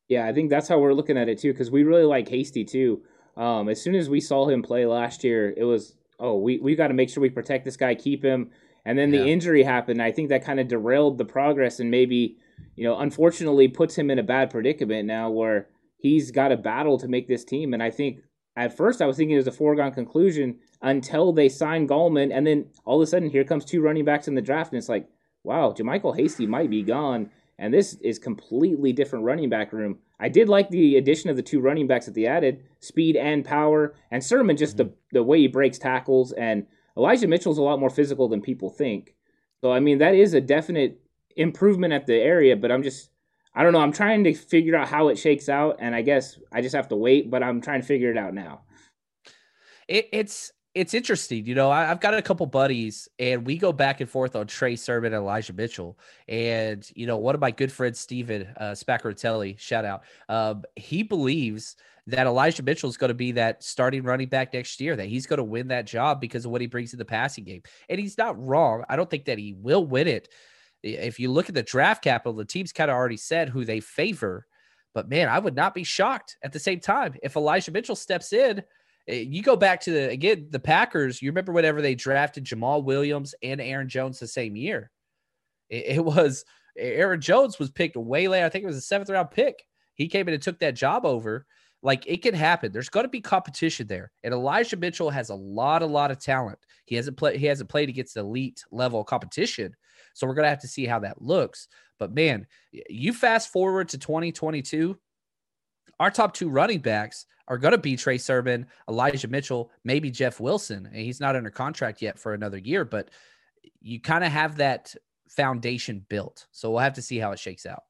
Yeah, 0.08 0.26
I 0.26 0.32
think 0.32 0.50
that's 0.50 0.68
how 0.68 0.78
we're 0.78 0.94
looking 0.94 1.18
at 1.18 1.28
it 1.28 1.38
too, 1.38 1.52
because 1.52 1.70
we 1.70 1.84
really 1.84 2.04
like 2.04 2.28
Hasty 2.28 2.64
too. 2.64 3.02
Um, 3.36 3.68
as 3.68 3.80
soon 3.80 3.94
as 3.94 4.08
we 4.08 4.20
saw 4.20 4.48
him 4.48 4.62
play 4.62 4.86
last 4.86 5.22
year, 5.22 5.54
it 5.56 5.64
was 5.64 5.94
oh 6.18 6.38
we 6.38 6.58
we 6.58 6.74
got 6.74 6.88
to 6.88 6.94
make 6.94 7.10
sure 7.10 7.20
we 7.20 7.30
protect 7.30 7.64
this 7.64 7.76
guy, 7.76 7.94
keep 7.94 8.24
him. 8.24 8.50
And 8.84 8.98
then 8.98 9.10
the 9.10 9.28
injury 9.28 9.62
happened. 9.62 10.00
I 10.00 10.10
think 10.10 10.30
that 10.30 10.44
kind 10.44 10.58
of 10.58 10.68
derailed 10.68 11.18
the 11.18 11.24
progress 11.24 11.80
and 11.80 11.90
maybe 11.90 12.38
you 12.76 12.84
know 12.84 12.98
unfortunately 12.98 13.68
puts 13.68 13.96
him 13.96 14.10
in 14.10 14.18
a 14.18 14.22
bad 14.22 14.50
predicament 14.50 15.06
now 15.06 15.30
where 15.30 15.68
he's 15.98 16.30
got 16.30 16.52
a 16.52 16.56
battle 16.56 16.98
to 16.98 17.08
make 17.08 17.28
this 17.28 17.44
team. 17.44 17.74
And 17.74 17.82
I 17.82 17.90
think 17.90 18.20
at 18.56 18.76
first 18.76 19.02
I 19.02 19.06
was 19.06 19.16
thinking 19.16 19.34
it 19.34 19.38
was 19.38 19.46
a 19.46 19.52
foregone 19.52 19.92
conclusion 19.92 20.58
until 20.82 21.32
they 21.32 21.48
signed 21.48 21.88
Gallman, 21.88 22.34
and 22.34 22.46
then 22.46 22.66
all 22.86 23.00
of 23.00 23.06
a 23.06 23.10
sudden 23.10 23.28
here 23.28 23.44
comes 23.44 23.64
two 23.64 23.82
running 23.82 24.04
backs 24.04 24.28
in 24.28 24.34
the 24.34 24.42
draft, 24.42 24.72
and 24.72 24.78
it's 24.78 24.88
like 24.88 25.08
wow, 25.44 25.74
JaMycal 25.76 26.16
Hasty 26.16 26.46
might 26.46 26.70
be 26.70 26.82
gone. 26.82 27.30
And 27.58 27.74
this 27.74 27.94
is 28.02 28.18
completely 28.18 28.92
different 28.92 29.24
running 29.24 29.50
back 29.50 29.72
room. 29.72 29.98
I 30.18 30.30
did 30.30 30.48
like 30.48 30.70
the 30.70 30.96
addition 30.96 31.28
of 31.28 31.36
the 31.36 31.42
two 31.42 31.60
running 31.60 31.86
backs 31.86 32.06
that 32.06 32.14
they 32.14 32.26
added, 32.26 32.62
speed 32.80 33.16
and 33.16 33.44
power, 33.44 33.94
and 34.10 34.24
Sermon 34.24 34.56
just 34.56 34.76
the 34.76 34.86
mm-hmm. 34.86 34.94
the 35.12 35.22
way 35.22 35.40
he 35.40 35.46
breaks 35.46 35.78
tackles, 35.78 36.32
and 36.32 36.66
Elijah 36.96 37.28
Mitchell's 37.28 37.58
a 37.58 37.62
lot 37.62 37.80
more 37.80 37.90
physical 37.90 38.28
than 38.28 38.40
people 38.40 38.70
think. 38.70 39.14
So 39.62 39.72
I 39.72 39.80
mean 39.80 39.98
that 39.98 40.14
is 40.14 40.34
a 40.34 40.40
definite 40.40 41.00
improvement 41.36 41.92
at 41.92 42.06
the 42.06 42.14
area, 42.14 42.56
but 42.56 42.72
I'm 42.72 42.82
just 42.82 43.10
I 43.54 43.64
don't 43.64 43.72
know. 43.72 43.80
I'm 43.80 43.92
trying 43.92 44.24
to 44.24 44.34
figure 44.34 44.76
out 44.76 44.88
how 44.88 45.08
it 45.08 45.18
shakes 45.18 45.48
out, 45.48 45.78
and 45.80 45.94
I 45.94 46.02
guess 46.02 46.38
I 46.52 46.60
just 46.60 46.74
have 46.74 46.88
to 46.88 46.96
wait. 46.96 47.30
But 47.30 47.42
I'm 47.42 47.60
trying 47.60 47.80
to 47.80 47.86
figure 47.86 48.10
it 48.10 48.16
out 48.16 48.32
now. 48.32 48.60
It, 49.88 50.08
it's 50.12 50.52
it's 50.74 50.94
interesting. 50.94 51.46
You 51.46 51.56
know, 51.56 51.68
I, 51.68 51.86
have 51.86 52.00
got 52.00 52.14
a 52.14 52.22
couple 52.22 52.46
buddies, 52.46 53.08
and 53.18 53.44
we 53.44 53.58
go 53.58 53.72
back 53.72 54.00
and 54.00 54.08
forth 54.08 54.36
on 54.36 54.46
Trey 54.46 54.76
Sermon 54.76 55.12
and 55.12 55.22
Elijah 55.22 55.52
Mitchell. 55.52 55.98
And 56.28 56.88
you 56.94 57.06
know, 57.06 57.16
one 57.16 57.34
of 57.34 57.40
my 57.40 57.50
good 57.50 57.72
friends, 57.72 57.98
Steven 57.98 58.46
uh, 58.56 58.74
shout 58.74 59.84
out. 59.84 60.02
Um, 60.28 60.62
he 60.76 61.02
believes 61.02 61.76
that 62.10 62.26
Elijah 62.26 62.62
Mitchell 62.62 62.90
is 62.90 62.96
going 62.96 63.08
to 63.08 63.14
be 63.14 63.32
that 63.32 63.62
starting 63.62 64.02
running 64.02 64.28
back 64.28 64.52
next 64.52 64.80
year. 64.80 64.96
That 64.96 65.06
he's 65.06 65.26
going 65.26 65.38
to 65.38 65.44
win 65.44 65.68
that 65.68 65.86
job 65.86 66.20
because 66.20 66.44
of 66.44 66.50
what 66.50 66.60
he 66.60 66.66
brings 66.66 66.90
to 66.90 66.96
the 66.96 67.04
passing 67.04 67.44
game, 67.44 67.62
and 67.88 68.00
he's 68.00 68.18
not 68.18 68.40
wrong. 68.44 68.84
I 68.88 68.96
don't 68.96 69.10
think 69.10 69.26
that 69.26 69.38
he 69.38 69.54
will 69.54 69.84
win 69.84 70.08
it. 70.08 70.28
If 70.82 71.20
you 71.20 71.30
look 71.30 71.48
at 71.48 71.54
the 71.54 71.62
draft 71.62 72.02
capital, 72.02 72.32
the 72.32 72.44
team's 72.44 72.72
kind 72.72 72.90
of 72.90 72.96
already 72.96 73.18
said 73.18 73.48
who 73.48 73.64
they 73.64 73.80
favor. 73.80 74.46
But 74.94 75.08
man, 75.08 75.28
I 75.28 75.38
would 75.38 75.54
not 75.54 75.74
be 75.74 75.84
shocked 75.84 76.36
at 76.42 76.52
the 76.52 76.58
same 76.58 76.80
time 76.80 77.14
if 77.22 77.36
Elijah 77.36 77.70
Mitchell 77.70 77.96
steps 77.96 78.32
in 78.32 78.62
Eh, 79.10 79.24
you 79.28 79.42
go 79.42 79.56
back 79.56 79.80
to 79.82 79.90
the 79.90 80.10
again 80.10 80.48
the 80.50 80.60
Packers. 80.60 81.20
You 81.20 81.30
remember 81.30 81.52
whenever 81.52 81.82
they 81.82 81.94
drafted 81.94 82.44
Jamaal 82.44 82.84
Williams 82.84 83.34
and 83.42 83.60
Aaron 83.60 83.88
Jones 83.88 84.18
the 84.18 84.26
same 84.26 84.56
year, 84.56 84.90
it, 85.68 85.84
it 85.96 86.04
was 86.04 86.44
Aaron 86.76 87.20
Jones 87.20 87.58
was 87.58 87.70
picked 87.70 87.96
way 87.96 88.28
later. 88.28 88.46
I 88.46 88.48
think 88.48 88.64
it 88.64 88.68
was 88.68 88.76
a 88.76 88.82
seventh 88.82 89.10
round 89.10 89.30
pick. 89.30 89.64
He 89.94 90.08
came 90.08 90.28
in 90.28 90.34
and 90.34 90.42
took 90.42 90.60
that 90.60 90.76
job 90.76 91.04
over. 91.04 91.46
Like 91.82 92.06
it 92.06 92.22
can 92.22 92.34
happen. 92.34 92.72
There's 92.72 92.90
going 92.90 93.04
to 93.04 93.10
be 93.10 93.20
competition 93.20 93.86
there, 93.86 94.10
and 94.22 94.34
Elijah 94.34 94.76
Mitchell 94.76 95.10
has 95.10 95.30
a 95.30 95.34
lot, 95.34 95.82
a 95.82 95.86
lot 95.86 96.10
of 96.10 96.18
talent. 96.18 96.58
He 96.84 96.96
hasn't 96.96 97.16
played. 97.16 97.40
He 97.40 97.46
hasn't 97.46 97.70
played 97.70 97.88
against 97.88 98.16
elite 98.16 98.64
level 98.70 99.02
competition, 99.02 99.74
so 100.12 100.26
we're 100.26 100.34
going 100.34 100.44
to 100.44 100.50
have 100.50 100.60
to 100.60 100.68
see 100.68 100.84
how 100.84 100.98
that 101.00 101.22
looks. 101.22 101.68
But 101.98 102.14
man, 102.14 102.46
you 102.72 103.12
fast 103.12 103.52
forward 103.52 103.88
to 103.90 103.98
2022 103.98 104.98
our 106.00 106.10
top 106.10 106.32
two 106.32 106.48
running 106.48 106.80
backs 106.80 107.26
are 107.46 107.58
going 107.58 107.72
to 107.72 107.78
be 107.78 107.94
Trey 107.94 108.16
Sermon, 108.16 108.66
Elijah 108.88 109.28
Mitchell, 109.28 109.70
maybe 109.84 110.10
Jeff 110.10 110.40
Wilson. 110.40 110.86
And 110.86 110.96
he's 110.96 111.20
not 111.20 111.36
under 111.36 111.50
contract 111.50 112.00
yet 112.00 112.18
for 112.18 112.32
another 112.32 112.56
year, 112.56 112.86
but 112.86 113.10
you 113.80 114.00
kind 114.00 114.24
of 114.24 114.32
have 114.32 114.56
that 114.56 114.94
foundation 115.28 116.04
built. 116.08 116.46
So 116.52 116.70
we'll 116.70 116.80
have 116.80 116.94
to 116.94 117.02
see 117.02 117.18
how 117.18 117.32
it 117.32 117.38
shakes 117.38 117.66
out. 117.66 117.82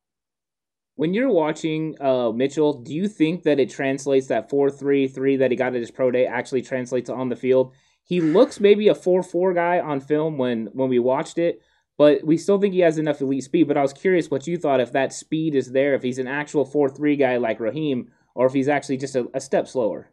When 1.00 1.14
you're 1.14 1.30
watching 1.30 1.96
uh, 1.98 2.30
Mitchell, 2.30 2.74
do 2.74 2.92
you 2.92 3.08
think 3.08 3.44
that 3.44 3.58
it 3.58 3.70
translates 3.70 4.26
that 4.26 4.50
4 4.50 4.68
3 4.68 5.08
3 5.08 5.36
that 5.36 5.50
he 5.50 5.56
got 5.56 5.74
at 5.74 5.80
his 5.80 5.90
pro 5.90 6.10
day 6.10 6.26
actually 6.26 6.60
translates 6.60 7.08
on 7.08 7.30
the 7.30 7.36
field? 7.36 7.72
He 8.04 8.20
looks 8.20 8.60
maybe 8.60 8.88
a 8.88 8.94
4 8.94 9.22
4 9.22 9.54
guy 9.54 9.80
on 9.80 10.00
film 10.00 10.36
when, 10.36 10.66
when 10.74 10.90
we 10.90 10.98
watched 10.98 11.38
it, 11.38 11.62
but 11.96 12.22
we 12.22 12.36
still 12.36 12.60
think 12.60 12.74
he 12.74 12.80
has 12.80 12.98
enough 12.98 13.22
elite 13.22 13.44
speed. 13.44 13.66
But 13.66 13.78
I 13.78 13.82
was 13.82 13.94
curious 13.94 14.30
what 14.30 14.46
you 14.46 14.58
thought 14.58 14.78
if 14.78 14.92
that 14.92 15.14
speed 15.14 15.54
is 15.54 15.72
there, 15.72 15.94
if 15.94 16.02
he's 16.02 16.18
an 16.18 16.26
actual 16.26 16.66
4 16.66 16.90
3 16.90 17.16
guy 17.16 17.38
like 17.38 17.60
Raheem, 17.60 18.10
or 18.34 18.44
if 18.44 18.52
he's 18.52 18.68
actually 18.68 18.98
just 18.98 19.16
a, 19.16 19.26
a 19.32 19.40
step 19.40 19.68
slower. 19.68 20.10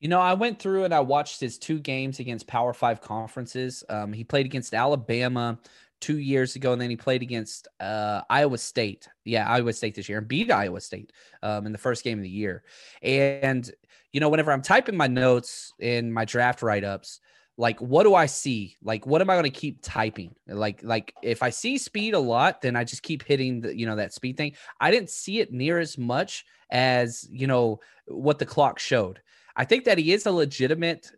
You 0.00 0.08
know, 0.08 0.20
I 0.20 0.34
went 0.34 0.58
through 0.58 0.82
and 0.82 0.92
I 0.92 0.98
watched 0.98 1.38
his 1.38 1.58
two 1.58 1.78
games 1.78 2.18
against 2.18 2.48
Power 2.48 2.72
Five 2.72 3.00
conferences. 3.00 3.84
Um, 3.88 4.12
he 4.12 4.24
played 4.24 4.46
against 4.46 4.74
Alabama 4.74 5.60
two 6.02 6.18
years 6.18 6.56
ago, 6.56 6.72
and 6.72 6.82
then 6.82 6.90
he 6.90 6.96
played 6.96 7.22
against 7.22 7.68
uh, 7.80 8.20
Iowa 8.28 8.58
State. 8.58 9.08
Yeah, 9.24 9.48
Iowa 9.48 9.72
State 9.72 9.94
this 9.94 10.08
year 10.08 10.18
and 10.18 10.28
beat 10.28 10.50
Iowa 10.50 10.80
State 10.80 11.12
um, 11.42 11.64
in 11.64 11.72
the 11.72 11.78
first 11.78 12.04
game 12.04 12.18
of 12.18 12.24
the 12.24 12.28
year. 12.28 12.64
And, 13.02 13.70
you 14.12 14.20
know, 14.20 14.28
whenever 14.28 14.52
I'm 14.52 14.62
typing 14.62 14.96
my 14.96 15.06
notes 15.06 15.72
in 15.78 16.12
my 16.12 16.26
draft 16.26 16.60
write 16.62 16.84
ups, 16.84 17.20
like 17.58 17.78
what 17.80 18.04
do 18.04 18.14
i 18.14 18.24
see 18.24 18.76
like 18.82 19.04
what 19.06 19.20
am 19.20 19.28
i 19.28 19.34
going 19.34 19.44
to 19.44 19.50
keep 19.50 19.78
typing 19.82 20.34
like 20.46 20.82
like 20.82 21.14
if 21.22 21.42
i 21.42 21.50
see 21.50 21.76
speed 21.76 22.14
a 22.14 22.18
lot 22.18 22.62
then 22.62 22.76
i 22.76 22.82
just 22.82 23.02
keep 23.02 23.22
hitting 23.22 23.60
the 23.60 23.76
you 23.76 23.84
know 23.84 23.96
that 23.96 24.12
speed 24.12 24.38
thing 24.38 24.54
i 24.80 24.90
didn't 24.90 25.10
see 25.10 25.38
it 25.38 25.52
near 25.52 25.78
as 25.78 25.98
much 25.98 26.46
as 26.70 27.28
you 27.30 27.46
know 27.46 27.78
what 28.06 28.38
the 28.38 28.46
clock 28.46 28.78
showed 28.78 29.20
i 29.54 29.66
think 29.66 29.84
that 29.84 29.98
he 29.98 30.12
is 30.12 30.24
a 30.24 30.32
legitimate 30.32 31.12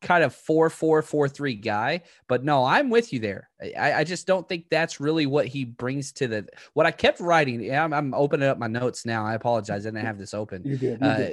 kind 0.00 0.22
of 0.22 0.34
four 0.34 0.70
four 0.70 1.02
four 1.02 1.28
three 1.28 1.54
guy 1.54 2.00
but 2.28 2.44
no 2.44 2.64
i'm 2.64 2.88
with 2.88 3.12
you 3.12 3.18
there 3.18 3.50
I, 3.76 3.94
I 3.94 4.04
just 4.04 4.26
don't 4.26 4.48
think 4.48 4.66
that's 4.70 5.00
really 5.00 5.26
what 5.26 5.46
he 5.46 5.64
brings 5.64 6.12
to 6.12 6.28
the 6.28 6.46
what 6.74 6.86
i 6.86 6.90
kept 6.90 7.18
writing 7.20 7.60
yeah 7.60 7.82
i'm, 7.82 7.92
I'm 7.92 8.14
opening 8.14 8.48
up 8.48 8.58
my 8.58 8.68
notes 8.68 9.04
now 9.04 9.26
i 9.26 9.34
apologize 9.34 9.86
i 9.86 9.88
didn't 9.90 10.06
have 10.06 10.18
this 10.18 10.34
open 10.34 10.62
you're 10.64 10.76
good, 10.76 11.00
you're 11.00 11.10
uh. 11.10 11.28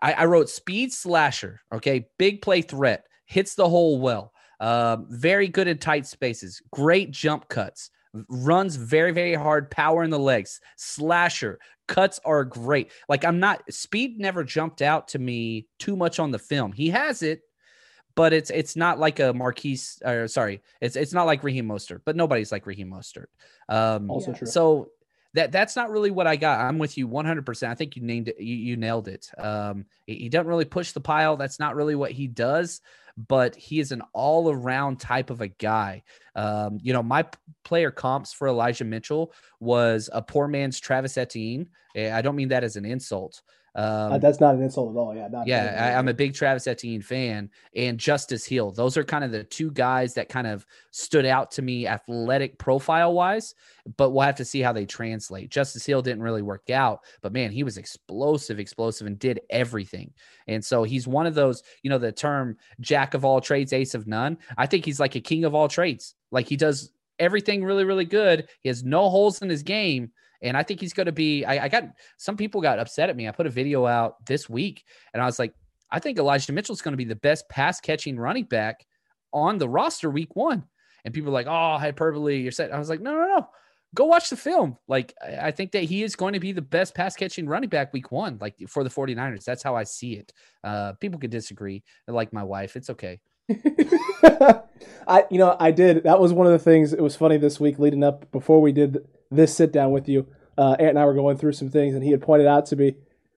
I, 0.00 0.12
I 0.12 0.24
wrote 0.24 0.48
speed 0.48 0.92
slasher 0.92 1.60
okay 1.72 2.08
big 2.18 2.40
play 2.40 2.62
threat 2.62 3.06
hits 3.26 3.54
the 3.54 3.68
hole 3.68 4.00
well. 4.00 4.32
Um, 4.60 5.06
very 5.10 5.48
good 5.48 5.68
in 5.68 5.78
tight 5.78 6.06
spaces. 6.06 6.62
Great 6.70 7.10
jump 7.10 7.48
cuts. 7.48 7.90
Runs 8.28 8.76
very, 8.76 9.12
very 9.12 9.34
hard. 9.34 9.70
Power 9.70 10.04
in 10.04 10.10
the 10.10 10.18
legs. 10.18 10.60
Slasher. 10.76 11.58
Cuts 11.88 12.20
are 12.24 12.44
great. 12.44 12.92
Like 13.08 13.24
I'm 13.24 13.40
not. 13.40 13.62
Speed 13.70 14.18
never 14.18 14.44
jumped 14.44 14.80
out 14.80 15.08
to 15.08 15.18
me 15.18 15.66
too 15.78 15.96
much 15.96 16.18
on 16.18 16.30
the 16.30 16.38
film. 16.38 16.72
He 16.72 16.90
has 16.90 17.22
it, 17.22 17.42
but 18.14 18.32
it's 18.32 18.50
it's 18.50 18.76
not 18.76 18.98
like 18.98 19.20
a 19.20 19.32
Marquise. 19.32 20.00
Or 20.04 20.28
sorry, 20.28 20.62
it's 20.80 20.96
it's 20.96 21.12
not 21.12 21.26
like 21.26 21.42
Raheem 21.42 21.66
Mostert. 21.66 22.00
But 22.04 22.16
nobody's 22.16 22.52
like 22.52 22.66
Raheem 22.66 22.90
Mostert. 22.90 23.26
Um, 23.68 24.10
also 24.10 24.32
true. 24.32 24.46
So 24.46 24.90
that 25.34 25.52
that's 25.52 25.76
not 25.76 25.90
really 25.90 26.10
what 26.10 26.26
I 26.26 26.36
got. 26.36 26.60
I'm 26.60 26.78
with 26.78 26.96
you 26.96 27.08
100%. 27.08 27.68
I 27.68 27.74
think 27.74 27.96
you 27.96 28.02
named 28.02 28.28
it. 28.28 28.40
You, 28.40 28.54
you 28.54 28.76
nailed 28.76 29.08
it. 29.08 29.30
Um, 29.36 29.86
he, 30.06 30.14
he, 30.14 30.28
doesn't 30.28 30.46
really 30.46 30.64
push 30.64 30.92
the 30.92 31.00
pile. 31.00 31.36
That's 31.36 31.58
not 31.58 31.74
really 31.74 31.96
what 31.96 32.12
he 32.12 32.28
does 32.28 32.80
but 33.16 33.54
he 33.54 33.80
is 33.80 33.92
an 33.92 34.02
all 34.12 34.50
around 34.50 34.98
type 34.98 35.30
of 35.30 35.40
a 35.40 35.48
guy. 35.48 36.02
Um, 36.34 36.78
you 36.82 36.92
know, 36.92 37.02
my 37.02 37.24
player 37.62 37.90
comps 37.90 38.32
for 38.32 38.48
Elijah 38.48 38.84
Mitchell 38.84 39.32
was 39.60 40.10
a 40.12 40.20
poor 40.20 40.48
man's 40.48 40.80
Travis 40.80 41.16
Etienne. 41.16 41.68
Eh, 41.94 42.12
I 42.14 42.22
don't 42.22 42.36
mean 42.36 42.48
that 42.48 42.64
as 42.64 42.76
an 42.76 42.84
insult. 42.84 43.42
Um, 43.76 44.12
uh, 44.12 44.18
that's 44.18 44.40
not 44.40 44.54
an 44.54 44.62
insult 44.62 44.94
at 44.94 44.98
all. 44.98 45.16
Yeah. 45.16 45.28
Not, 45.28 45.48
yeah. 45.48 45.92
I, 45.94 45.98
am 45.98 46.06
a 46.06 46.14
big 46.14 46.32
Travis 46.34 46.68
Etienne 46.68 47.02
fan 47.02 47.50
and 47.74 47.98
Justice 47.98 48.46
Hill. 48.46 48.70
Those 48.70 48.96
are 48.96 49.02
kind 49.02 49.24
of 49.24 49.32
the 49.32 49.42
two 49.42 49.72
guys 49.72 50.14
that 50.14 50.28
kind 50.28 50.46
of 50.46 50.64
stood 50.92 51.26
out 51.26 51.50
to 51.52 51.62
me 51.62 51.88
athletic 51.88 52.56
profile 52.56 53.12
wise, 53.12 53.54
but 53.96 54.10
we'll 54.10 54.22
have 54.22 54.36
to 54.36 54.44
see 54.44 54.60
how 54.60 54.72
they 54.72 54.86
translate. 54.86 55.50
Justice 55.50 55.84
Hill 55.84 56.02
didn't 56.02 56.22
really 56.22 56.42
work 56.42 56.70
out, 56.70 57.00
but 57.20 57.32
man, 57.32 57.50
he 57.50 57.64
was 57.64 57.76
explosive, 57.76 58.60
explosive, 58.60 59.08
and 59.08 59.18
did 59.18 59.40
everything. 59.50 60.12
And 60.46 60.64
so 60.64 60.84
he's 60.84 61.08
one 61.08 61.26
of 61.26 61.34
those, 61.34 61.64
you 61.82 61.90
know, 61.90 61.98
the 61.98 62.12
term 62.12 62.56
jack 62.80 63.14
of 63.14 63.24
all 63.24 63.40
trades, 63.40 63.72
ace 63.72 63.94
of 63.94 64.06
none. 64.06 64.38
I 64.56 64.66
think 64.66 64.84
he's 64.84 65.00
like 65.00 65.16
a 65.16 65.20
king 65.20 65.44
of 65.44 65.54
all 65.54 65.66
trades. 65.66 66.14
Like 66.30 66.48
he 66.48 66.56
does 66.56 66.92
everything 67.18 67.64
really, 67.64 67.84
really 67.84 68.04
good. 68.04 68.48
He 68.60 68.68
has 68.68 68.84
no 68.84 69.08
holes 69.10 69.42
in 69.42 69.48
his 69.48 69.64
game 69.64 70.12
and 70.44 70.56
I 70.56 70.62
think 70.62 70.80
he's 70.80 70.92
going 70.92 71.06
to 71.06 71.12
be. 71.12 71.44
I, 71.44 71.64
I 71.64 71.68
got 71.68 71.84
some 72.18 72.36
people 72.36 72.60
got 72.60 72.78
upset 72.78 73.08
at 73.08 73.16
me. 73.16 73.26
I 73.26 73.32
put 73.32 73.46
a 73.46 73.50
video 73.50 73.86
out 73.86 74.24
this 74.26 74.48
week, 74.48 74.84
and 75.12 75.22
I 75.22 75.26
was 75.26 75.38
like, 75.38 75.54
I 75.90 75.98
think 75.98 76.18
Elijah 76.18 76.52
Mitchell 76.52 76.74
is 76.74 76.82
going 76.82 76.92
to 76.92 76.98
be 76.98 77.04
the 77.04 77.16
best 77.16 77.48
pass 77.48 77.80
catching 77.80 78.18
running 78.18 78.44
back 78.44 78.86
on 79.32 79.58
the 79.58 79.68
roster 79.68 80.10
week 80.10 80.36
one. 80.36 80.64
And 81.04 81.12
people 81.12 81.30
are 81.30 81.34
like, 81.34 81.46
oh, 81.46 81.78
hyperbole, 81.78 82.40
you're 82.40 82.52
set. 82.52 82.72
I 82.72 82.78
was 82.78 82.88
like, 82.88 83.00
no, 83.00 83.12
no, 83.12 83.26
no. 83.26 83.48
Go 83.94 84.06
watch 84.06 84.28
the 84.28 84.36
film. 84.36 84.76
Like, 84.88 85.14
I 85.40 85.50
think 85.50 85.72
that 85.72 85.84
he 85.84 86.02
is 86.02 86.16
going 86.16 86.32
to 86.32 86.40
be 86.40 86.52
the 86.52 86.62
best 86.62 86.94
pass 86.94 87.14
catching 87.14 87.46
running 87.46 87.68
back 87.68 87.92
week 87.92 88.10
one, 88.10 88.38
like 88.40 88.56
for 88.68 88.82
the 88.82 88.90
49ers. 88.90 89.44
That's 89.44 89.62
how 89.62 89.76
I 89.76 89.84
see 89.84 90.14
it. 90.14 90.32
Uh, 90.64 90.94
people 90.94 91.20
could 91.20 91.30
disagree. 91.30 91.84
Like 92.08 92.32
my 92.32 92.42
wife. 92.42 92.74
It's 92.74 92.90
okay. 92.90 93.20
I, 95.06 95.24
you 95.30 95.38
know, 95.38 95.56
I 95.60 95.70
did. 95.70 96.04
That 96.04 96.18
was 96.18 96.32
one 96.32 96.46
of 96.46 96.52
the 96.52 96.58
things. 96.58 96.92
It 96.92 97.02
was 97.02 97.14
funny 97.14 97.36
this 97.36 97.60
week 97.60 97.78
leading 97.78 98.02
up 98.02 98.32
before 98.32 98.60
we 98.60 98.72
did 98.72 98.98
this 99.36 99.54
sit 99.54 99.72
down 99.72 99.90
with 99.92 100.08
you. 100.08 100.26
Uh, 100.56 100.76
Ant 100.78 100.90
and 100.90 100.98
I 100.98 101.04
were 101.04 101.14
going 101.14 101.36
through 101.36 101.52
some 101.52 101.70
things, 101.70 101.94
and 101.94 102.04
he 102.04 102.10
had 102.10 102.22
pointed 102.22 102.46
out 102.46 102.66
to 102.66 102.76
me 102.76 102.94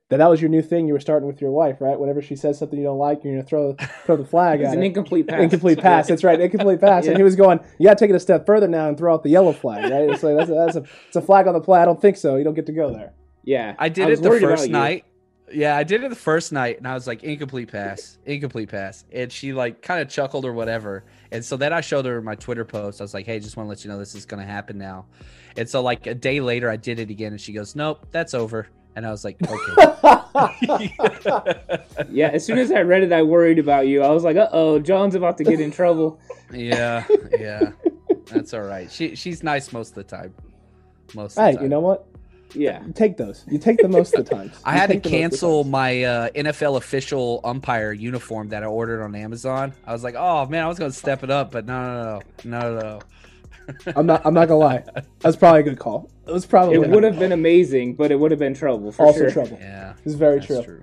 that 0.09 0.17
that 0.17 0.29
was 0.29 0.39
your 0.41 0.49
new 0.49 0.61
thing. 0.61 0.87
You 0.87 0.93
were 0.93 0.99
starting 0.99 1.27
with 1.27 1.41
your 1.41 1.51
wife, 1.51 1.81
right? 1.81 1.99
Whenever 1.99 2.21
she 2.21 2.35
says 2.35 2.57
something 2.59 2.77
you 2.77 2.85
don't 2.85 2.99
like, 2.99 3.23
you're 3.23 3.33
gonna 3.33 3.43
throw 3.43 3.75
throw 4.05 4.15
the 4.17 4.25
flag 4.25 4.59
it's 4.61 4.69
at 4.69 4.77
an 4.77 4.83
it. 4.83 4.87
incomplete 4.87 5.27
pass. 5.27 5.41
Incomplete 5.41 5.79
pass. 5.79 6.07
That's 6.07 6.23
right, 6.23 6.39
incomplete 6.39 6.79
pass. 6.79 7.05
yeah. 7.05 7.11
And 7.11 7.17
he 7.17 7.23
was 7.23 7.35
going, 7.35 7.59
"You 7.79 7.87
got 7.87 7.97
to 7.97 8.03
take 8.05 8.11
it 8.11 8.15
a 8.15 8.19
step 8.19 8.45
further 8.45 8.67
now 8.67 8.87
and 8.87 8.97
throw 8.97 9.13
out 9.13 9.23
the 9.23 9.29
yellow 9.29 9.51
flag, 9.51 9.91
right?" 9.91 10.09
It's 10.09 10.23
like 10.23 10.37
that's 10.37 10.49
a, 10.49 10.53
that's 10.53 10.75
a 10.75 10.83
it's 11.07 11.15
a 11.15 11.21
flag 11.21 11.47
on 11.47 11.53
the 11.53 11.61
play. 11.61 11.79
I 11.81 11.85
don't 11.85 12.01
think 12.01 12.17
so. 12.17 12.35
You 12.35 12.43
don't 12.43 12.53
get 12.53 12.67
to 12.67 12.73
go 12.73 12.91
there. 12.91 13.13
Yeah, 13.43 13.75
I 13.79 13.89
did 13.89 14.07
I 14.07 14.11
it 14.11 14.21
the 14.21 14.39
first 14.39 14.69
night. 14.69 15.05
Yeah, 15.51 15.77
I 15.77 15.83
did 15.83 16.03
it 16.03 16.09
the 16.09 16.15
first 16.15 16.51
night, 16.51 16.77
and 16.77 16.87
I 16.87 16.93
was 16.93 17.07
like, 17.07 17.23
incomplete 17.23 17.71
pass, 17.71 18.17
incomplete 18.25 18.69
pass, 18.69 19.05
and 19.11 19.31
she 19.31 19.53
like 19.53 19.81
kind 19.81 20.01
of 20.01 20.09
chuckled 20.09 20.45
or 20.45 20.51
whatever. 20.53 21.05
And 21.31 21.43
so 21.43 21.57
then 21.57 21.73
I 21.73 21.81
showed 21.81 22.05
her 22.05 22.21
my 22.21 22.35
Twitter 22.35 22.65
post. 22.65 23.01
I 23.01 23.03
was 23.03 23.13
like, 23.13 23.25
hey, 23.25 23.39
just 23.39 23.57
want 23.57 23.67
to 23.67 23.69
let 23.69 23.83
you 23.83 23.91
know 23.91 23.97
this 23.97 24.15
is 24.15 24.25
gonna 24.25 24.45
happen 24.45 24.77
now. 24.77 25.05
And 25.55 25.69
so 25.69 25.81
like 25.81 26.07
a 26.07 26.15
day 26.15 26.39
later, 26.39 26.69
I 26.69 26.77
did 26.77 26.99
it 26.99 27.09
again, 27.09 27.31
and 27.31 27.41
she 27.41 27.53
goes, 27.53 27.75
nope, 27.75 28.05
that's 28.11 28.33
over. 28.33 28.67
And 28.95 29.05
I 29.05 29.11
was 29.11 29.23
like, 29.23 29.37
okay. 29.41 29.93
yeah, 32.11 32.29
as 32.29 32.45
soon 32.45 32.57
as 32.57 32.71
I 32.71 32.81
read 32.81 33.03
it, 33.03 33.11
I 33.11 33.23
worried 33.23 33.59
about 33.59 33.87
you. 33.87 34.03
I 34.03 34.09
was 34.09 34.23
like, 34.23 34.37
uh 34.37 34.49
oh, 34.51 34.79
John's 34.79 35.15
about 35.15 35.37
to 35.37 35.43
get 35.43 35.59
in 35.59 35.71
trouble. 35.71 36.19
yeah, 36.53 37.05
yeah, 37.39 37.71
that's 38.25 38.53
all 38.53 38.61
right. 38.61 38.91
She 38.91 39.15
she's 39.15 39.43
nice 39.43 39.71
most 39.71 39.89
of 39.89 39.95
the 39.95 40.03
time. 40.03 40.33
Most. 41.15 41.37
Of 41.37 41.45
hey, 41.45 41.53
time. 41.53 41.63
you 41.63 41.69
know 41.69 41.79
what? 41.79 42.07
Yeah, 42.53 42.81
take 42.95 43.17
those. 43.17 43.43
You 43.47 43.57
take 43.57 43.77
the 43.77 43.89
most 43.89 44.15
of 44.15 44.25
the 44.25 44.35
times. 44.35 44.59
I 44.63 44.77
had 44.77 44.89
to 44.89 44.99
cancel 44.99 45.63
my 45.63 46.03
uh, 46.03 46.29
NFL 46.29 46.77
official 46.77 47.41
umpire 47.43 47.91
uniform 47.91 48.49
that 48.49 48.63
I 48.63 48.67
ordered 48.67 49.03
on 49.03 49.15
Amazon. 49.15 49.73
I 49.85 49.93
was 49.93 50.03
like, 50.03 50.15
oh 50.15 50.45
man, 50.45 50.63
I 50.63 50.67
was 50.67 50.79
gonna 50.79 50.91
step 50.91 51.23
it 51.23 51.29
up, 51.29 51.51
but 51.51 51.65
no, 51.65 51.81
no, 51.83 52.21
no, 52.43 52.59
no, 52.59 52.79
no. 52.79 52.99
I'm 53.95 54.05
not. 54.05 54.25
I'm 54.25 54.33
not 54.33 54.47
gonna 54.47 54.59
lie. 54.59 54.83
That's 55.19 55.35
probably 55.35 55.61
a 55.61 55.63
good 55.63 55.79
call. 55.79 56.09
It 56.25 56.31
was 56.31 56.45
probably. 56.45 56.75
It 56.75 56.89
would 56.89 57.03
have 57.03 57.19
been 57.19 57.33
amazing, 57.33 57.95
but 57.95 58.11
it 58.11 58.15
would 58.19 58.31
have 58.31 58.39
been 58.39 58.53
trouble. 58.53 58.93
also 58.97 59.11
sure. 59.19 59.31
trouble. 59.31 59.57
Yeah, 59.59 59.93
it's 60.05 60.15
very 60.15 60.39
true. 60.39 60.63
true. 60.63 60.81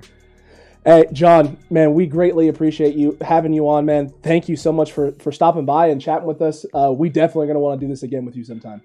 Hey, 0.85 1.07
John, 1.12 1.57
man, 1.71 1.95
we 1.95 2.07
greatly 2.07 2.49
appreciate 2.49 2.95
you 2.95 3.17
having 3.23 3.55
you 3.55 3.67
on, 3.71 3.87
man. 3.87 4.11
Thank 4.23 4.51
you 4.51 4.57
so 4.57 4.71
much 4.71 4.93
for 4.93 5.12
for 5.12 5.33
stopping 5.33 5.65
by 5.65 5.87
and 5.87 6.01
chatting 6.01 6.27
with 6.27 6.43
us. 6.43 6.67
Uh, 6.75 6.93
we 6.93 7.09
definitely 7.09 7.47
going 7.47 7.55
to 7.55 7.61
want 7.61 7.81
to 7.81 7.87
do 7.87 7.91
this 7.91 8.03
again 8.03 8.27
with 8.27 8.37
you 8.37 8.45
sometime. 8.45 8.83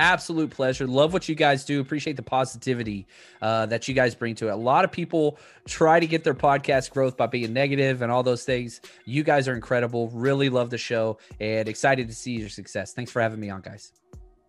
Absolute 0.00 0.50
pleasure. 0.50 0.86
Love 0.86 1.12
what 1.12 1.28
you 1.28 1.34
guys 1.34 1.62
do. 1.62 1.78
Appreciate 1.78 2.16
the 2.16 2.22
positivity 2.22 3.06
uh, 3.42 3.66
that 3.66 3.86
you 3.86 3.92
guys 3.92 4.14
bring 4.14 4.34
to 4.36 4.48
it. 4.48 4.52
A 4.52 4.56
lot 4.56 4.82
of 4.82 4.90
people 4.90 5.38
try 5.68 6.00
to 6.00 6.06
get 6.06 6.24
their 6.24 6.32
podcast 6.32 6.90
growth 6.90 7.18
by 7.18 7.26
being 7.26 7.52
negative 7.52 8.00
and 8.00 8.10
all 8.10 8.22
those 8.22 8.44
things. 8.44 8.80
You 9.04 9.22
guys 9.22 9.46
are 9.46 9.54
incredible. 9.54 10.08
Really 10.08 10.48
love 10.48 10.70
the 10.70 10.78
show 10.78 11.18
and 11.38 11.68
excited 11.68 12.08
to 12.08 12.14
see 12.14 12.32
your 12.32 12.48
success. 12.48 12.94
Thanks 12.94 13.12
for 13.12 13.20
having 13.20 13.40
me 13.40 13.50
on, 13.50 13.60
guys. 13.60 13.92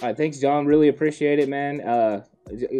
All 0.02 0.08
right, 0.08 0.16
thanks, 0.16 0.39
John. 0.39 0.66
Really 0.66 0.88
appreciate 0.88 1.38
it, 1.38 1.49
man. 1.49 1.82
Uh, 1.82 2.24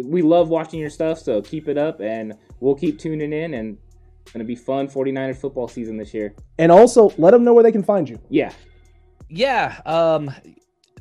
we 0.04 0.22
love 0.22 0.48
watching 0.48 0.80
your 0.80 0.90
stuff, 0.90 1.18
so 1.18 1.42
keep 1.42 1.68
it 1.68 1.76
up, 1.76 2.00
and 2.00 2.32
we'll 2.60 2.74
keep 2.74 2.98
tuning 2.98 3.34
in. 3.34 3.52
And 3.52 3.76
it's 4.22 4.32
gonna 4.32 4.44
be 4.44 4.56
fun 4.56 4.88
49ers 4.88 5.36
football 5.36 5.68
season 5.68 5.98
this 5.98 6.14
year. 6.14 6.34
And 6.58 6.72
also, 6.72 7.12
let 7.18 7.32
them 7.32 7.44
know 7.44 7.52
where 7.52 7.62
they 7.62 7.70
can 7.70 7.82
find 7.82 8.08
you. 8.08 8.18
Yeah, 8.30 8.52
Yeah. 9.28 9.80
Um, 9.84 10.30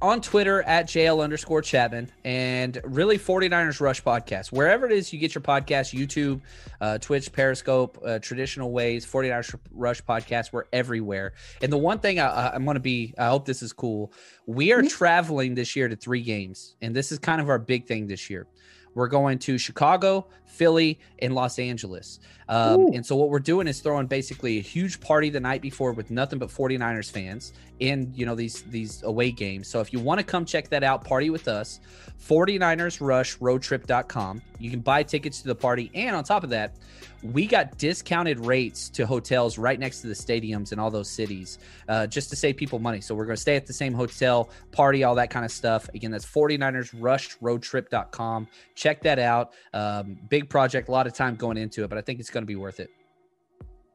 on 0.01 0.19
Twitter 0.19 0.63
at 0.63 0.87
JL 0.87 1.23
underscore 1.23 1.61
Chapman 1.61 2.09
and 2.25 2.81
really 2.83 3.19
49ers 3.19 3.79
Rush 3.79 4.03
podcast. 4.03 4.51
Wherever 4.51 4.85
it 4.85 4.91
is 4.91 5.13
you 5.13 5.19
get 5.19 5.35
your 5.35 5.41
podcast, 5.41 5.97
YouTube, 5.97 6.41
uh, 6.79 6.97
Twitch, 6.97 7.31
Periscope, 7.31 7.99
uh, 8.03 8.19
traditional 8.19 8.71
ways, 8.71 9.05
49ers 9.05 9.55
Rush 9.71 10.01
podcast, 10.03 10.51
we're 10.51 10.65
everywhere. 10.73 11.33
And 11.61 11.71
the 11.71 11.77
one 11.77 11.99
thing 11.99 12.19
I, 12.19 12.51
I'm 12.53 12.65
going 12.65 12.75
to 12.75 12.81
be, 12.81 13.13
I 13.17 13.27
hope 13.27 13.45
this 13.45 13.61
is 13.61 13.73
cool. 13.73 14.11
We 14.47 14.73
are 14.73 14.81
traveling 14.81 15.53
this 15.53 15.75
year 15.75 15.87
to 15.87 15.95
three 15.95 16.21
games, 16.21 16.75
and 16.81 16.95
this 16.95 17.11
is 17.11 17.19
kind 17.19 17.39
of 17.39 17.49
our 17.49 17.59
big 17.59 17.85
thing 17.85 18.07
this 18.07 18.29
year. 18.29 18.47
We're 18.93 19.07
going 19.07 19.39
to 19.39 19.57
Chicago, 19.57 20.27
Philly, 20.45 20.99
and 21.19 21.33
Los 21.33 21.59
Angeles. 21.59 22.19
Um, 22.51 22.93
and 22.93 23.03
so 23.05 23.15
what 23.15 23.29
we're 23.29 23.39
doing 23.39 23.65
is 23.65 23.79
throwing 23.79 24.07
basically 24.07 24.57
a 24.57 24.61
huge 24.61 24.99
party 24.99 25.29
the 25.29 25.39
night 25.39 25.61
before 25.61 25.93
with 25.93 26.11
nothing 26.11 26.37
but 26.37 26.49
49ers 26.49 27.09
fans 27.09 27.53
in, 27.79 28.11
you 28.13 28.25
know, 28.25 28.35
these 28.35 28.63
these 28.63 29.03
away 29.03 29.31
games. 29.31 29.69
So 29.69 29.79
if 29.79 29.93
you 29.93 30.01
want 30.01 30.19
to 30.19 30.25
come 30.25 30.43
check 30.43 30.67
that 30.67 30.83
out, 30.83 31.05
party 31.05 31.29
with 31.29 31.47
us, 31.47 31.79
49ersrushroadtrip.com. 32.27 34.41
You 34.59 34.69
can 34.69 34.81
buy 34.81 35.01
tickets 35.01 35.39
to 35.41 35.47
the 35.47 35.55
party 35.55 35.89
and 35.93 36.13
on 36.13 36.25
top 36.25 36.43
of 36.43 36.49
that, 36.49 36.75
we 37.23 37.45
got 37.45 37.77
discounted 37.77 38.45
rates 38.45 38.89
to 38.89 39.05
hotels 39.05 39.57
right 39.57 39.79
next 39.79 40.01
to 40.01 40.07
the 40.07 40.13
stadiums 40.13 40.73
in 40.73 40.79
all 40.79 40.89
those 40.89 41.09
cities 41.09 41.59
uh, 41.87 42.07
just 42.07 42.29
to 42.31 42.35
save 42.35 42.57
people 42.57 42.79
money. 42.79 42.99
So 42.99 43.13
we're 43.13 43.25
going 43.25 43.35
to 43.35 43.41
stay 43.41 43.55
at 43.55 43.67
the 43.67 43.73
same 43.73 43.93
hotel, 43.93 44.49
party, 44.71 45.03
all 45.03 45.13
that 45.15 45.29
kind 45.29 45.45
of 45.45 45.51
stuff. 45.51 45.87
Again, 45.93 46.09
that's 46.11 46.25
49ersrushroadtrip.com. 46.25 48.47
Check 48.75 49.03
that 49.03 49.19
out. 49.19 49.53
Um, 49.73 50.17
big 50.29 50.49
project, 50.49 50.87
a 50.89 50.91
lot 50.91 51.07
of 51.07 51.13
time 51.13 51.35
going 51.35 51.57
into 51.57 51.83
it, 51.83 51.89
but 51.89 51.97
I 51.97 52.01
think 52.01 52.19
it's 52.19 52.29
going 52.29 52.40
to 52.41 52.45
be 52.47 52.55
worth 52.55 52.79
it. 52.79 52.89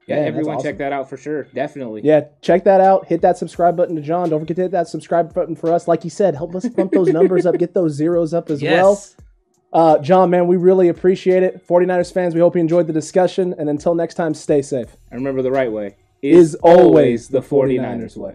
yeah. 0.07 0.17
Man, 0.17 0.29
everyone 0.29 0.57
awesome. 0.57 0.69
check 0.71 0.79
that 0.79 0.93
out 0.93 1.09
for 1.09 1.17
sure. 1.17 1.45
Definitely. 1.55 2.03
Yeah, 2.05 2.23
check 2.43 2.65
that 2.65 2.81
out. 2.81 3.07
Hit 3.07 3.21
that 3.23 3.39
subscribe 3.39 3.77
button 3.77 3.97
to 3.97 4.03
John. 4.03 4.31
Don't 4.31 4.41
forget 4.41 4.57
to 4.57 4.63
hit 4.63 4.71
that 4.73 4.89
subscribe 4.89 5.35
button 5.35 5.57
for 5.57 5.73
us. 5.73 5.87
Like 5.89 6.03
he 6.03 6.09
said, 6.09 6.35
help 6.35 6.55
us 6.55 6.69
pump 6.69 6.93
those 6.93 7.09
numbers 7.09 7.47
up, 7.47 7.57
get 7.59 7.75
those 7.75 7.93
zeros 7.93 8.33
up 8.35 8.51
as 8.51 8.63
well. 8.63 8.93
Yes. 8.93 9.17
Uh, 9.73 9.99
John, 9.99 10.31
man, 10.31 10.47
we 10.47 10.57
really 10.57 10.89
appreciate 10.89 11.43
it. 11.43 11.67
49ers 11.67 12.13
fans, 12.13 12.35
we 12.35 12.41
hope 12.41 12.55
you 12.55 12.61
enjoyed 12.61 12.87
the 12.87 12.93
discussion. 12.93 13.55
And 13.59 13.69
until 13.69 13.95
next 13.95 14.15
time, 14.15 14.33
stay 14.33 14.63
safe. 14.63 14.97
And 15.11 15.21
remember 15.21 15.43
the 15.43 15.51
right 15.51 15.71
way 15.71 15.97
Is 16.23 16.55
always 16.57 17.29
the 17.29 17.41
49ers 17.43 18.17
way. 18.17 18.35